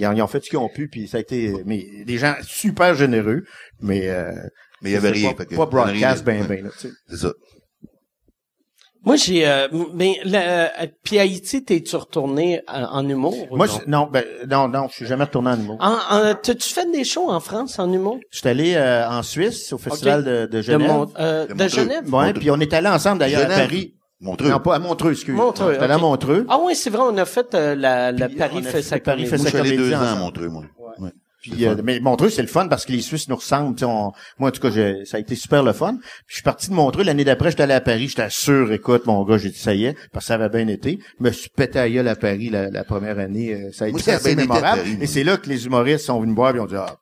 [0.00, 0.88] Ont, ils ont fait ce qu'ils ont pu.
[0.88, 3.44] Puis ça a été, mais des gens super généreux.
[3.80, 4.32] Mais euh,
[4.82, 5.32] Mais il y avait rien.
[5.32, 6.64] Pas, fait que- pas broadcast, rien- ben ben.
[6.64, 6.94] là, tu sais.
[7.08, 7.32] C'est ça.
[9.04, 9.46] Moi, j'ai...
[9.46, 13.34] euh, mais la- euh, puis Haïti, t'es-tu retourné euh, en humour?
[13.50, 13.80] ou Moi, non?
[13.86, 15.76] non, ben non, non, je suis jamais retourné en humour.
[15.80, 18.18] En, en- T'as-tu fait des shows en France en humour?
[18.30, 20.26] Je suis allé euh, en Suisse au festival Ok.
[20.26, 20.88] de, de De, Genève.
[20.90, 21.68] Mon- euh, De de.
[21.68, 22.12] Genève?
[22.12, 23.54] Ouais, puis on est allé ensemble d'ailleurs à.
[23.54, 23.94] Paris.
[24.20, 24.48] Montreux.
[24.50, 25.32] Non, pas à Montreux, excuse.
[25.32, 26.02] Montreux, J'étais allé à ok.
[26.02, 26.44] Montreux.
[26.48, 28.70] Ah oui, c'est vrai, on a fait euh, la, la Puis Paris on a fait
[28.72, 29.30] fait sa Paris comédie.
[29.30, 30.14] fait Moi, je sa suis allé comédie deux ans à.
[30.16, 30.64] Montreux, moi.
[31.50, 33.76] Puis, euh, mais Montreux, c'est le fun parce que les Suisses nous ressemblent.
[33.84, 34.70] on- moi, en tout cas,
[35.04, 35.94] ça a été super le fun.
[35.96, 37.04] Puis, je suis parti de Montreux.
[37.04, 38.08] L'année d'après, j'étais allé à Paris.
[38.08, 40.68] J'étais sûr, écoute, mon gars, j'ai dit, ça y est, parce que ça avait bien
[40.68, 40.98] été.
[41.18, 43.54] Je me suis pété à gueule à Paris la, la première année.
[43.54, 44.82] euh, Ça a Moi, été ça a assez mémorable.
[44.82, 44.98] Paris.
[45.00, 46.96] Et c'est là que les humoristes sont venus me voir et ont dit, ah,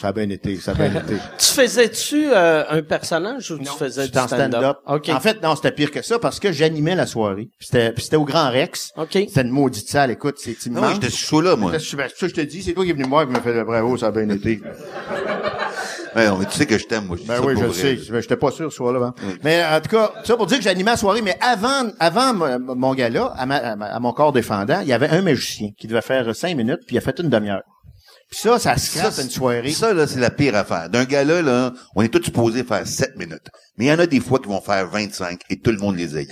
[0.00, 1.14] ça a bien été, ça a bien été.
[1.38, 4.50] Tu faisais-tu euh, un personnage ou tu faisais du J'étais en stand-up?
[4.50, 4.76] stand-up.
[4.86, 5.08] OK.
[5.10, 7.48] En fait, non, c'était pire que ça parce que j'animais la soirée.
[7.58, 8.92] Puis C'était c'était au Grand Rex.
[8.96, 9.08] OK.
[9.12, 10.94] C'était une maudite salle, écoute, c'est Non, immense.
[10.94, 11.72] j'étais sur chaud là, moi.
[11.78, 13.62] Ça, je te dis, c'est toi qui es venu me voir et qui m'a fait
[13.64, 14.60] bravo, ça a bien été.
[16.16, 17.16] Ouais, mais tu sais que je t'aime, moi.
[17.24, 17.96] Ben oui, je le sais.
[18.10, 18.98] Ben, J'étais pas sûr ce soir-là.
[19.06, 19.14] hein.
[19.44, 22.74] Mais en tout cas, ça pour dire que j'animais la soirée, mais avant, avant mon-
[22.74, 25.68] mon gars-là, à, ma- à ma- à mon corps défendant, il y avait un magicien
[25.78, 27.62] qui devait faire cinq minutes, puis il a fait une demi-heure.
[28.30, 29.72] Puis ça, ça scrape Ça, une soirée.
[29.72, 30.88] Ça, là, c'est la pire affaire.
[30.88, 33.48] D'un gars-là, là, on est tous supposés faire 7 minutes.
[33.76, 35.96] Mais il y en a des fois qui vont faire 25 et tout le monde
[35.96, 36.28] les aille.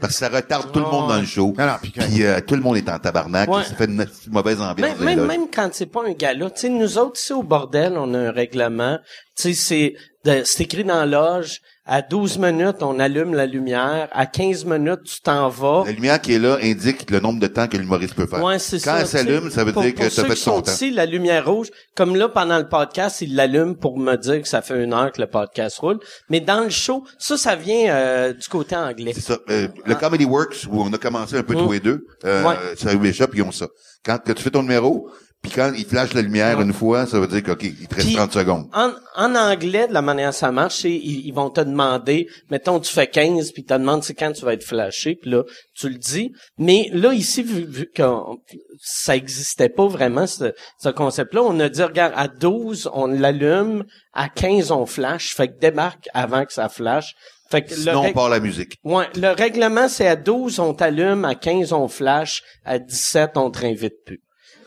[0.00, 1.54] Parce que ça retarde tout le monde dans le show.
[1.56, 3.48] Non, non, puis quand- Puis euh, tout le monde est en tabarnak.
[3.48, 3.62] Ouais.
[3.62, 4.98] et Ça fait une mauvaise ambiance.
[4.98, 7.94] Même, même, même quand c'est pas un gala, tu sais, nous autres, ici au bordel,
[7.96, 8.98] on a un règlement.
[9.40, 9.94] Tu sais,
[10.24, 11.60] c'est, c'est écrit dans la loge.
[11.88, 14.08] À 12 minutes, on allume la lumière.
[14.10, 15.84] À 15 minutes, tu t'en vas.
[15.86, 18.42] La lumière qui est là indique le nombre de temps que l'humoriste peut faire.
[18.42, 19.00] Ouais, c'est Quand ça.
[19.02, 20.72] elle s'allume, ça veut Pour- dire que ceux fait qui sont ton temps.
[20.72, 24.48] ici, la lumière rouge, comme là, pendant le podcast, ils l'allument pour me dire que
[24.48, 26.00] ça fait une heure que le podcast roule.
[26.28, 29.12] Mais dans le show, ça, ça vient euh, du côté anglais.
[29.14, 29.38] C'est ça.
[29.48, 32.46] Euh, le Comedy Works, où on a commencé un peu tous les deux, euh, Mm.
[32.46, 32.54] Ouais.
[32.76, 33.68] ça les shops, ils ont ça.
[34.04, 35.08] Quand que tu fais ton numéro,
[35.42, 38.06] puis quand il flash la lumière une fois, ça veut dire qu'OK, il te reste
[38.08, 38.68] Puis- 30 secondes.
[38.72, 42.26] En, en anglais, de la manière que ça marche, c'est ils, ils vont te demander,
[42.50, 45.30] mettons, tu fais 15, puis ils te demandent c'est quand tu vas être flashé, puis
[45.30, 46.32] là, tu le dis.
[46.58, 48.02] Mais là, ici, vu, vu que
[48.80, 53.84] ça existait pas vraiment, ce, ce concept-là, on a dit, regarde, à 12, on l'allume,
[54.12, 57.14] à 15, on flash, fait que débarque avant que ça flash.
[57.48, 58.74] Fait que le Sinon, on règ- part la musique.
[58.82, 63.50] Ouais, le règlement, c'est à 12, on t'allume, à 15, on flash, à 17, on
[63.52, 64.20] te réinvite plus.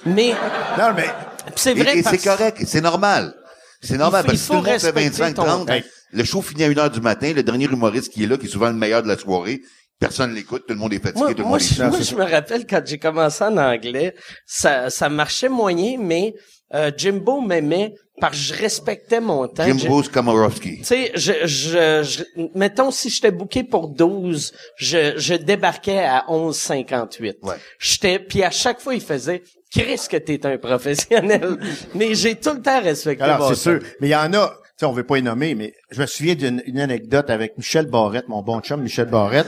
[0.06, 0.32] Mais,
[0.78, 1.04] Non, mais
[1.48, 3.34] pis c'est Et, vrai et parce- c'est correct, c'est normal.
[3.82, 5.68] C'est normal, Il faut- parce que tout le monde fait respecter 25, ton 30.
[5.68, 5.74] temps.
[6.12, 8.48] Le show finit à 1 heure du matin, le dernier humoriste qui est là, qui
[8.48, 9.62] est souvent le meilleur de la soirée,
[10.00, 12.00] personne l'écoute, tout le monde est fatigué, Moi, tout le moi, monde je, est moi,
[12.02, 16.34] je me rappelle quand j'ai commencé en anglais, ça, ça marchait moyen, mais
[16.74, 19.66] euh, Jimbo m'aimait parce que je respectais mon temps.
[19.66, 20.80] Jim Je- Bruce Komorowski.
[20.80, 26.26] tu sais, je, je, je- mettons, si j'étais booké pour 12, je, je débarquais à
[26.28, 27.38] 11,58.
[27.44, 27.56] Ouais.
[27.80, 29.42] J'étais, puis à chaque fois, il faisait,
[29.72, 31.58] Chris que t'es un professionnel.
[31.96, 33.80] mais j'ai tout le temps respecté Alors, c'est sûr.
[34.02, 36.06] Mais il y en a, tu sais, on veut pas y nommer, mais je me
[36.08, 39.48] souviens d'une une anecdote avec Michel Barrette, mon bon chum, Michel Barrette.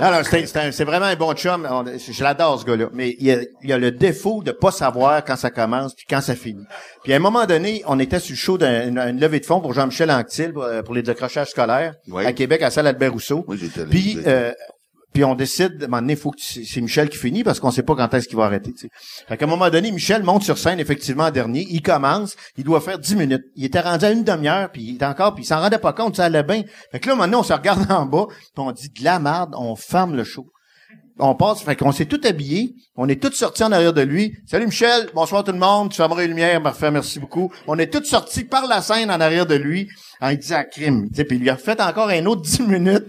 [0.00, 1.68] Non, non, c'est, c'est, un- c'est vraiment un bon chum.
[1.70, 2.86] On- je l'adore, ce gars-là.
[2.92, 5.94] Mais il y, a, il y a le défaut de pas savoir quand ça commence
[5.94, 6.64] puis quand ça finit.
[7.04, 9.60] Puis à un moment donné, on était sur le show d'une une levée de fonds
[9.60, 12.26] pour Jean-Michel Anctil pour, euh, pour les décrochages scolaires Ouais.
[12.26, 13.44] à Québec, à salle Albert Rousseau.
[13.46, 13.86] Oui, j'étais là.
[13.88, 14.52] Puis, euh,
[15.14, 17.84] puis on décide, à un moment faut que c'est Michel qui finit parce qu'on sait
[17.84, 18.72] pas quand est-ce qu'il va arrêter.
[18.72, 18.88] tu sais.
[19.28, 21.64] Fait qu'à un moment donné, Michel monte sur scène effectivement en dernier.
[21.70, 23.44] Il commence, il doit faire 10 minutes.
[23.54, 25.92] Il était rendu à une demi-heure, puis il était encore, puis il s'en rendait pas
[25.92, 26.64] compte, ça allait bien.
[26.90, 29.54] Fait que là, maintenant, on se regarde en bas, puis on dit de la merde,
[29.56, 30.46] on ferme le show.
[31.20, 34.34] On passe, fait qu'on s'est tout habillé, on est tous sortis en arrière de lui.
[34.46, 37.52] Salut Michel, bonsoir tout le monde, tu fermeras les lumières, parfait, merci beaucoup.
[37.68, 39.88] On est tous sortis par la scène en arrière de lui,
[40.20, 41.08] en disant crime.
[41.14, 43.06] Puis il lui a fait encore un autre 10 minutes.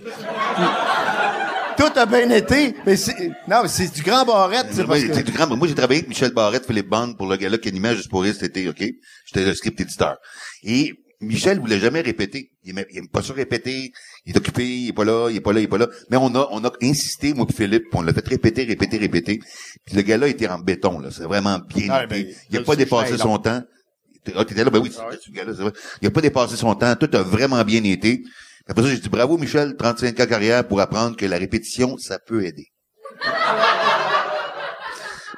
[1.78, 4.76] Tout a bien été, mais c'est, non, mais c'est du grand barrette, que-
[5.15, 7.69] c'est du grand- moi, j'ai travaillé avec Michel Barrette, Philippe Bond pour le gars-là qui
[7.69, 8.84] animait Juste pour rire cet été, OK?
[9.26, 10.17] J'étais le script éditeur.
[10.63, 12.51] Et Michel voulait jamais répéter.
[12.63, 13.91] Il aime pas ça répéter.
[14.26, 15.88] Il est occupé, il est pas là, il est pas là, il est pas là.
[16.09, 19.39] Mais on a, on a insisté, moi puis Philippe, on l'a fait répéter, répéter, répéter.
[19.86, 21.09] Puis le gars-là était en béton, là.
[21.11, 22.07] C'est vraiment bien Ah, été.
[22.23, 23.61] ben, il a pas dépassé son temps.
[24.36, 24.71] Ah, t'étais là?
[24.71, 25.71] Ben oui, c'était ce gars-là, c'est vrai.
[26.01, 26.95] Il a pas dépassé son temps.
[26.95, 28.23] Tout a vraiment bien été.
[28.68, 32.18] Après ça, j'ai dit bravo Michel, 35 ans carrière pour apprendre que la répétition, ça
[32.20, 32.68] peut aider.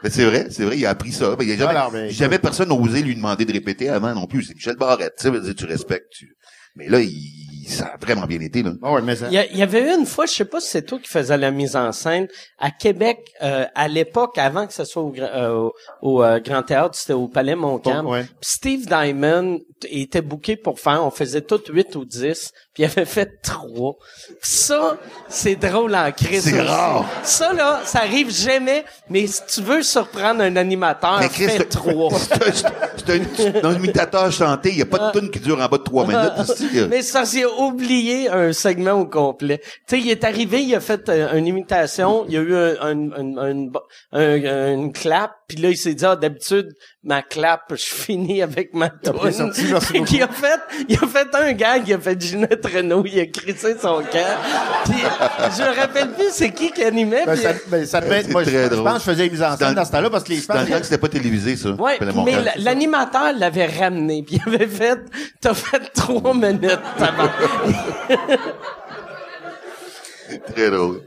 [0.03, 1.35] Mais c'est vrai, c'est vrai, il a appris ça.
[1.35, 4.27] Ben, il a jamais, Alors, ben, jamais personne osé lui demander de répéter avant non
[4.27, 4.43] plus.
[4.43, 6.11] C'est Michel Barrette, tu sais, tu respectes.
[6.11, 6.37] Tu...
[6.75, 8.71] Mais là, il, ça a vraiment bien été, là.
[8.83, 10.45] Ah ouais, mais ça- Il y, a- il y avait eu une fois, je sais
[10.45, 12.27] pas si c'est toi qui faisais la mise en scène,
[12.59, 16.39] à Québec, euh, à l'époque, avant que ce soit au, gra- euh, au, au, euh,
[16.39, 18.05] Grand Théâtre, c'était au Palais Montcalm.
[18.07, 18.25] Ouais.
[18.41, 19.59] Steve Diamond
[19.89, 23.95] était booké pour faire, on faisait toutes 8 ou 10, puis il avait fait trois.
[24.27, 24.97] Puis ça,
[25.27, 26.43] c'est drôle en crise.
[26.43, 26.61] C'est aussi.
[26.61, 27.05] rare.
[27.23, 31.57] Ça, là, ça arrive jamais, mais si tu veux surprendre un animateur, Mais Chris, fais
[31.57, 32.11] c'est- trois.
[32.19, 35.39] c'est un- c'est un, dans un imitateur chanté, il n'y a pas de tune qui
[35.39, 36.31] dure en bas de trois minutes.
[36.45, 36.87] c'est-tu, euh.
[36.89, 39.59] Mais ça, j'ai oublié un segment au complet.
[39.59, 42.55] Tu sais, il est arrivé, il a fait euh, une imitation, il y a eu
[42.55, 43.71] un,
[44.11, 46.73] un, clap, puis là, il s'est dit, ah, d'habitude,
[47.03, 49.53] ma clap, je finis avec ma toune.
[50.05, 53.25] qu'il a fait, il a fait un gag, il a fait Ginette Renault, il a
[53.27, 54.37] crissé son camp.
[54.85, 54.95] Puis,
[55.57, 58.25] je me rappelle plus c'est qui qui animait, Ben, puis- ça, ben, ça devait être,
[58.25, 58.83] C'est moi, je, très je drôle.
[58.83, 60.41] pense que je faisais les mises en scène Dans- dans ce temps-là parce que les
[60.41, 61.69] Dans le temps que c'était pas télévisé, ça.
[61.69, 64.99] Ouais, mais l'animateur l'avait ramené, puis il avait fait,
[65.39, 66.79] t'as fait trois minutes.
[70.53, 71.01] Très drôle.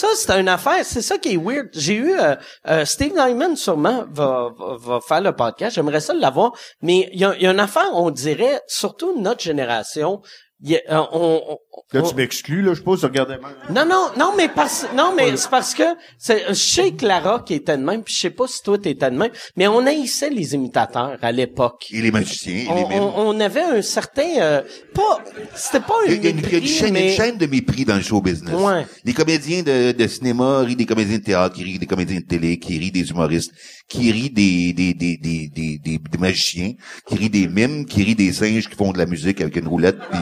[0.00, 0.82] Ça, c'est une affaire.
[0.82, 1.68] C'est ça qui est weird.
[1.74, 2.34] J'ai eu euh,
[2.68, 5.74] euh, Steve Nyman, sûrement, va, va, va faire le podcast.
[5.74, 6.52] J'aimerais ça l'avoir.
[6.80, 10.22] Mais il y a, y a une affaire, on dirait, surtout notre génération,
[10.62, 11.58] y a- euh, on, on-
[11.92, 13.36] Là, on- tu m'exclus, là, je suppose, mal.
[13.70, 15.82] non, non, non, mais parce, non, mais c'est parce que,
[16.24, 19.16] je sais Clara qui était de même, puis je sais pas si toi t'étais de
[19.16, 21.86] même, mais on haïssait les imitateurs à l'époque.
[21.90, 24.62] Et les magiciens, et les On, on, on avait un certain, euh,
[24.94, 25.24] pas,
[25.56, 26.66] c'était pas un Il y, a, il y a une, il y a une mépris,
[26.68, 28.54] chaîne, il y a mais- une chaîne de mépris dans le show business.
[28.54, 28.86] Ouais.
[29.04, 32.24] Les comédiens de, de cinéma rient des comédiens de théâtre, qui rient des comédiens de
[32.26, 33.52] télé, qui rient des humoristes,
[33.88, 36.72] qui rient des, des, des, des, des, des, des magiciens,
[37.08, 39.66] qui rient des mimes, qui rient des singes qui font de la musique avec une
[39.66, 39.98] roulette.
[40.10, 40.20] puis-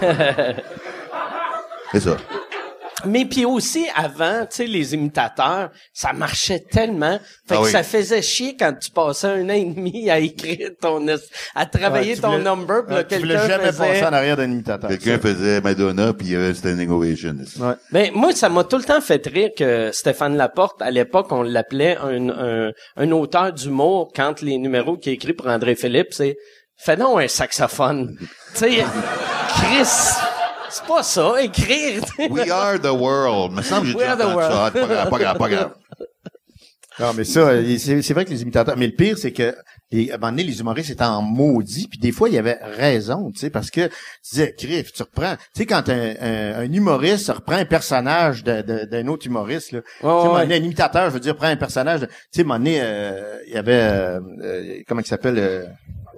[1.92, 2.16] C'est ça.
[3.06, 7.70] Mais puis aussi avant, tu sais, les imitateurs, ça marchait tellement, fait Ah que oui.
[7.70, 11.06] ça faisait chier quand tu passais un an et demi à écrire ton,
[11.54, 13.78] à travailler Ouais, ton voulais- number, puis là, ouais, tu voulais quelqu'un jamais faisait.
[13.88, 14.90] passer en arrière d'un imitateur.
[14.90, 17.36] Quelqu'un faisait Madonna, puis il y avait standing ovation.
[17.60, 17.72] Ouais.
[17.90, 21.42] Ben moi, ça m'a tout le temps fait rire que Stéphane Laporte, à l'époque, on
[21.42, 26.36] l'appelait un, un, un auteur d'humour quand les numéros qu'il écrit pour André Philippe, c'est
[26.84, 28.16] fais donc un saxophone.
[28.54, 28.84] tu sais,
[29.48, 29.84] Chris,
[30.70, 32.02] c'est pas ça, écrire.
[32.16, 32.30] tu.
[32.30, 33.52] We are the world.
[33.52, 34.70] Me semble que j'ai We déjà are the entendu ça.
[34.70, 35.72] Pas grave, pas grave, pas grave.
[36.98, 38.76] Non, mais ça, c'est c'est vrai que les imitateurs.
[38.76, 39.54] Mais le pire, c'est que
[39.90, 42.38] les, à un moment donné, les humoristes étaient en maudit, puis des fois, il y
[42.38, 43.92] avait raison, tu sais, parce que tu
[44.32, 45.36] disais, Criff, tu reprends.
[45.54, 49.72] Tu sais, quand un, un, un humoriste reprend un personnage de- de- d'un autre humoriste,
[49.72, 49.80] là.
[49.80, 50.42] tu sais, à un moment ouais.
[50.42, 52.00] donné, un imitateur, je veux dire, prend un personnage.
[52.00, 55.06] de- Tu sais, à un moment donné, euh, il y avait euh, euh, comment il
[55.06, 55.64] s'appelle euh,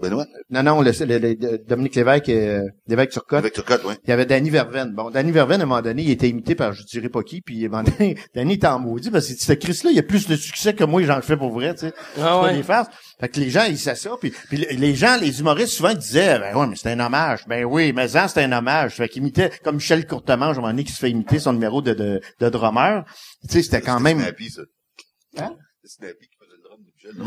[0.03, 0.27] Benoît?
[0.51, 3.39] Non, non, le, le- le- Dominique Lévesque, euh, Lévesque Turcotte.
[3.39, 3.95] Avec Turcotte, oui.
[4.05, 4.93] Il y avait Danny Verven.
[4.93, 7.41] Bon, Danny Verven, à un moment donné, il était imité par je dirais pas qui,
[7.41, 10.03] puis à un moment donné, Danny était en maudit parce que ce Chris-là, il a
[10.03, 11.93] plus de succès que moi, j'en le fais pour vrai, tu sais.
[12.21, 12.63] Ah ouais.
[12.63, 12.89] farces.
[13.21, 15.99] Fait que les gens, ils savent ça, puis, puis les gens, les humoristes, souvent, ils
[15.99, 17.47] disaient, ben ouais, mais c'est un hommage.
[17.47, 18.97] Ben oui, mais ça, c'est un hommage.
[18.97, 21.53] Fait qu'il imitait, comme Michel Courtemanche, à un moment donné, qui se fait imiter son
[21.53, 23.05] numéro de, de, de drummer.
[23.49, 24.19] Tu sais, c'était quand même...
[24.21, 24.63] Snappy, ça.
[25.39, 25.55] Hein?
[25.85, 26.27] Snappy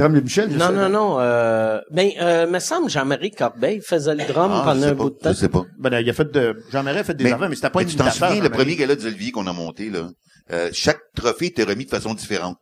[0.09, 0.49] Michel.
[0.49, 0.57] non?
[0.57, 0.73] Non, sais.
[0.73, 1.19] non, non.
[1.19, 5.09] Euh, ben, euh, me semble Jean-Marie Corbeil faisait le drum Ah, pendant un pas, bout
[5.09, 5.29] de temps.
[5.31, 5.63] Je sais pas.
[5.77, 7.89] Ben, il a fait de, Jean-Marie a fait des Mais- mais c'était pas Mais une
[7.89, 10.09] tu t'en souviens, le premier gala du Olivier qu'on a monté, là,
[10.51, 12.57] euh, chaque trophée était remis de façon différente.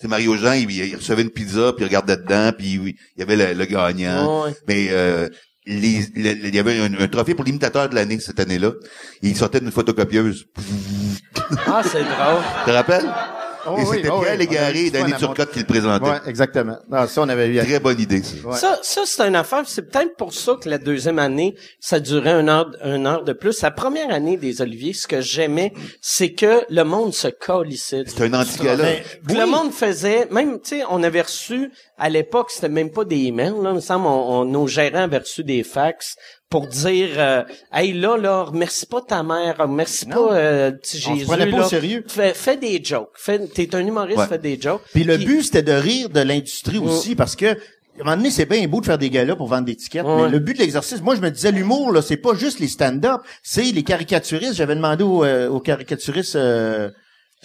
[0.00, 2.94] sais, Mario Jean, il, il recevait une pizza, puis il regardait dedans, puis il il
[3.18, 4.44] y avait le, le gagnant.
[4.44, 4.54] Ouais.
[4.68, 5.28] Mais euh,
[5.66, 8.72] les, le- le- il y avait un, un trophée pour l'imitateur de l'année cette année-là.
[9.22, 10.46] Il sortait d'une photocopieuse.
[11.66, 12.42] Ah, c'est drôle.
[12.64, 13.06] Tu te rappelles?
[13.68, 14.38] Oh et oui, c'était oh Pierre oui.
[14.38, 16.04] Légaré eu Turcotte qui le présentaient.
[16.08, 16.78] Ouais, exactement.
[16.90, 17.58] Non, ça, on avait eu.
[17.58, 18.48] Très bonne idée, ça.
[18.48, 18.56] Ouais.
[18.56, 19.62] Ça, ça c'est une affaire.
[19.66, 23.32] C'est peut-être pour ça que la deuxième année, ça durait une heure, une heure de
[23.32, 23.60] plus.
[23.62, 28.04] La première année des Oliviers, ce que j'aimais, c'est que le monde se colissait.
[28.06, 28.84] C'est un anti-gala.
[28.84, 33.04] Mais- Le monde faisait, même, tu sais, on avait reçu, à l'époque, c'était même pas
[33.04, 36.16] des emails, là, il me semble, on, on- nos gérants avaient reçu des fax
[36.48, 37.42] pour dire, euh,
[37.72, 40.28] hey, là, là, remercie pas ta mère, remercie Non.
[40.28, 42.04] pas, euh, petit On Jésus, pas au sérieux.
[42.06, 43.10] Fais, fais des jokes.
[43.16, 44.26] Fais, t'es un humoriste, Ouais.
[44.28, 44.82] fais des jokes.
[44.92, 47.46] Puis le but, c'était de rire de l'industrie aussi, parce que
[47.98, 50.04] à un moment donné, c'est bien beau de faire des galas pour vendre des tickets,
[50.04, 50.24] Ouais.
[50.24, 52.68] mais le but de l'exercice, moi, je me disais, l'humour, là, c'est pas juste les
[52.68, 54.54] stand-up, c'est les caricaturistes.
[54.54, 56.90] J'avais demandé au, euh, au caricaturiste euh,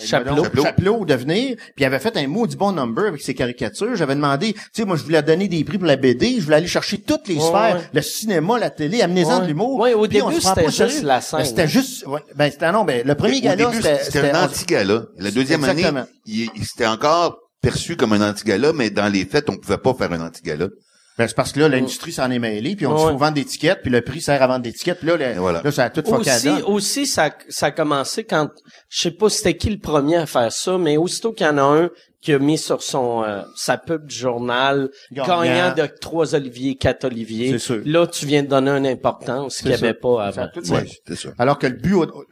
[0.05, 0.43] Chapelot.
[0.43, 0.63] Chapelot.
[0.63, 3.95] Chapelot de venir, puis il avait fait un maudit bon number avec ses caricatures.
[3.95, 6.57] J'avais demandé, tu sais, moi, je voulais donner des prix pour la BD, je voulais
[6.57, 7.81] aller chercher toutes les Ouais, sphères, ouais.
[7.93, 9.41] le cinéma, la télé, amenez-en Ouais.
[9.43, 9.79] de l'humour.
[9.79, 11.39] Ouais, au Puis début, se prend pas c'était juste la scène.
[11.39, 15.03] Ben, C'était juste, ouais, ben, c'était, non, ben, le premier gala, c'était, c'était un anti-gala.
[15.17, 15.85] La deuxième année,
[16.25, 19.93] il, il- c'était encore perçu comme un anti-gala, mais dans les faits, on pouvait pas
[19.93, 20.67] faire un anti-gala.
[21.17, 23.45] Ben, c'est parce que là, l'industrie s'en est mêlée, puis on dit faut vendre des
[23.45, 25.61] tickets, puis le prix sert à vendre des tickets, puis là, le- Et voilà.
[25.61, 26.61] là ça a tout fucké à Aussi, donne.
[26.63, 28.49] aussi, ça, ça a commencé quand,
[28.89, 31.57] je sais pas c'était qui le premier à faire ça, mais aussitôt qu'il y en
[31.57, 31.89] a un
[32.21, 35.43] qui a mis sur son, euh, sa pub du journal, Gagnant.
[35.43, 37.51] gagnant de trois Olivier, quatre Olivier.
[37.51, 37.81] C'est sûr.
[37.83, 40.47] Là, tu viens de donner une importance qu'il n'y avait pas Ça a avant.
[40.53, 40.61] tout-
[41.07, 41.29] c'est ça.
[41.39, 42.25] Alors que le but, au, au-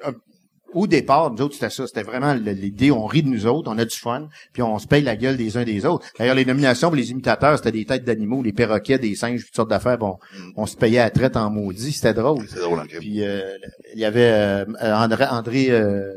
[0.73, 1.87] au départ, nous autres, c'était ça.
[1.87, 4.87] C'était vraiment l'idée, on rit de nous autres, on a du fun, puis on se
[4.87, 6.05] paye la gueule des uns des autres.
[6.17, 9.55] D'ailleurs, les nominations pour les imitateurs, c'était des têtes d'animaux, des perroquets, des singes, toutes
[9.55, 9.97] sortes d'affaires.
[9.97, 10.17] Bon,
[10.55, 12.45] on se payait à traite en maudit, c'était drôle.
[12.49, 12.99] C'est drôle, en crime.
[12.99, 13.41] Puis euh,
[13.93, 16.13] il y avait euh, André, André euh,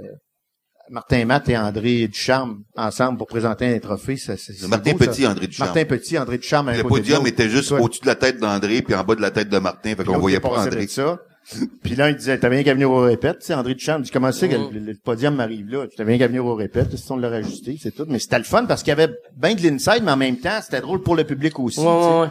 [0.91, 4.17] Martin Matt et André Ducharme ensemble pour présenter un trophée.
[4.17, 5.07] Ça, c'est- c'est Martin beau, ça.
[5.11, 5.65] Petit, André Duchamp.
[5.65, 6.71] Martin Petit, André Ducharme.
[6.73, 9.49] Le podium était juste au-dessus de la tête d'André, puis en bas de la tête
[9.49, 10.87] de Martin, fait qu'on voyait pas André.
[10.89, 11.19] ça.
[11.83, 13.41] Puis là, il disait, t'as bien qu'à venir au répète.
[13.41, 14.71] Tu sais, André Duchamp dit, comment c'est que Mm.
[14.75, 15.87] le, le podium m'arrive là?
[15.97, 16.97] T'as bien qu'à venir au répète.
[16.97, 18.07] Si on l'a rajusté, c'est tout.
[18.09, 20.61] Mais c'était le fun parce qu'il y avait bien de l'inside, mais en même temps,
[20.63, 21.81] c'était drôle pour le public aussi.
[21.81, 22.09] Ouais, tu sais.
[22.09, 22.29] ouais, ouais.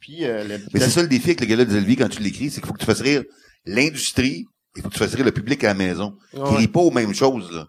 [0.00, 2.22] Puis, euh, le- Mais le- c'est ça le défi avec le des Olivier quand tu
[2.22, 3.22] l'écris, c'est qu'il faut que tu fasses rire
[3.66, 4.44] l'industrie,
[4.76, 6.12] il faut que tu fasses rire le public à la maison.
[6.32, 6.56] Qui Ouais.
[6.56, 7.66] rit pas aux mêmes choses, là.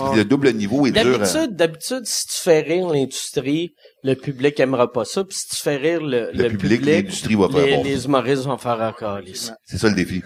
[0.00, 0.16] Ouais.
[0.16, 1.00] Le double niveau est dur.
[1.14, 3.72] à- D'habitude, d'habitude, si tu fais rire l'industrie,
[4.02, 5.22] le public aimera pas ça.
[5.24, 7.84] Puis si tu fais rire le, Le le public, l'industrie va faire les, bon.
[7.84, 9.34] les humoristes vont faire encore les.
[9.34, 10.22] C'est ça le défi.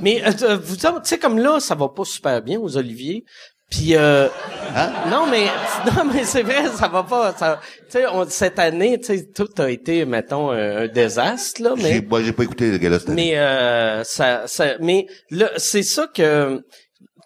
[0.00, 3.24] Mais euh, euh, vous tu sais comme là, ça va pas super bien aux Oliviers.
[3.70, 4.28] Puis euh,
[4.74, 4.92] Hein?
[5.10, 5.46] non mais
[5.96, 7.34] non mais c'est vrai, ça va pas.
[7.36, 7.60] ça-
[7.90, 11.74] Tu sais, cette année, tu sais, tout a été, mettons, un, un désastre là.
[11.76, 13.30] Mais moi, j'ai pas écouté le gala cette année.
[13.32, 16.62] mais euh, ça, ça, mais là, c'est ça que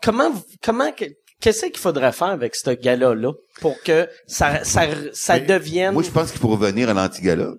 [0.02, 0.32] comment
[0.62, 1.04] comment que-
[1.40, 4.82] qu'est-ce qu'il faudrait faire avec ce gala là pour que ça ça
[5.12, 7.50] ça Mais devienne Moi, je pense qu'il faut revenir à l'anti-gala.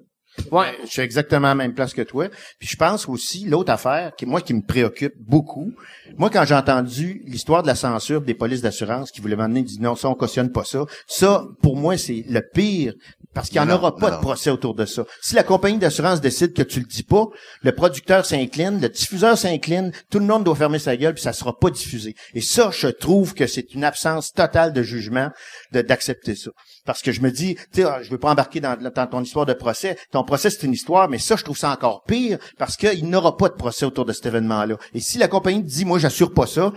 [0.52, 2.28] ouais Je suis exactement à la même place que toi.
[2.60, 5.72] Puis je pense aussi, l'autre affaire, qui moi qui me préoccupe beaucoup,
[6.18, 9.80] moi quand j'ai entendu l'histoire de la censure des polices d'assurance qui voulaient m'amener dit
[9.80, 10.86] non, ça on cautionne pas ça.
[11.08, 12.94] Ça, pour moi, c'est le pire.
[13.38, 14.18] Parce qu'il n'y en aura pas non.
[14.18, 15.06] de procès autour de ça.
[15.22, 17.26] Si la compagnie d'assurance décide que tu le dis pas,
[17.62, 21.34] le producteur s'incline, le diffuseur s'incline, tout le monde doit fermer sa gueule, puis ça
[21.34, 22.16] sera pas diffusé.
[22.34, 25.30] Et ça, je trouve que c'est une absence totale de jugement
[25.72, 26.52] de- d'accepter ça.
[26.86, 29.22] Parce que je me dis, tu sais, ah, je veux pas embarquer dans, dans ton
[29.22, 29.98] histoire de procès.
[30.12, 33.38] Ton procès, c'est une histoire, mais ça, je trouve ça encore pire parce qu'il n'aura
[33.38, 34.78] pas de procès autour de cet événement-là.
[34.94, 36.72] Et si la compagnie te dit, moi, j'assure pas ça,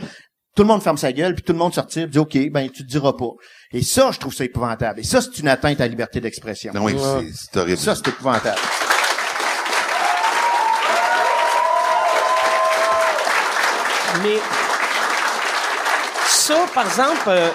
[0.57, 2.83] tout le monde ferme sa gueule, puis tout le monde sortir, dit, OK, ben, tu
[2.85, 3.31] te diras pas.
[3.73, 5.01] Et ça, je trouve ça épouvantable.
[5.01, 6.73] Et ça, c'est une atteinte à la liberté d'expression.
[6.75, 7.79] Non, oui, c'est, c'est horrible.
[7.79, 8.59] Ça, c'est épouvantable.
[14.23, 14.39] mais
[16.27, 17.51] ça par exemple euh,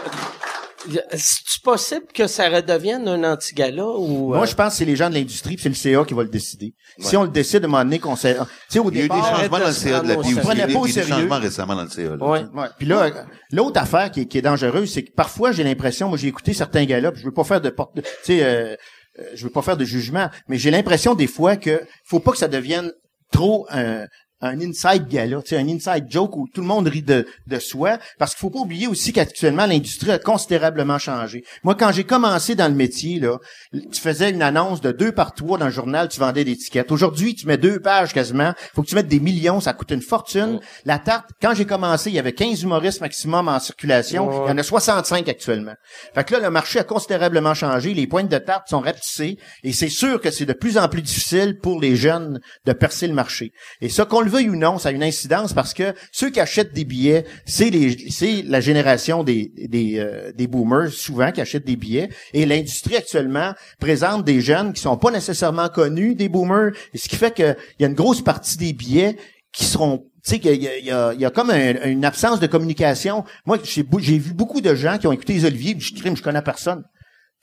[1.13, 4.95] c'est possible que ça redevienne un anti-gala ou Moi, euh, je pense que c'est les
[4.95, 6.73] gens de l'industrie, puis c'est le CA qui va le décider.
[6.99, 8.35] Si on le décide à un moment donné qu'on sait...
[8.35, 9.37] Tu sais, au Il y a eu des départ...
[9.37, 11.13] changements dans le CA de la prendre Il y a pas au eu des sérieux.
[11.13, 12.01] changements récemment dans le CA.
[12.03, 12.15] là.
[12.17, 12.45] ouais.
[12.53, 12.67] Ouais.
[12.77, 13.09] Puis là,
[13.51, 16.53] l'autre affaire qui est, qui est dangereuse, c'est que parfois j'ai l'impression, moi j'ai écouté
[16.53, 18.75] certains gars-là, puis je veux pas faire de porte, tu sais, euh,
[19.19, 22.31] euh, je veux pas faire de jugement, mais j'ai l'impression des fois que faut pas
[22.31, 22.91] que ça devienne
[23.31, 24.05] trop un
[24.41, 27.59] un inside gala, tu sais, un inside joke où tout le monde rit de, de
[27.59, 31.43] soi, parce qu'il faut pas oublier aussi qu'actuellement l'industrie a considérablement changé.
[31.63, 33.37] Moi, quand j'ai commencé dans le métier, là,
[33.73, 36.91] tu faisais une annonce de deux par trois dans le journal, tu vendais des tickets.
[36.91, 40.01] Aujourd'hui, tu mets deux pages quasiment, faut que tu mettes des millions, ça coûte une
[40.01, 40.59] fortune.
[40.83, 44.53] La tarte, quand j'ai commencé, il y avait 15 humoristes maximum en circulation, il y
[44.53, 45.75] en a 65 actuellement.
[46.13, 49.71] Fait que là, le marché a considérablement changé, les pointes de tarte sont rapetissées, et
[49.71, 53.13] c'est sûr que c'est de plus en plus difficile pour les jeunes de percer le
[53.13, 53.53] marché.
[53.81, 56.39] Et ça, qu'on le veuille ou non, ça a une incidence parce que ceux qui
[56.39, 61.41] achètent des billets, c'est les, c'est la génération des des, euh, des boomers souvent qui
[61.41, 62.09] achètent des billets.
[62.33, 67.15] Et l'industrie actuellement présente des jeunes qui sont pas nécessairement connus des boomers, ce qui
[67.15, 69.17] fait qu'il y a une grosse partie des billets
[69.53, 72.03] qui seront tu sais qu'il y a, il y, il y a comme un- une
[72.03, 73.23] absence de communication.
[73.45, 76.23] Moi, j'ai vu beaucoup de gens qui ont écouté les Oliviers, puis je crime, je
[76.23, 76.83] connais personne.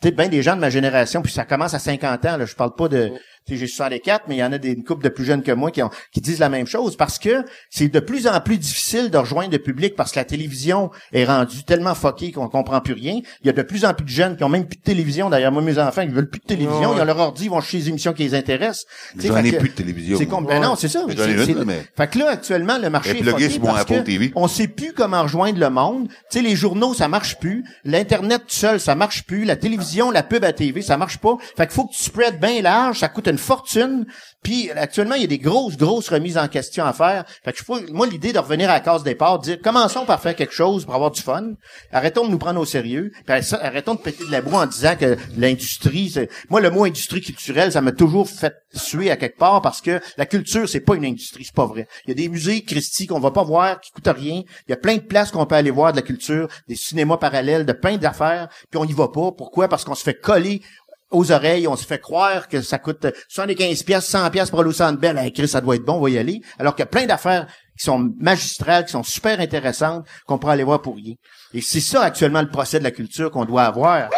[0.03, 2.45] Tu sais, bien des gens de ma génération, puis ça commence à 50 ans, là,
[2.45, 3.13] je parle pas de...
[3.47, 5.43] Tu sais, j'ai 64, mais il y en a des une couple de plus jeunes
[5.43, 8.41] que moi qui, ont, qui disent la même chose, parce que c'est de plus en
[8.41, 12.49] plus difficile de rejoindre le public, parce que la télévision est rendue tellement fuckée qu'on
[12.49, 13.21] comprend plus rien.
[13.43, 15.31] Il y a de plus en plus de jeunes qui ont même plus de télévision.
[15.31, 16.95] D'ailleurs, moi, mes enfants, ils veulent plus de télévision.
[16.95, 18.87] Ils ont leur ordi, ils vont chez les émissions qui les intéressent.
[19.19, 20.19] J'en ai que- plus de télévision.
[20.19, 21.05] C'est ben non, c'est ça.
[21.09, 24.33] Une, mais- Fait que là, actuellement, le marché est mon parce que TV.
[24.35, 26.09] on sait plus comment rejoindre le monde.
[26.09, 27.65] Tu sais, les journaux, ça marche plus.
[27.85, 29.45] L'Internet tout seul, ça marche plus.
[29.45, 31.37] La télévision, la pub à TV, ça marche pas.
[31.57, 32.99] Fait qu'il faut que tu spreads bien large.
[33.01, 34.07] Ça coûte une fortune.
[34.43, 37.25] Puis, actuellement, il y a des grosses, grosses remises en question à faire.
[37.45, 40.37] Fait que je moi, l'idée de revenir à la case départ, dire, commençons par faire
[40.37, 41.53] quelque chose pour avoir du fun.
[41.93, 43.11] Arrêtons de nous prendre au sérieux.
[43.27, 46.15] Puis arrêtons de péter de la boue en disant que l'industrie,
[46.51, 50.01] moi, le mot industrie culturelle, ça m'a toujours fait suer à quelque part parce que
[50.17, 51.87] la culture, c'est pas une industrie, c'est pas vrai.
[52.07, 54.43] Il y a des musées, Christy, qu'on va pas voir, qui coûtent rien.
[54.67, 57.17] Il y a plein de places qu'on peut aller voir de la culture, des cinémas
[57.17, 59.33] parallèles, de plein d'affaires, puis on y va pas.
[59.33, 59.69] Pourquoi?
[59.69, 60.63] Parce qu'on se fait coller
[61.13, 64.71] aux oreilles, on se fait croire que ça coûte 75 pièces, 100 pièces pour aller
[64.71, 65.17] au Centre Bell.
[65.19, 66.41] Hey, Chris, ça doit être bon, on va y aller.
[66.59, 67.47] Alors qu'il y a plein d'affaires
[67.79, 71.15] qui sont magistrales, qui sont super intéressantes, qu'on pourrait aller voir pour rien.
[71.55, 74.09] Et c'est ça actuellement le procès de la culture qu'on doit avoir.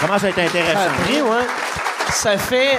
[0.00, 0.80] Comment ça va être intéressant?
[0.80, 1.46] Après, ouais.
[2.12, 2.78] Ça fait,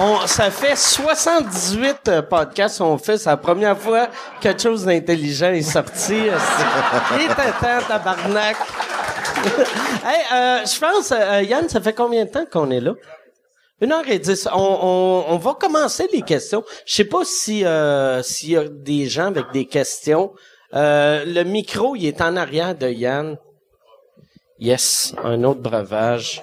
[0.00, 3.18] on, ça fait 78 euh, podcasts qu'on fait.
[3.18, 6.28] C'est la première fois que quelque chose d'intelligent est sorti.
[6.28, 6.38] euh,
[7.18, 8.56] Il était temps, tabarnak.
[10.04, 12.94] hey, euh, je pense, euh, Yann, ça fait combien de temps qu'on est là?
[13.80, 14.46] Une heure et dix.
[14.52, 16.62] On, on, on va commencer les questions.
[16.84, 20.32] Je sais pas si euh, s'il y a des gens avec des questions.
[20.74, 23.36] Euh, le micro, il est en arrière de Yann.
[24.58, 26.42] Yes, un autre breuvage.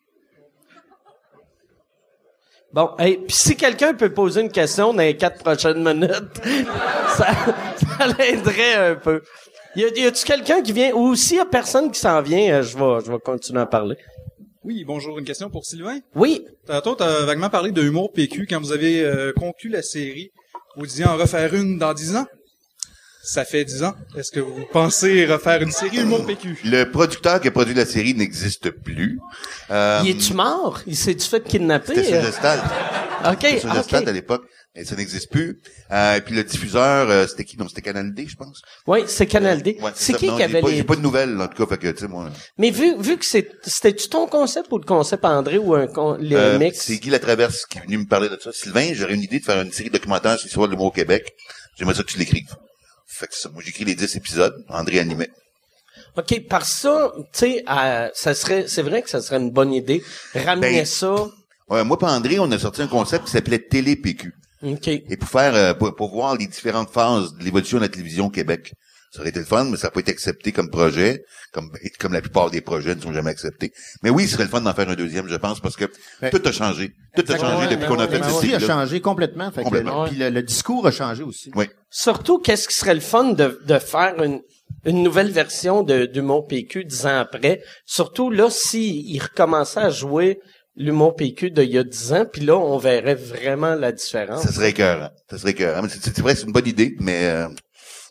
[2.73, 6.41] Bon, hey, puis si quelqu'un peut poser une question dans les quatre prochaines minutes,
[7.17, 7.27] ça,
[7.75, 9.21] ça l'aiderait un peu.
[9.75, 12.53] Y, a, y a-tu quelqu'un qui vient, ou s'il y a personne qui s'en vient,
[12.55, 13.97] euh, je vais, je vais continuer à parler.
[14.63, 15.17] Oui, bonjour.
[15.17, 15.99] Une question pour Sylvain.
[16.15, 19.81] Oui, Tantôt, tu as vaguement parlé de humour PQ quand vous avez euh, conclu la
[19.81, 20.31] série.
[20.77, 22.25] Vous disiez en refaire une dans dix ans?
[23.23, 23.93] Ça fait dix ans.
[24.17, 26.57] Est-ce que vous pensez refaire une série humour PQ?
[26.65, 29.19] Le producteur qui a produit la série n'existe plus.
[29.69, 30.79] Euh, il est-tu mort?
[30.87, 31.93] Il s'est-tu fait kidnapper?
[31.95, 32.59] C'était sur le stade.
[33.25, 34.43] OK, C'était sur le stade à l'époque.
[34.73, 35.59] Et ça n'existe plus.
[35.91, 37.57] Euh, et puis le diffuseur, euh, c'était qui?
[37.57, 38.61] Non, c'était Canal D, je pense.
[38.87, 39.77] Oui, c'est Canal D.
[39.81, 40.77] Ouais, c'est qui Non, qui avait pas, les...
[40.77, 42.29] J'ai pas de nouvelles, en tout cas, fait que, tu sais, moi.
[42.57, 46.15] Mais vu, vu que c'est, c'était-tu ton concept ou le concept André ou un con,
[46.21, 46.79] les Euh, mix?
[46.85, 48.51] c'est Guy Latraverse qui est venu me parler de ça.
[48.53, 51.33] Sylvain, j'aurais une idée de faire une série documentaire sur l'histoire de l'humour au Québec.
[51.77, 52.55] J'aimerais ça que tu l'écrives.
[53.21, 54.65] Fait que ça, moi, j'écris les 10 épisodes.
[54.67, 55.29] André animait.
[56.17, 59.71] OK, par ça, tu sais, euh, ça serait, c'est vrai que ça serait une bonne
[59.73, 60.03] idée.
[60.33, 61.27] Ramener Ben, ça.
[61.69, 64.33] Ouais, moi, et André, on a sorti un concept qui s'appelait Télé-PQ.
[64.63, 64.87] OK.
[64.87, 68.25] Et pour faire, euh, pour, pour voir les différentes phases de l'évolution de la télévision
[68.25, 68.73] au Québec.
[69.11, 71.69] Ça aurait été le fun, mais ça n'a pas été accepté comme projet, comme,
[71.99, 73.73] comme la plupart des projets ne sont jamais acceptés.
[74.03, 75.83] Mais oui, ce serait le fun d'en faire un deuxième, je pense, parce que
[76.21, 76.93] Ben, tout a changé.
[77.15, 78.27] Tout a changé depuis qu'on a fait ben ouais.
[78.27, 79.51] L'industrie a changé complètement.
[79.51, 80.03] Fait que Complètement.
[80.05, 81.51] le- puis le, le discours a changé aussi.
[81.55, 81.65] Oui.
[81.89, 84.39] Surtout, qu'est-ce qui serait le fun de, de faire une,
[84.85, 87.61] une nouvelle version de, d'humour PQ dix ans après?
[87.85, 90.39] Surtout, là, s'il recommençait à jouer
[90.77, 94.43] l'humour PQ d'il y a dix ans, puis là, on verrait vraiment la différence.
[94.43, 95.09] Ça serait écœurant.
[95.29, 95.85] Ça serait écœurant.
[95.89, 97.47] C'est vrai, c'est une bonne idée, mais euh,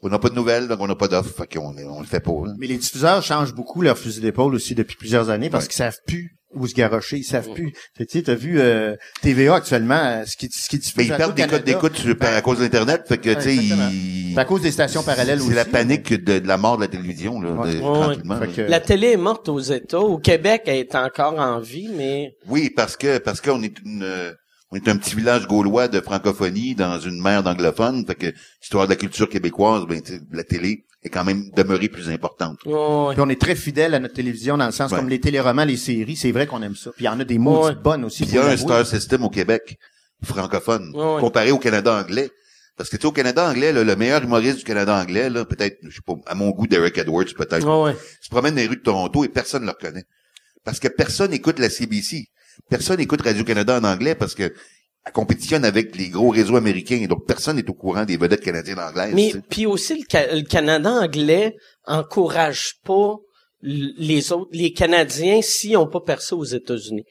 [0.03, 2.21] on n'a pas de nouvelles, donc on n'a pas d'offres, fait qu'on on le fait
[2.21, 2.33] pas.
[2.47, 2.53] là.
[2.59, 5.69] Mais les diffuseurs changent beaucoup leur fusil d'épaule aussi depuis plusieurs années parce Ouais.
[5.69, 7.73] qu'ils savent plus où se garrocher, ils savent plus.
[7.97, 11.15] Tu sais, t'as vu euh, TVA actuellement, euh, ce qui ce qui diffuse Mais ils
[11.15, 14.33] perdent des codes d'écoute par- à cause d'Internet, fait que, tu sais, ils...
[14.35, 15.51] C'est à cause des stations parallèles aussi.
[15.51, 17.75] C'est la panique de, de la mort de la télévision, là, Ouais.
[17.75, 18.35] de- Ouais, tranquillement.
[18.41, 18.47] Là.
[18.49, 20.01] que- La télé est morte aux États.
[20.01, 24.03] Au Québec, elle est encore en vie, mais Oui, parce que parce qu'on est une
[24.03, 24.33] euh,
[24.73, 28.33] on est un petit village gaulois de francophonie dans une mer d'anglophone, fait que
[28.63, 32.09] histoire de la culture québécoise, ben tu sais, la télé est quand même demeurée plus
[32.11, 32.59] importante.
[32.67, 33.15] ouais.
[33.15, 34.99] Puis on est très fidèle à notre télévision dans le sens Ouais.
[34.99, 36.91] comme les téléromans, les séries, c'est vrai qu'on aime ça.
[36.95, 37.75] Puis il y en a des mots Ouais.
[37.75, 38.25] bonnes aussi.
[38.25, 39.79] Puis il y a un star system au Québec
[40.23, 42.31] francophone comparé au Canada anglais.
[42.77, 45.45] Parce que tu sais au Canada anglais, là, le meilleur humoriste du Canada anglais, là,
[45.45, 47.67] peut-être, je sais pas, à mon goût, Derek Edwards, peut-être,
[48.23, 50.05] se promène dans les rues de Toronto et personne ne le reconnaît.
[50.65, 52.29] Parce que personne écoute la CBC.
[52.69, 54.53] Personne écoute Radio-Canada en anglais parce que
[55.07, 57.05] elle compétitionne avec les gros réseaux américains.
[57.09, 59.15] Donc, personne n'est au courant des vedettes canadiennes anglaises.
[59.15, 61.57] Mais puis aussi le, Ca- le Canada anglais
[61.87, 63.17] encourage pas
[63.63, 67.05] les autres, les Canadiens s'ils n'ont pas percé aux États-Unis.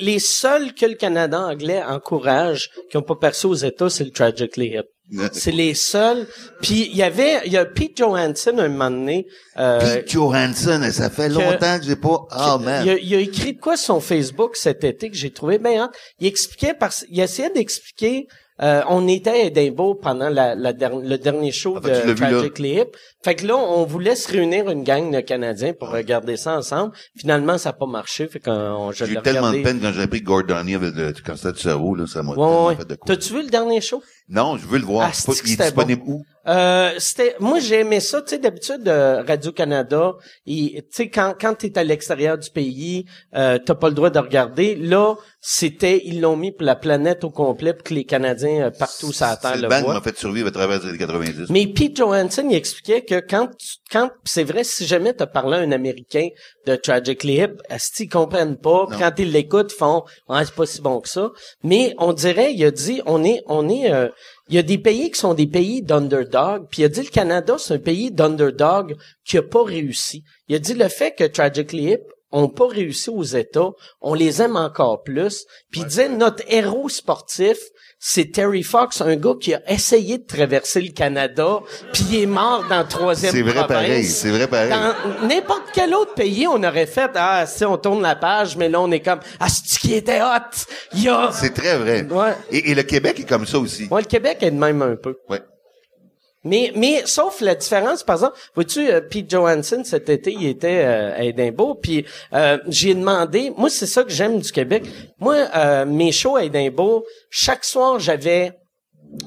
[0.00, 4.10] Les seuls que le Canada anglais encourage qui n'ont pas percé aux États, c'est le
[4.10, 4.86] Tragically Hip.
[5.32, 6.26] C'est les seuls.
[6.62, 9.26] Puis il y avait, il y a Pete Johansson un moment donné.
[9.58, 12.26] euh, Pete Johansson, ça fait longtemps que j'ai pas...
[12.30, 12.88] Oh, il, man.
[12.88, 15.90] a, il a écrit de quoi sur son Facebook cet été que j'ai trouvé bien.
[16.20, 18.26] Il expliquait parce il essayait d'expliquer
[18.62, 22.14] euh, on était à Edinburgh pendant la, la der- le dernier show Ah, de là.
[22.14, 22.96] Tragically Hip.
[23.24, 26.92] Fait que là, on voulait se réunir une gang de Canadiens pour regarder ça ensemble.
[27.18, 28.28] Finalement, ça n'a pas marché.
[28.28, 29.58] Fait qu'on J'ai eu tellement regardé.
[29.58, 32.32] de peine quand j'ai appris que Gordoni avait le cancer du cerveau, là, ça m'a
[32.34, 32.76] ouais.
[32.76, 33.06] fait de quoi.
[33.08, 34.00] T'as-tu vu le dernier show?
[34.28, 35.10] Non, je veux le voir.
[35.12, 36.22] Ah, pas- il est disponible où?
[36.46, 40.12] Euh, c'était moi j'ai aimé ça tu sais d'habitude euh, Radio Canada
[40.46, 44.18] tu sais quand quand t'es à l'extérieur du pays euh, t'as pas le droit de
[44.18, 48.66] regarder là c'était ils l'ont mis pour la planète au complet pour que les Canadiens
[48.66, 50.98] euh, partout sur la terre le le voient m'a fait survivre à travers les années
[50.98, 51.48] 90.
[51.48, 55.56] mais Pete Johansson il expliquait que quand tu- quand c'est vrai si jamais t'as parlé
[55.56, 56.28] à un Américain
[56.66, 57.62] de Tragically Hip
[58.00, 58.98] ils comprennent pas Non.
[58.98, 61.30] quand ils l'écoutent ils font ouais c'est pas si bon que ça
[61.62, 64.10] mais on dirait il a dit on est on est euh,
[64.48, 67.08] il y a des pays qui sont des pays d'underdog, puis il a dit le
[67.08, 70.22] Canada, c'est un pays d'underdog qui a pas réussi.
[70.48, 74.42] Il a dit le fait que Tragically Hip ont pas réussi aux États, on les
[74.42, 75.46] aime encore plus.
[75.70, 77.58] Puis il disait notre héros sportif,
[78.06, 81.60] c'est Terry Fox, un gars qui a essayé de traverser le Canada,
[81.90, 83.68] puis il est mort dans la troisième C'est vrai province.
[83.68, 84.68] pareil, c'est vrai pareil.
[84.68, 88.68] Dans n'importe quel autre pays, on aurait fait ah si on tourne la page, mais
[88.68, 90.66] là on est comme ah c'est qui était hot?
[90.92, 92.02] Il y a C'est très vrai.
[92.10, 92.34] Ouais.
[92.50, 93.88] Et, et le Québec est comme ça aussi.
[93.90, 95.16] Ouais, le Québec est de même un peu.
[95.30, 95.40] Ouais.
[96.44, 100.84] Mais, mais, sauf la différence, par exemple, vois-tu, euh, Pete Johansson, cet été, il était
[100.84, 102.04] euh, à Édimbourg, puis
[102.34, 104.84] euh, j'ai demandé, moi, c'est ça que j'aime du Québec.
[105.18, 108.52] Moi, euh, mes shows à Édimbourg, chaque soir, j'avais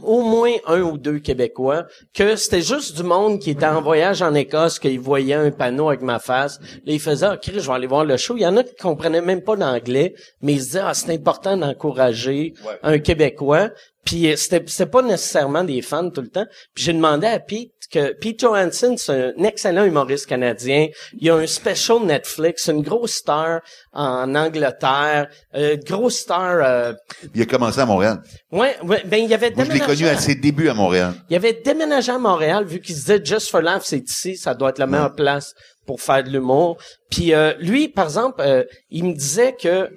[0.03, 4.22] au moins un ou deux Québécois, que c'était juste du monde qui était en voyage
[4.22, 6.60] en Écosse, qu'ils voyaient un panneau avec ma face.
[6.85, 8.35] Là, ils faisaient, OK, je vais aller voir le show.
[8.35, 11.14] Il y en a qui comprenaient même pas l'anglais, mais ils se disaient, ah, c'est
[11.14, 12.53] important d'encourager
[12.84, 13.69] un Québécois.
[14.07, 16.45] Puis euh, c'était c'était pas nécessairement des fans tout le temps.
[16.73, 20.88] Puis j'ai demandé à Pete que Pete Johansson, c'est un excellent humoriste canadien.
[21.19, 23.59] Il a un special Netflix, une grosse star
[23.91, 26.57] en Angleterre, euh, grosse star.
[26.61, 26.93] Euh,
[27.35, 28.21] Il a commencé à Montréal.
[28.51, 30.73] ouais, ouais, ben il avait Moi, je l'ai déménagé connu à- à ses débuts à
[30.73, 31.13] Montréal.
[31.29, 34.53] il avait déménagé à Montréal vu qu'il se disait Just for Laugh c'est ici, ça
[34.53, 35.53] doit être la meilleure place
[35.85, 36.77] pour faire de l'humour.
[37.11, 39.89] Puis euh, lui, par exemple, euh, il me disait que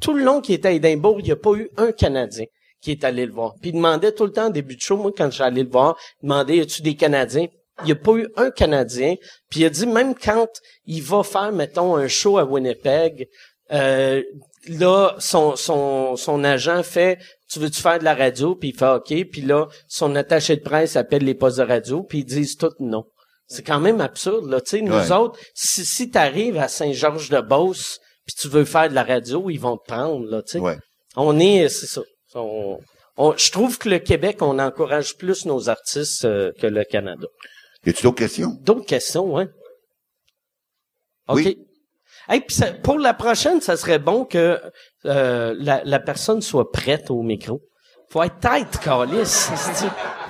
[0.00, 2.46] tout le long qu'il était à Édimbourg, il n'y a pas eu un Canadien
[2.82, 3.54] qui est allé le voir.
[3.60, 5.96] Puis il demandait tout le temps en début de show, moi quand j'allais le voir,
[6.22, 7.46] il demandait y a-tu des Canadiens?
[7.80, 9.14] Il n'y a pas eu un Canadien.
[9.48, 10.48] Puis il a dit même quand
[10.84, 13.28] il va faire, mettons, un show à Winnipeg,
[13.72, 14.22] euh,
[14.68, 17.18] là, son, son, son agent fait
[17.50, 18.54] Tu veux-tu faire de la radio?
[18.54, 19.30] Puis il fait OK.
[19.30, 22.72] Puis là, son attaché de presse appelle les postes de radio, puis ils disent tout
[22.80, 23.04] non.
[23.46, 24.60] C'est quand même absurde, là.
[24.60, 25.12] Tu sais, nous Ouais.
[25.12, 29.58] autres, si, si tu arrives à Saint-Georges-de-Beauce, puis tu veux faire de la radio, ils
[29.60, 30.58] vont te prendre, là, tu sais.
[30.58, 30.78] Ouais.
[31.16, 32.00] On est, c'est ça.
[32.34, 32.78] On-
[33.16, 37.26] on- je trouve que le Québec, on encourage plus nos artistes euh, que le Canada.
[37.84, 38.50] Y a-tu d'autres questions?
[38.62, 39.48] D'autres questions, hein?
[41.28, 41.36] OK.
[41.36, 41.58] Oui.
[42.28, 44.60] Hey, puis ça- pour la prochaine, ça serait bon que
[45.06, 47.60] euh, la, la personne soit prête au micro.
[48.10, 48.78] Faut être tête.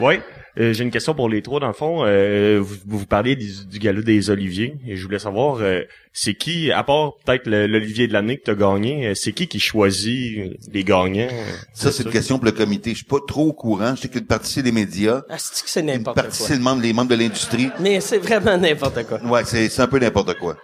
[0.01, 0.21] Oui.
[0.61, 2.03] Euh, J'ai une question pour les trois, dans le fond.
[2.05, 5.81] Euh, vous, vous parliez du, du gala des Oliviers, et je voulais savoir, euh,
[6.13, 9.49] c'est qui, à part peut-être l'Olivier de l'année que tu as gagné, euh, c'est qui
[9.49, 11.29] qui choisit euh, les gagnants?
[11.73, 12.91] Ça, c'est une question pour le comité.
[12.91, 13.95] Je suis pas trop au courant.
[13.97, 15.23] Je sais qu'une partie, c'est les médias.
[15.31, 16.47] Ah, c'est que c'est Une n'importe partie, quoi?
[16.49, 17.71] c'est le membre, les membres de l'industrie.
[17.81, 19.23] Mais c'est vraiment n'importe quoi.
[19.25, 20.57] Ouais, c'est, c'est un peu n'importe quoi.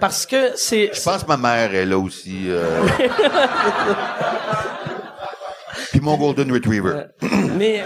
[0.00, 0.90] Parce que c'est...
[0.92, 2.48] Je pense que ma mère est là aussi.
[7.22, 7.26] euh.
[7.56, 7.82] Mais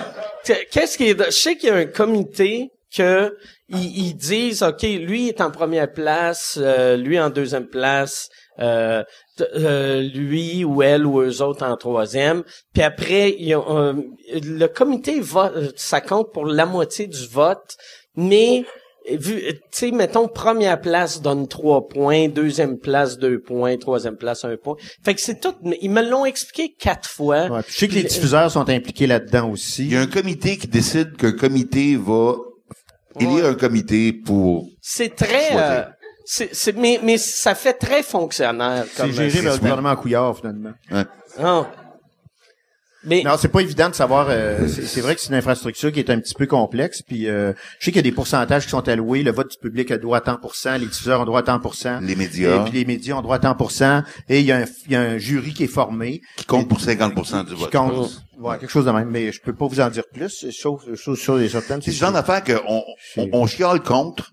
[0.70, 1.24] qu'est-ce qui est...
[1.27, 3.37] Je sais qu'il y a un comité que
[3.69, 8.28] ils, ils disent, OK, lui est en première place, euh, lui en deuxième place,
[8.59, 9.05] euh,
[9.41, 12.43] euh, lui ou elle ou eux autres en troisième.
[12.74, 17.77] Puis après, ils ont, le comité vote, ça compte pour la moitié du vote,
[18.16, 18.65] mais
[19.09, 24.44] vu, tu sais, mettons, première place donne trois points, deuxième place deux points, troisième place
[24.44, 24.77] un point.
[25.02, 27.47] Fait que c'est tout, ils me l'ont expliqué quatre fois.
[27.48, 29.85] Ouais, je sais que les diffuseurs sont impliqués là-dedans aussi.
[29.85, 32.35] Il y a un comité qui décide qu'un comité va
[33.18, 34.68] élire un comité pour...
[34.81, 35.82] C'est très, euh,
[36.24, 38.85] c'est, c'est, mais, mais ça fait très fonctionnaire.
[38.89, 40.72] C'est Comme, géré c'est par le gouvernement Couillard, finalement.
[41.39, 41.66] Ah.
[43.05, 44.27] Mais Non, c'est pas évident de savoir.
[44.28, 47.01] euh, c'est vrai que c'est une infrastructure qui est un petit peu complexe.
[47.02, 49.22] Puis euh, je sais qu'il y a des pourcentages qui sont alloués.
[49.22, 51.43] Le vote du public a droit à tant pour cent, les diffuseurs ont droit à
[51.43, 52.01] tant pour cent.
[52.01, 52.56] Les médias.
[52.56, 54.02] Et puis les médias ont droit à tant pour cent.
[54.28, 56.20] Et il y, a un, il y a un jury qui est formé.
[56.36, 57.72] qui compte pour 50% du qui vote.
[57.72, 58.22] compte.
[58.39, 59.09] Ouais, quelque chose de même.
[59.10, 61.81] Mais je peux pas vous en dire plus, sauf sur les certaines.
[61.82, 62.82] C'est le genre d'affaire qu'on
[63.16, 64.31] on, on chiale contre,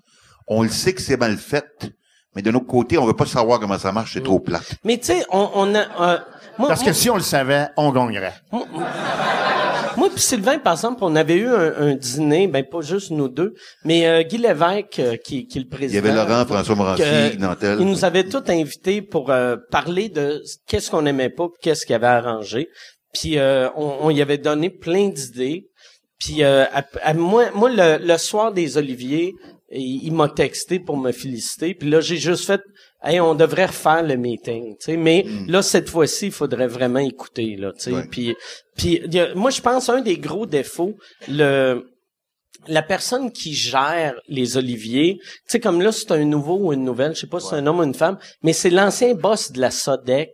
[0.48, 1.90] on le sait que c'est mal fait,
[2.36, 4.62] mais de notre côté, on veut pas savoir comment ça marche, c'est trop plat.
[4.86, 5.80] Mais tu sais, on, on a.
[6.14, 6.18] euh,
[6.58, 8.34] Parce que moi, si on le savait, on gagnerait.
[9.98, 13.28] moi puis Sylvain, par exemple, on avait eu un, un dîner, ben pas juste nous
[13.30, 13.54] deux,
[13.84, 16.06] mais euh, Guy Lévesque, euh, qui, qui est le Il président.
[16.06, 17.04] y avait Laurent, François Morancy,
[17.40, 17.78] Nantel.
[17.80, 21.96] Il nous avait tous invités pour euh, parler de qu'est-ce qu'on aimait pas, qu'est-ce qu'il
[21.96, 22.70] avait arrangé.
[23.14, 25.68] Puis euh, on, on y avait donné plein d'idées.
[26.20, 29.34] Puis euh, à- à- moi, moi le, le soir des Oliviers,
[29.72, 31.74] il, il m'a texté pour me féliciter.
[31.74, 32.62] Puis là, j'ai juste fait,
[33.04, 34.76] hey, on devrait refaire le meeting.
[34.78, 37.72] Tu sais, mais là cette fois-ci, il faudrait vraiment écouter là.
[37.74, 38.08] Tu sais, Ouais.
[38.10, 38.36] puis
[38.76, 40.96] puis a- moi je pense un des gros défauts,
[41.28, 41.84] le
[42.68, 46.84] la personne qui gère les oliviers, tu sais comme là c'est un nouveau ou une
[46.84, 49.52] nouvelle, je sais pas si c'est un homme ou une femme, mais c'est l'ancien boss
[49.52, 50.32] de la Sodec.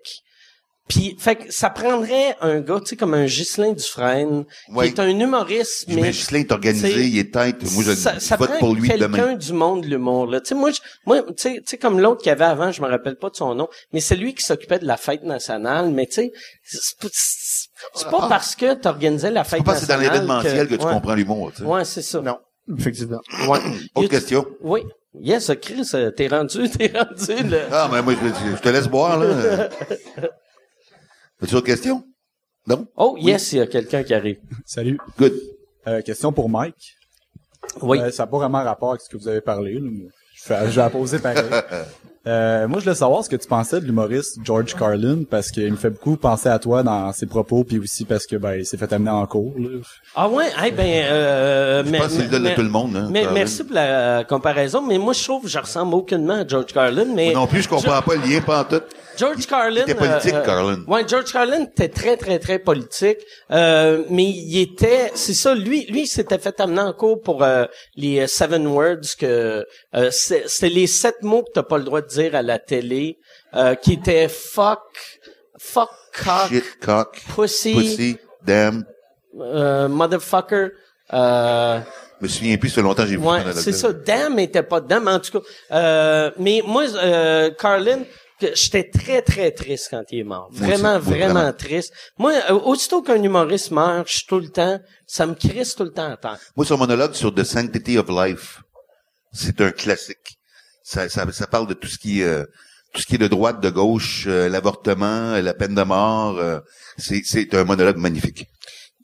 [0.89, 4.88] Puis fait que ça prendrait un gars, tu sais comme un Ghislain Dufresne, Ouais.
[4.91, 7.64] qui est un humoriste Mais mais Ghislain est organisé, il est tête.
[7.72, 9.34] Moi, je, ça, ça vote prend pour lui quelqu'un demain.
[9.35, 10.41] du monde de l'humour là.
[10.41, 12.72] Tu sais moi je, moi tu sais tu sais comme l'autre qu'il y avait avant,
[12.73, 15.23] je me rappelle pas de son nom, mais c'est lui qui s'occupait de la fête
[15.23, 16.31] nationale, mais tu sais
[16.64, 19.85] c'est pas- c'est c'est pas parce que tu organisais la C'est fête pas parce que
[19.88, 20.93] c'est dans nationale l'événementiel que, tu ouais.
[20.93, 21.64] comprends l'humour, tu sais.
[21.68, 22.22] Ouais, c'est ça.
[22.22, 22.38] Non,
[22.77, 23.19] effectivement.
[23.47, 23.60] Ouais.
[23.95, 24.45] Autre question?
[24.61, 24.81] Oui.
[25.22, 27.60] Yes, Chris, euh, t'es rendu, t'es rendu le...
[27.72, 29.69] Ah, mais moi, je, je te laisse boire, là.
[31.44, 32.06] As-tu autre question?
[32.68, 32.88] Non?
[32.95, 34.40] Oh, yes, il y a quelqu'un qui arrive.
[34.65, 34.98] Salut.
[35.18, 35.34] Good.
[35.88, 36.95] Euh, question pour Mike.
[37.82, 37.99] Oui.
[37.99, 39.74] Euh, ça n'a pas vraiment rapport avec ce que vous avez parlé.
[39.74, 41.44] là, mais je vais la poser pareil.
[42.25, 45.69] Euh, moi, je voulais savoir ce que tu pensais de l'humoriste George Carlin, parce qu'il
[45.71, 48.65] me fait beaucoup penser à toi dans ses propos, puis aussi parce que ben il
[48.65, 49.53] s'est fait amener en cours.
[49.57, 49.69] Là.
[50.15, 51.05] Ah ouais, eh ben...
[51.11, 53.09] Euh, Je pense que c'est l'idole de tout le monde, hein.
[53.11, 56.47] Mais, merci pour la euh, comparaison, mais moi, je trouve que je ressemble aucunement à
[56.47, 57.31] George Carlin, mais...
[57.31, 58.81] Moi non plus, je comprends pas le lien, pas en tout.
[59.15, 59.83] George Carlin...
[59.85, 60.79] Il était politique, Carlin.
[60.87, 63.17] Ouais, George Carlin était très, très, très politique.
[63.51, 65.11] Euh, mais il était...
[65.13, 68.65] C'est ça, lui, lui, il s'était fait amener en cours pour euh, les euh, seven
[68.65, 69.65] words que...
[69.93, 73.18] euh, c'est- les sept mots que t'as pas le droit de dire à la télé,
[73.53, 74.81] euh, qui étaient fuck,
[75.60, 78.85] fuck, cock, Shit, cock, pussy, pussy, damn.
[79.40, 80.69] euh, motherfucker,
[81.14, 81.80] euh,
[82.19, 83.91] Je me souviens plus, ça fait longtemps que j'ai vu ouais, c'est ça.
[83.91, 85.45] Damn était pas mais en tout cas.
[85.72, 88.03] Euh, mais moi, euh, Carlin,
[88.40, 90.48] j'étais très très triste quand il est mort.
[90.52, 91.53] Vraiment, aussi, vraiment, vraiment.
[91.53, 91.94] triste.
[92.18, 92.34] Moi,
[92.65, 96.11] aussitôt qu'un humoriste meurt, je suis tout le temps, ça me crisse tout le temps
[96.11, 96.40] à terre.
[96.56, 98.61] Moi, son monologue sur The Sanctity of Life,
[99.31, 100.38] c'est un classique.
[100.94, 102.44] Ça, ça, ça parle de tout ce qui est, euh,
[102.94, 106.34] tout ce qui est de droite, de gauche, euh, l'avortement, euh, la peine de mort.
[106.98, 108.41] c'est, c'est un monologue magnifique.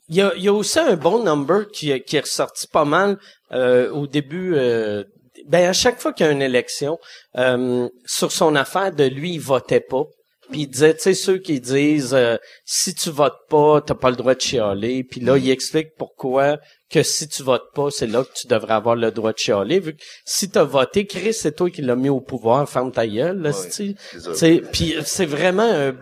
[0.08, 2.84] Il y a, il y a aussi un bon number qui, qui est ressorti pas
[2.84, 3.18] mal
[3.52, 4.54] euh, au début.
[4.56, 5.04] euh,
[5.46, 6.98] ben à chaque fois qu'il y a une élection,
[7.36, 10.04] euh, sur son affaire de lui, il votait pas.
[10.50, 14.10] Puis il disait, tu sais, ceux qui disent euh, si tu votes pas, t'as pas
[14.10, 15.04] le droit de chialer.
[15.04, 16.58] Puis là, il explique pourquoi
[16.90, 19.78] que si tu votes pas, c'est là que tu devrais avoir le droit de chialer.
[19.78, 23.06] Vu que si t'as voté, Chris, c'est toi qui l'as mis au pouvoir, ferme ta
[23.06, 23.94] gueule, là, c'est
[24.72, 25.94] Puis c'est vraiment un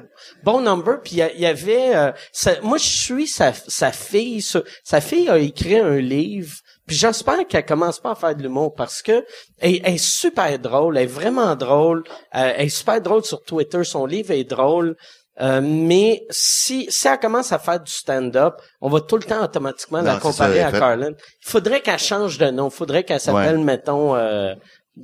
[0.44, 1.00] bon number.
[1.02, 1.94] Puis il y avait...
[1.94, 4.40] euh, ça- moi, je suis sa, sa fille.
[4.40, 6.54] Sa, sa fille a écrit un livre.
[6.88, 9.24] Puis j'espère qu'elle commence pas à faire de l'humour parce que
[9.60, 12.02] elle, elle est super drôle, elle est vraiment drôle,
[12.34, 14.96] euh, elle est super drôle sur Twitter, son livre est drôle.
[15.40, 19.44] Euh, mais si, si elle commence à faire du stand-up, on va tout le temps
[19.44, 21.10] automatiquement la Non, comparer à Carlin.
[21.12, 22.68] Il faudrait qu'elle change de nom.
[22.70, 23.62] Il faudrait qu'elle s'appelle, Ouais.
[23.62, 24.54] mettons, euh,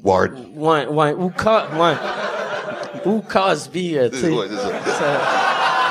[0.03, 0.33] Ward.
[0.57, 1.95] ouais, ouais, ou, Co- ouais,
[3.05, 4.31] ou Cosby, euh, tu sais.
[4.31, 4.49] Ouais.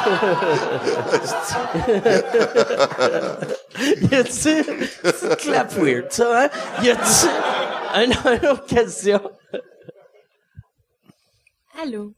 [4.12, 4.64] y a-tu,
[5.38, 6.50] clap weird, ça, hein?
[6.82, 7.28] Y a-tu,
[7.96, 9.22] une, une autre question?
[11.82, 12.12] Allô?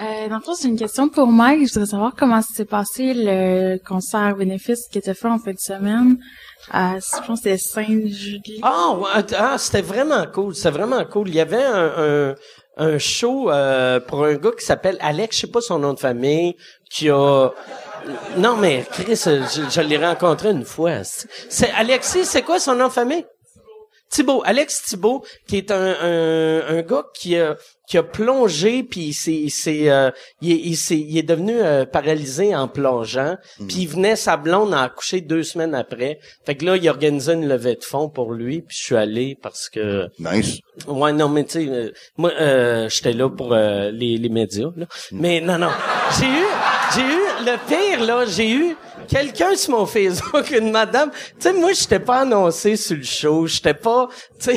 [0.00, 1.68] Euh, dans le fond, c'est une question pour Mike.
[1.68, 5.58] Je voudrais savoir comment s'est passé le concert bénéfice qui était fait en fin de
[5.58, 6.18] semaine.
[6.70, 8.60] À, je pense que c'était Saint-Julie.
[8.62, 10.54] Ah, ouais, ah, c'était vraiment cool.
[10.54, 11.28] C'était vraiment cool.
[11.28, 12.34] Il y avait un, un,
[12.76, 16.00] un show euh, pour un gars qui s'appelle Alex, je sais pas son nom de
[16.00, 16.56] famille,
[16.90, 17.50] qui a...
[18.36, 21.02] Non, mais Chris, je, je l'ai rencontré une fois.
[21.04, 23.24] C'est Alexis, c'est quoi son nom de famille?
[24.12, 27.56] Thibaut, Alex Thibaut, qui est un, un, un gars qui a,
[27.88, 30.10] qui a plongé, puis il, s'est- il, s'est, euh,
[30.42, 34.36] il, est- il, s'est- il est devenu euh, paralysé en plongeant, puis il venait, sa
[34.36, 36.18] blonde a accouché deux semaines après.
[36.44, 39.36] Fait que là, il organisait une levée de fonds pour lui, puis je suis allé
[39.40, 40.08] parce que...
[40.18, 40.58] Nice.
[40.86, 44.68] Ouais, non, mais tu sais, euh, moi, euh, j'étais là pour euh, les, les médias,
[44.76, 44.86] là.
[45.10, 45.70] Mais non, non.
[46.18, 46.46] J'ai eu,
[46.94, 48.76] j'ai eu, le pire, là, j'ai eu
[49.08, 51.10] quelqu'un sur mon Facebook, une madame.
[51.10, 53.46] Tu sais, moi, j'étais pas annoncé sur le show.
[53.46, 54.08] J'étais pas,
[54.38, 54.52] tu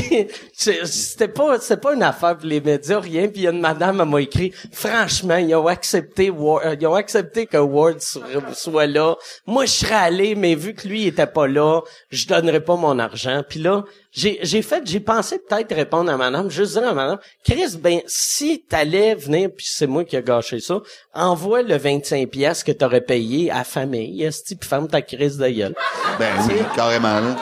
[0.53, 3.27] sais, c'était pas, c'était pas une affaire pour les médias, rien.
[3.27, 7.57] Puis une madame, elle m'a écrit, franchement, ils ont accepté, euh, ils ont accepté que
[7.57, 9.15] Ward soit, soit là.
[9.45, 12.75] Moi, je serais allé, mais vu que lui, il était pas là, je donnerais pas
[12.75, 13.43] mon argent.
[13.47, 13.83] Puis là,
[14.15, 17.99] j'ai, j'ai fait, j'ai pensé peut-être répondre à madame, juste dire à madame, Chris, ben,
[18.07, 20.79] si t'allais venir, puis c'est moi qui ai gâché ça,
[21.13, 25.37] envoie le 25 pièces que t'aurais payé à la famille, esti, puis ferme ta crise
[25.37, 25.75] de gueule.
[26.19, 27.35] Ben oui, carrément, là.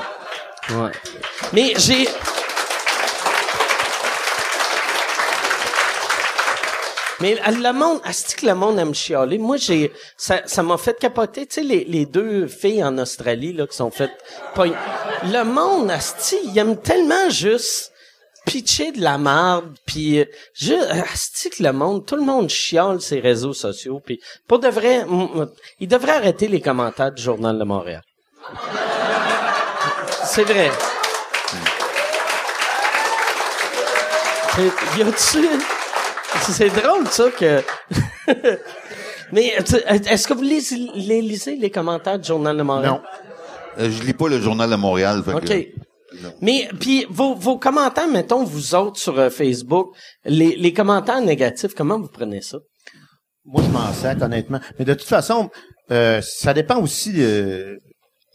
[0.72, 0.92] Ouais.
[1.52, 2.08] Mais j'ai...
[7.20, 9.38] Mais le monde, asti que le monde aime chialer.
[9.38, 11.46] Moi, j'ai, ça, ça m'a fait capoter.
[11.46, 14.12] Tu sais, les, les deux filles en Australie, là, qui sont faites,
[14.58, 17.93] le monde, asti, il aime tellement juste
[18.46, 20.74] pitcher de la merde, puis euh, je,
[21.14, 25.06] asti que le monde, tout le monde chiale ses réseaux sociaux, puis pour de vrai,
[25.80, 28.02] il devrait arrêter les commentaires du Journal de Montréal.
[30.26, 30.70] C'est vrai.
[34.56, 35.48] C'est- Y a-tu...
[36.52, 37.62] C'est drôle, ça, que...
[39.32, 39.56] Mais
[40.10, 42.92] est-ce que vous lisez, les lisez, les commentaires du Journal de Montréal?
[42.92, 43.02] Non.
[43.80, 45.24] Euh, je lis pas le journal de Montréal.
[45.26, 45.46] Fait OK.
[45.46, 45.68] que-
[46.42, 49.96] Mais puis vos, vos commentaires, mettons vous autres sur euh, Facebook,
[50.26, 52.58] les, les commentaires négatifs, comment vous prenez ça?
[53.46, 54.60] Moi, je m'en sac, honnêtement.
[54.80, 55.50] Mais de toute façon,
[55.92, 57.78] euh, ça dépend aussi de...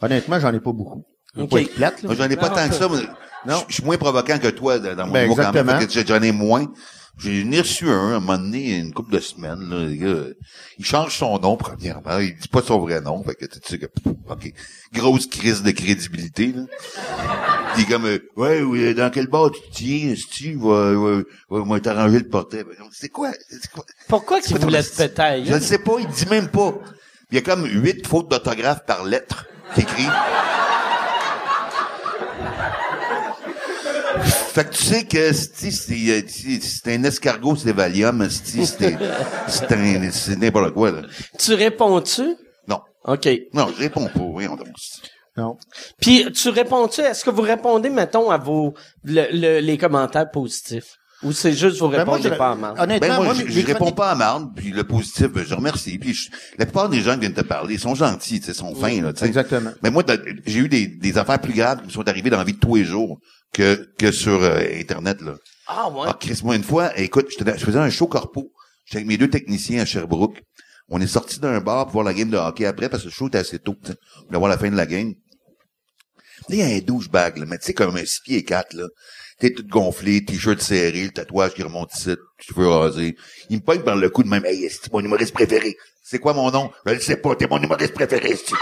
[0.02, 1.04] Honnêtement, j'en ai pas beaucoup.
[1.34, 1.50] Je veux Ok.
[1.50, 2.08] pas être plate, là.
[2.08, 2.88] Moi, j'en ai pas Non, tant que ça.
[2.88, 3.62] mais Non.
[3.68, 5.88] Je suis moins provoquant que toi dans mon Ben, niveau quand même.
[5.90, 6.66] J'en ai moins.
[7.18, 10.28] J'ai ni reçu un, à un moment donné, une couple de semaines, là, gars,
[10.78, 12.18] il change son nom, premièrement.
[12.18, 13.22] Il dit pas son vrai nom.
[13.24, 14.52] Fait que tu sais que, OK.
[14.92, 16.62] Grosse crise de crédibilité, là.
[17.76, 21.22] Il est comme, euh, ouais, oui, dans quel bar tu tiens, si tu vas, va,
[21.50, 22.64] va, va t'arranger le portrait.
[22.92, 23.32] C'est quoi?
[23.48, 23.84] C'est quoi?
[24.08, 26.06] Pourquoi qu'il C'est pas voulait ton te péter à la Je ne sais pas, il
[26.06, 26.74] dit même pas.
[27.30, 30.06] Il y a comme huit fautes d'orthographe par lettre qui écrit.
[34.58, 40.90] Fait que tu sais que c'ti, c'est euh, un escargot, c'est Valium, c'est n'importe quoi
[40.90, 41.02] là.
[41.38, 42.34] Tu réponds-tu?
[42.66, 43.28] Non, OK.
[43.54, 44.18] non, je réponds pas.
[44.20, 44.66] Oui, on donc.
[45.36, 45.56] Non.
[46.00, 48.74] Puis tu réponds-tu, est-ce que vous répondez, mettons, à vos
[49.04, 50.96] le- le- les commentaires positifs?
[51.24, 52.74] Ou c'est juste vous Ben, répondez pas à mal?
[52.78, 55.54] Honnêtement, Ben moi, moi, je, je réponds pas à marde, puis le positif, ben, je
[55.54, 55.98] remercie.
[55.98, 58.54] Puis je- la plupart des gens qui viennent te parler ils sont gentils, tu sais,
[58.54, 59.12] sont fins là.
[59.12, 59.26] tu sais.
[59.26, 59.72] Exactement.
[59.82, 60.04] Mais moi,
[60.46, 62.58] j'ai eu des, des affaires plus graves qui me sont arrivées dans la vie de
[62.60, 63.18] tous les jours
[63.52, 65.34] que que sur euh, internet là.
[65.66, 66.06] Ah ouais?
[66.08, 68.52] Ah, Chris, moi, une fois, écoute, je faisais un show corpo.
[68.84, 70.40] J'étais avec mes deux techniciens à Sherbrooke.
[70.88, 73.12] On est sortis d'un bar pour voir la game de hockey après parce que le
[73.12, 73.74] show était assez tôt.
[73.84, 73.98] tu sais.
[74.22, 75.12] On voulait voir la fin de la game.
[76.48, 78.84] Il y a un douchebag, là, mais tu sais, comme un 6 pieds 4, là.
[79.40, 82.10] T'es tout gonflé, t-shirt serré, le tatouage qui remonte ici,
[82.40, 83.14] cheveux rasés.
[83.50, 85.76] Il me pogne par le cou de même, hey, c'est mon humoriste préféré.
[86.02, 86.70] C'est quoi mon nom?
[86.86, 88.54] Je le sais pas, t'es mon humoriste préféré, esti.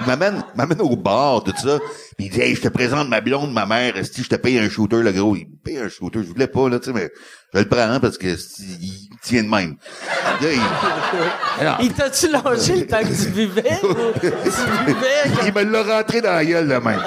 [0.00, 1.78] Il m'amène, m'amène au bar, tout ça.
[2.16, 4.58] Puis il dit, hey, je te présente ma blonde, ma mère, esti, je te paye
[4.58, 5.36] un shooter, le gros.
[5.36, 7.10] Il me paye un shooter, je voulais pas, là, tu sais, mais
[7.52, 9.76] je le prends, hein, parce que, il tient de même.
[10.40, 13.78] Là, il- Alors, Il t'a-tu lâché le temps que tu vivais?
[13.84, 14.26] ou tu
[14.86, 15.46] vivais?
[15.46, 17.00] il me l'a rentré dans la gueule, là, même.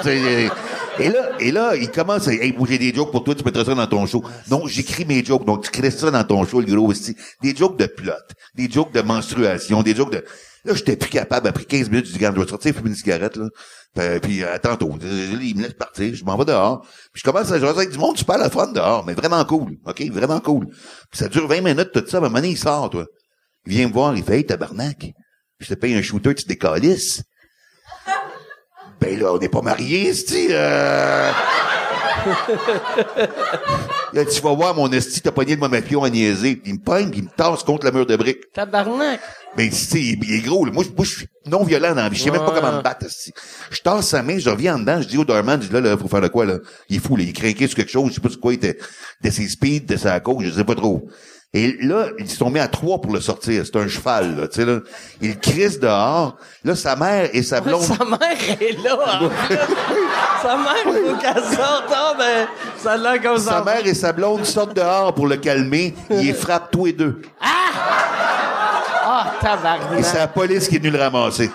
[1.00, 3.64] Et là, et là, il commence à, hey, j'ai des jokes pour toi, tu mettras
[3.64, 4.22] ça dans ton show.
[4.50, 7.14] Non, j'écris mes jokes, donc tu crées ça dans ton show, le gros, aussi.
[7.42, 8.12] Des jokes de plot,
[8.54, 10.24] des jokes de menstruation, des jokes de,
[10.64, 13.36] là, j'étais plus capable, après 15 minutes, je dis, je vais sortir, fumer une cigarette,
[13.36, 13.48] là.
[13.94, 16.82] Puis, puis euh, tantôt, il me laisse partir, je m'en vais dehors.
[17.12, 19.76] Puis je commence à jaser avec du monde super la fun dehors, mais vraiment cool,
[19.86, 20.02] OK?
[20.10, 20.66] Vraiment cool.
[20.66, 23.06] Puis ça dure 20 minutes, tout ça, à un moment donné, il sort, toi.
[23.66, 25.12] Il vient me voir, il fait, hey, tabarnak,
[25.60, 27.22] je te paye un shooter, tu décalisses.
[29.00, 30.48] Ben là, on n'est pas mariés, esti.
[30.50, 31.30] Euh...
[34.12, 36.60] Là, tu vas voir mon esti, t'as pogné de mon pion à niaiser.
[36.64, 38.52] Il me pogne, puis il me tasse contre le mur de briques.
[38.52, 39.20] Tabarnak.
[39.56, 40.64] Mais tu sais, il, il est gros.
[40.64, 40.72] là.
[40.72, 42.16] Moi, je, suis non violent dans la vie.
[42.16, 43.06] Je sais même pas comment me battre.
[43.06, 43.32] esti.
[43.70, 45.80] Je tasse sa main, je reviens en dedans, je dis au doorman, je dis là,
[45.80, 46.58] là, faut faire de quoi, là?
[46.88, 47.22] Il est fou, là.
[47.22, 48.78] Il est craqué sur quelque chose, je sais pas sur quoi, il était
[49.22, 51.08] de ses speeds, de sa cause, je sais pas trop.
[51.54, 53.62] Et là, ils sont mis à trois pour le sortir.
[53.64, 54.80] C'est un cheval, là, tu sais, là.
[55.22, 56.36] Il crisse dehors.
[56.62, 57.80] Là, sa mère et sa blonde...
[57.80, 58.20] Sa mère
[58.60, 58.98] est là.
[59.22, 59.56] en plus.
[60.42, 61.84] sa mère, faut qu'elle sorte.
[61.90, 62.46] Ah, ben,
[62.76, 63.50] ça a l'air comme ça.
[63.50, 65.94] Sa mère et sa blonde sortent dehors pour le calmer.
[66.10, 67.22] Ils les frappent tous les deux.
[67.40, 70.04] Ah, Et tabarnak.
[70.04, 71.50] c'est la police qui est venue le ramasser.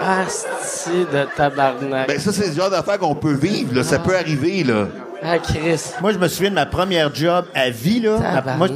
[0.00, 0.22] Ah,
[0.62, 2.06] c'est de tabarnak.
[2.06, 3.82] Ben, ça, c'est le genre d'affaire qu'on peut vivre, là.
[3.82, 4.86] Ça peut arriver, là.
[5.22, 5.80] Ah, Chris.
[6.00, 8.18] Moi, je me souviens de ma première job à vie, là.
[8.56, 8.74] Moi, dans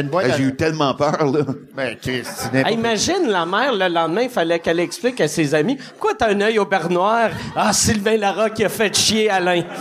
[0.00, 0.26] une boîte.
[0.32, 1.40] À- J'ai eu tellement peur, là.
[1.76, 2.22] Ben, Chris,
[2.64, 6.30] Ah, imagine la mère, le lendemain, il fallait qu'elle explique à ses amis Pourquoi t'as
[6.30, 7.30] un œil au beurre noir?
[7.54, 9.62] Ah, Sylvain Larocque qui a fait chier Alain.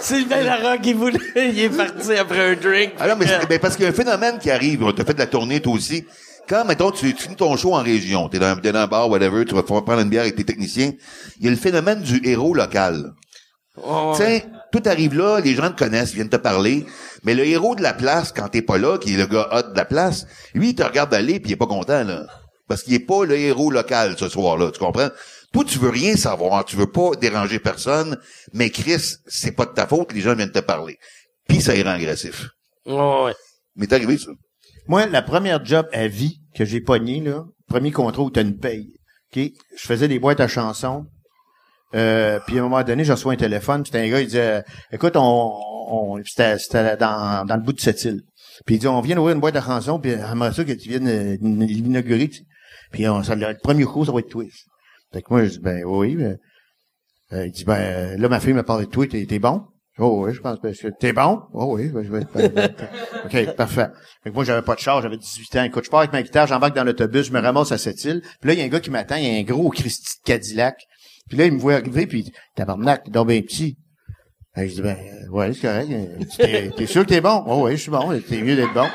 [0.00, 2.92] Sylvain Larocque, il voulait, il est parti après un drink.
[2.98, 4.80] Ah non, mais c'est- ben, parce qu'il y a un phénomène qui arrive.
[4.94, 6.06] Tu as fait de la tournée, toi aussi.
[6.48, 9.44] Quand, mettons, tu, tu finis ton show en région, t'es dans, dans un bar, whatever,
[9.44, 10.92] tu vas prendre une bière avec tes techniciens,
[11.38, 13.12] il y a le phénomène du héros local.
[13.84, 16.86] Oh, Tu sais, tout arrive là, les gens te connaissent, viennent te parler,
[17.22, 19.72] mais le héros de la place, quand t'es pas là, qui est le gars hot
[19.72, 22.26] de la place, lui, il te regarde aller puis il est pas content, là.
[22.66, 25.08] Parce qu'il est pas le héros local ce soir-là, tu comprends?
[25.52, 28.18] Toi, tu veux rien savoir, tu veux pas déranger personne,
[28.52, 30.98] mais Chris, c'est pas de ta faute, les gens viennent te parler.
[31.46, 32.48] Puis ça ira agressif.
[32.86, 33.34] oh, ouais.
[33.76, 34.30] Mais t'es arrivé, ça?
[34.88, 38.56] Moi, la première job à vie que j'ai pogné, là, premier contrat où t'as une
[38.56, 38.94] paye.
[39.30, 39.42] OK?
[39.76, 41.04] Je faisais des boîtes à chansons.
[41.94, 44.64] Euh, puis à un moment donné, je reçois un téléphone, puis un gars, il disait
[44.92, 45.52] Écoute, on,
[45.90, 48.22] on c'était, c'était dans, dans le bout de cette île.
[48.66, 50.88] Puis il dit On vient d'ouvrir une boîte à chansons, puis j'aimerais ça que tu
[50.88, 52.28] viennes euh, l'inaugurer.
[52.28, 52.42] tu.
[52.90, 54.66] Puis on, ça, le premier coup, ça va être twist.
[55.12, 56.16] Fait que moi, je dis Ben oui.
[56.16, 56.38] ben,
[57.32, 59.62] euh, il dit Ben là, ma fille m'a parlé de toi, t'es, t'es bon?
[59.98, 61.42] Oh oui, je pense que t'es bon?
[61.52, 62.20] Oh oui, je vais
[63.24, 63.88] OK, parfait.
[64.22, 65.64] Fait que moi, j'avais pas de char, j'avais 18 ans.
[65.64, 68.22] Écoute, je pars avec ma guitare, j'embarque dans l'autobus, je me ramasse à cette île.
[68.40, 70.18] Puis là, il y a un gars qui m'attend, il y a un gros Christy
[70.20, 70.76] de Cadillac.
[71.28, 73.76] Puis là, il me voit arriver, puis il dit, tabarnak, t'es donc bien petit.
[74.54, 75.90] Que je dis, ben, euh, ouais, c'est correct.
[76.36, 77.44] T'es, t'es sûr que t'es bon?
[77.46, 78.86] Oh oui, je suis bon, t'es mieux d'être bon.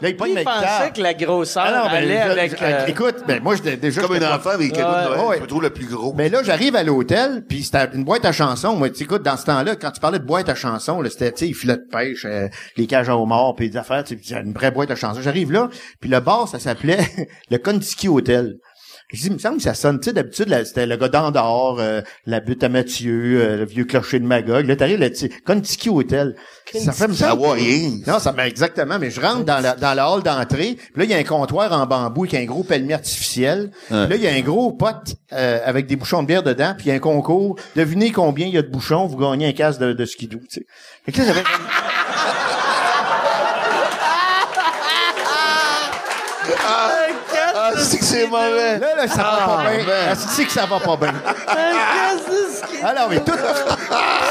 [0.00, 0.78] Là, il pogne ma Il guitare.
[0.78, 2.58] pensait que la grosseur Ah non, ben, allait je- avec...
[2.58, 4.02] je- euh, Écoute, ben, moi, j'étais déjà...
[4.02, 5.46] Comme j'étais un pas- enfant avec Ouais, de Noël, ouais.
[5.48, 6.12] tu le plus gros.
[6.16, 8.76] mais là, j'arrive à l'hôtel, puis c'était une boîte à chansons.
[8.76, 11.08] Moi, tu sais, écoute, dans ce temps-là, quand tu parlais de boîte à chansons, là,
[11.10, 14.04] c'était, tu sais, les filets de pêche, euh, les cages à homard, puis des affaires,
[14.04, 15.20] tu sais, une vraie boîte à chansons.
[15.22, 15.68] J'arrive là,
[16.00, 16.98] puis le bar, ça s'appelait
[17.50, 18.56] le Contiki Hotel.
[19.12, 21.08] Je dis, il me semble que ça sonne, tu sais, d'habitude, là, c'était le gars
[21.08, 24.66] d'Andorre, euh, la butte à Mathieu, euh, le vieux clocher de Magog.
[24.66, 26.34] Là, t'arrives là, tu sais, Contiki Hotel.
[26.74, 27.46] Ça fait, me Ça semble-
[28.04, 28.98] non, ça, ben exactement.
[28.98, 30.74] Mais je rentre dans la, dans la hall d'entrée.
[30.76, 33.70] Puis là, il y a un comptoir en bambou avec un gros palmier artificiel.
[33.86, 34.96] Puis là, il y a un gros pot
[35.32, 36.74] euh, avec des bouchons de bière dedans.
[36.76, 37.56] Puis il y a un concours.
[37.76, 39.06] Devinez combien il y a de bouchons.
[39.06, 40.38] Vous gagnez un casque de, de skidoo.
[40.38, 40.66] Tu sais.
[41.04, 41.42] Fait que là, j'avais...
[47.58, 48.78] Ah, c'est que c'est mauvais.
[48.78, 49.84] Là, là, ça va pas bien.
[50.10, 51.14] Ah, tu sais que ça va pas bien?
[52.84, 53.32] Alors, mais tout,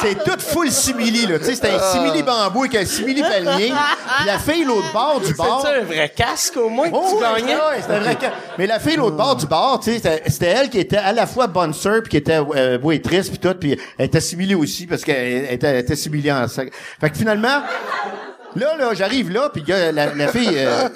[0.01, 1.39] c'est tout full simili, là.
[1.39, 3.73] Tu sais, c'était un simili bambou avec un simili palmier.
[4.17, 5.61] Puis la fille, l'autre bord du bar.
[5.63, 7.55] C'est un vrai casque, au moins, que Oh, tu oui, gagnais?
[7.55, 8.17] ouais, vrai
[8.57, 11.25] Mais la fille l'autre bord du bar, tu sais, c'était- elle qui était à la
[11.27, 14.85] fois bonne sœur puis qui était euh, waitress puis tout, puis elle était assimilée aussi
[14.85, 16.71] parce qu'elle était, était assimilée en sac.
[16.99, 17.61] Fait que finalement,
[18.55, 20.87] là, là, j'arrive là, puis la, la fille, euh,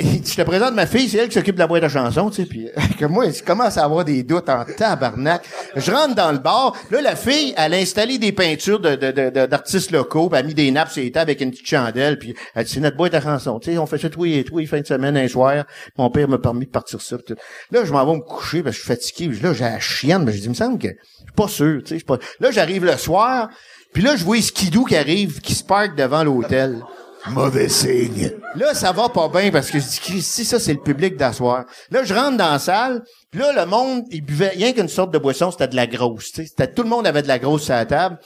[0.00, 2.42] je te présente ma fille, c'est elle qui s'occupe de la boîte à chansons, tu
[2.42, 2.68] sais, puis
[2.98, 5.44] que moi, je commence à avoir des doutes en tabarnak.
[5.76, 9.10] Je rentre dans le bar, là, la fille, elle a installé des peintures de, de,
[9.10, 11.66] de- d'artistes locaux, puis elle a mis des nappes sur les tables avec une petite
[11.66, 14.24] chandelle, puis elle dit, c'est notre boîte à chansons, tu sais, on fait ça tous
[14.24, 15.64] les, tous les de semaine, un soir.
[15.96, 17.16] Mon père m'a permis de partir ça.
[17.16, 17.40] puis tout.
[17.70, 20.24] Là, je m'en vais me coucher, parce je suis fatigué, puis là, j'ai la chienne,
[20.24, 22.18] mais je dis, il me semble que je suis pas sûr, tu sais, pas...
[22.40, 23.48] Là, j'arrive le soir,
[23.92, 26.82] puis là, je vois Skidoo qui arrive, qui se parque devant l'hôtel.
[27.30, 28.30] Mauvais signe.
[28.54, 31.64] Là, ça va pas bien parce que je dis, ça, c'est le public d'asseoir.
[31.90, 35.18] Là, je rentre dans la salle, là, le monde, il buvait rien qu'une sorte de
[35.18, 36.30] boisson, c'était de la grosse.
[36.34, 38.18] C'était, tout le monde avait de la grosse à la table.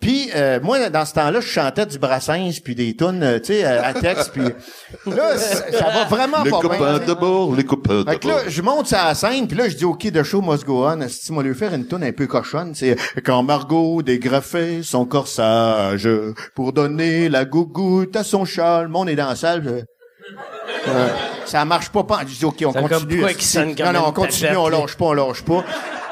[0.00, 3.46] Puis euh, moi, dans ce temps-là, je chantais du Brassens, puis des tunes, euh, tu
[3.46, 4.42] sais, euh, à texte, puis
[5.12, 7.06] là, ça, va vraiment Les pas copains bien.
[7.06, 8.36] de bord, les copains de Fait que bord.
[8.36, 10.86] là, je monte sur la scène, puis là, je dis, OK, the show must go
[10.86, 11.00] on.
[11.08, 16.08] Si moi lui faire une tune un peu cochonne, c'est quand Margot dégrafait son corsage
[16.54, 18.82] pour donner la gougoute à son chat.
[18.82, 19.62] Le monde est dans la salle.
[19.64, 19.84] je-
[20.90, 21.08] Euh,
[21.44, 22.04] ça marche pas.
[22.04, 22.20] pas.
[22.26, 23.20] Je dis, OK, on Ça continue.
[23.20, 23.26] comme
[23.86, 25.64] non, non, on continue, on lâche pas, on lâche pas.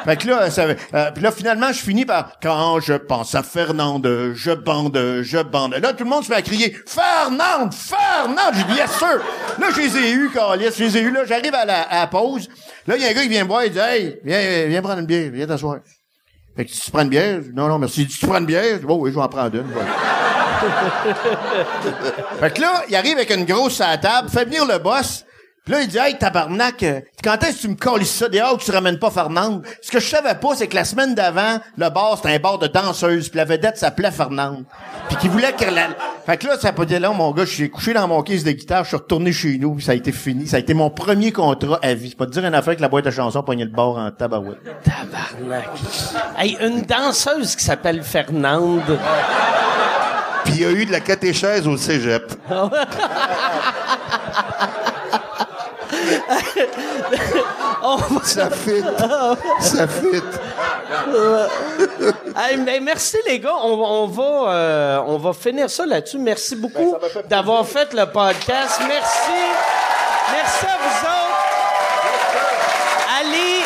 [0.06, 3.42] Fait que là, ça, euh, puis là, finalement, je finis par quand je pense à
[3.42, 5.74] Fernande, je bande, je bande.
[5.74, 8.54] Là, tout le monde se met à crier Fernande, Fernande.
[8.54, 9.18] J'ai dit yes sir.
[9.58, 11.10] Là, je les ai eus, Calis, je les ai eus.
[11.10, 12.48] Là, j'arrive à la, à la pause.
[12.86, 14.80] Là, il y a un gars qui vient me voir, il dit Hey, viens, viens
[14.80, 15.78] prendre une bière, viens t'asseoir.
[16.56, 17.40] Fait que tu prends une bière?
[17.42, 18.06] Je dis, Non, non, merci.
[18.06, 18.74] Tu prends une bière?
[18.74, 19.66] Je dis, oh, oui, je vais en prendre une.
[22.40, 25.25] Fait que là, il arrive avec une grosse à la table, fait venir le boss.
[25.66, 28.28] Puis là, il dit, hey, tabarnak, euh, quand est-ce que tu me colles ça?
[28.28, 29.66] Dehors que tu ramènes pas Fernande?
[29.82, 32.58] Ce que je savais pas, c'est que la semaine d'avant, le bar, c'était un bar
[32.58, 34.62] de danseuse, puis la vedette s'appelait Fernande.
[35.08, 35.74] Puis qu'il voulait qu'elle...
[35.74, 35.88] la-
[36.24, 38.44] Fait que là, ça peut dire là, mon gars, je suis couché dans mon caisse
[38.44, 40.46] de guitare, je suis retourné chez nous, puis ça a été fini.
[40.46, 42.10] Ça a été mon premier contrat à vie.
[42.10, 44.08] C'est pas te dire une affaire que la boîte à chansons pognait le bar en
[44.12, 44.60] tabarouette.
[44.84, 45.68] Tabarnak.
[46.38, 49.00] Hey, une danseuse qui s'appelle Fernande.
[50.44, 52.32] Puis il y a eu de la catéchèse au cégep.
[57.82, 58.82] On Ça fit.
[59.60, 60.22] Ça fit.
[62.36, 66.18] Hey, mais merci les gars, on, on va euh, on va finir ça là-dessus.
[66.18, 66.96] Merci beaucoup
[67.28, 68.80] d'avoir fait le podcast.
[68.86, 69.30] Merci.
[70.32, 71.44] Merci à vous autres.
[73.20, 73.62] Allez.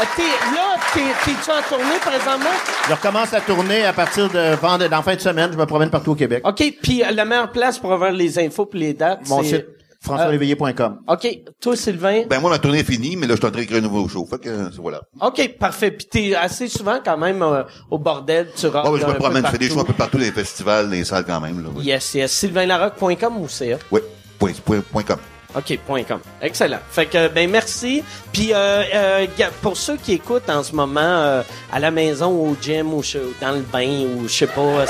[0.00, 0.22] Euh, T'es,
[0.54, 2.50] là, t'es, t'es-tu en tournée présentement?
[2.86, 5.50] Je recommence à tourner à partir de vendredi, en fin de semaine.
[5.52, 6.42] Je me promène partout au Québec.
[6.46, 9.48] OK, puis euh, la meilleure place pour avoir les infos puis les dates, Mon c'est...
[9.48, 9.66] site,
[10.06, 11.00] françoisléveillé.com.
[11.08, 12.22] OK, toi Sylvain?
[12.28, 14.08] Ben moi, ma tournée est finie, mais là, je suis en train d'écrire un nouveau
[14.08, 14.26] show.
[14.26, 15.02] Fait que, euh, voilà.
[15.20, 15.90] OK, parfait.
[15.90, 19.08] Puis t'es assez souvent quand même euh, au bordel, tu rentres Ah, ouais, je un
[19.08, 21.04] me peu promène, je fais des shows un peu partout dans les festivals, dans les
[21.04, 21.62] salles quand même.
[21.62, 21.84] Là, oui.
[21.84, 22.32] Yes, yes.
[22.32, 23.78] sylvainlarocque.com ou CA?
[23.90, 24.00] Oui,
[24.38, 25.18] point, point, point com.
[25.56, 26.20] OK, point .com.
[26.42, 26.80] Excellent.
[26.90, 28.04] Fait que, ben, merci.
[28.32, 29.26] Puis, euh, euh,
[29.62, 31.42] pour ceux qui écoutent en ce moment euh,
[31.72, 33.02] à la maison, au gym, ou
[33.40, 34.84] dans le bain, ou je sais pas,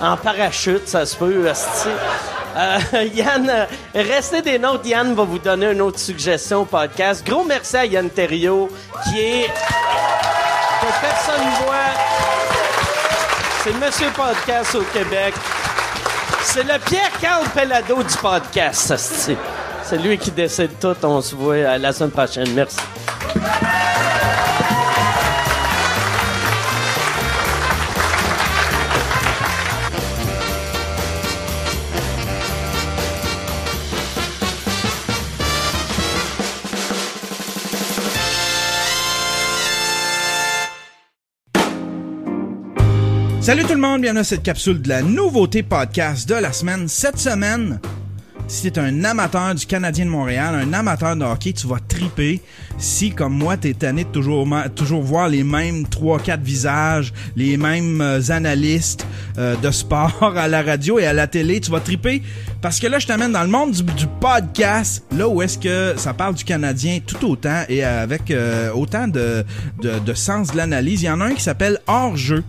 [0.00, 1.44] en parachute, ça se peut.
[2.56, 2.78] Euh,
[3.14, 4.86] Yann, restez des notes.
[4.86, 7.24] Yann va vous donner une autre suggestion au podcast.
[7.26, 8.70] Gros merci à Yann Terriot,
[9.04, 11.76] qui est, que personne voit.
[13.62, 15.34] C'est Monsieur Podcast au Québec.
[16.42, 19.36] C'est le Pierre-Carl Pellado du podcast, asti.
[19.90, 20.94] C'est lui qui décide tout.
[21.02, 22.46] On se voit à la semaine prochaine.
[22.54, 22.78] Merci.
[43.40, 46.86] Salut tout le monde, bienvenue à cette capsule de la nouveauté podcast de la semaine.
[46.86, 47.80] Cette semaine,
[48.50, 52.40] si t'es un amateur du Canadien de Montréal, un amateur de hockey, tu vas triper.
[52.78, 58.00] Si, comme moi, t'es tanné de toujours, toujours voir les mêmes 3-4 visages, les mêmes
[58.00, 59.06] euh, analystes
[59.38, 62.22] euh, de sport à la radio et à la télé, tu vas triper.
[62.60, 65.94] Parce que là, je t'amène dans le monde du, du podcast, là où est-ce que
[65.96, 69.44] ça parle du Canadien tout autant et avec euh, autant de,
[69.80, 71.02] de, de sens de l'analyse.
[71.02, 72.42] Il y en a un qui s'appelle Hors-jeu.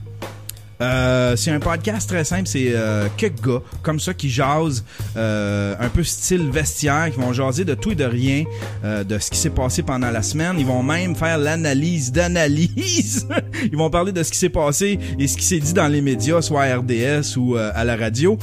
[0.82, 4.84] Euh, c'est un podcast très simple, c'est euh, quelques gars comme ça qui jasent
[5.16, 8.46] euh, un peu style vestiaire, qui vont jaser de tout et de rien,
[8.84, 10.56] euh, de ce qui s'est passé pendant la semaine.
[10.58, 13.28] Ils vont même faire l'analyse d'analyse.
[13.72, 16.02] Ils vont parler de ce qui s'est passé et ce qui s'est dit dans les
[16.02, 18.38] médias, soit à RDS ou euh, à la radio.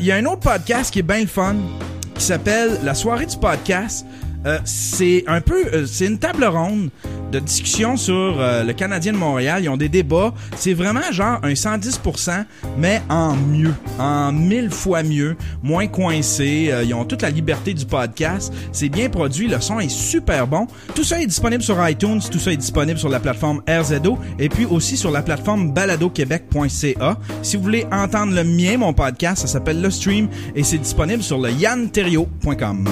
[0.00, 1.56] Il y a un autre podcast qui est bien le fun,
[2.14, 4.04] qui s'appelle La soirée du podcast.
[4.46, 6.90] Euh, c'est un peu, euh, c'est une table ronde
[7.30, 9.62] de discussion sur euh, le Canadien de Montréal.
[9.62, 10.32] Ils ont des débats.
[10.56, 12.44] C'est vraiment genre un 110%,
[12.76, 16.68] mais en mieux, en mille fois mieux, moins coincé.
[16.70, 18.52] Euh, ils ont toute la liberté du podcast.
[18.72, 19.48] C'est bien produit.
[19.48, 20.66] Le son est super bon.
[20.94, 22.20] Tout ça est disponible sur iTunes.
[22.30, 27.18] Tout ça est disponible sur la plateforme RZO et puis aussi sur la plateforme baladoquebec.ca.
[27.42, 31.22] Si vous voulez entendre le mien, mon podcast, ça s'appelle Le Stream et c'est disponible
[31.22, 32.88] sur le yanterio.com.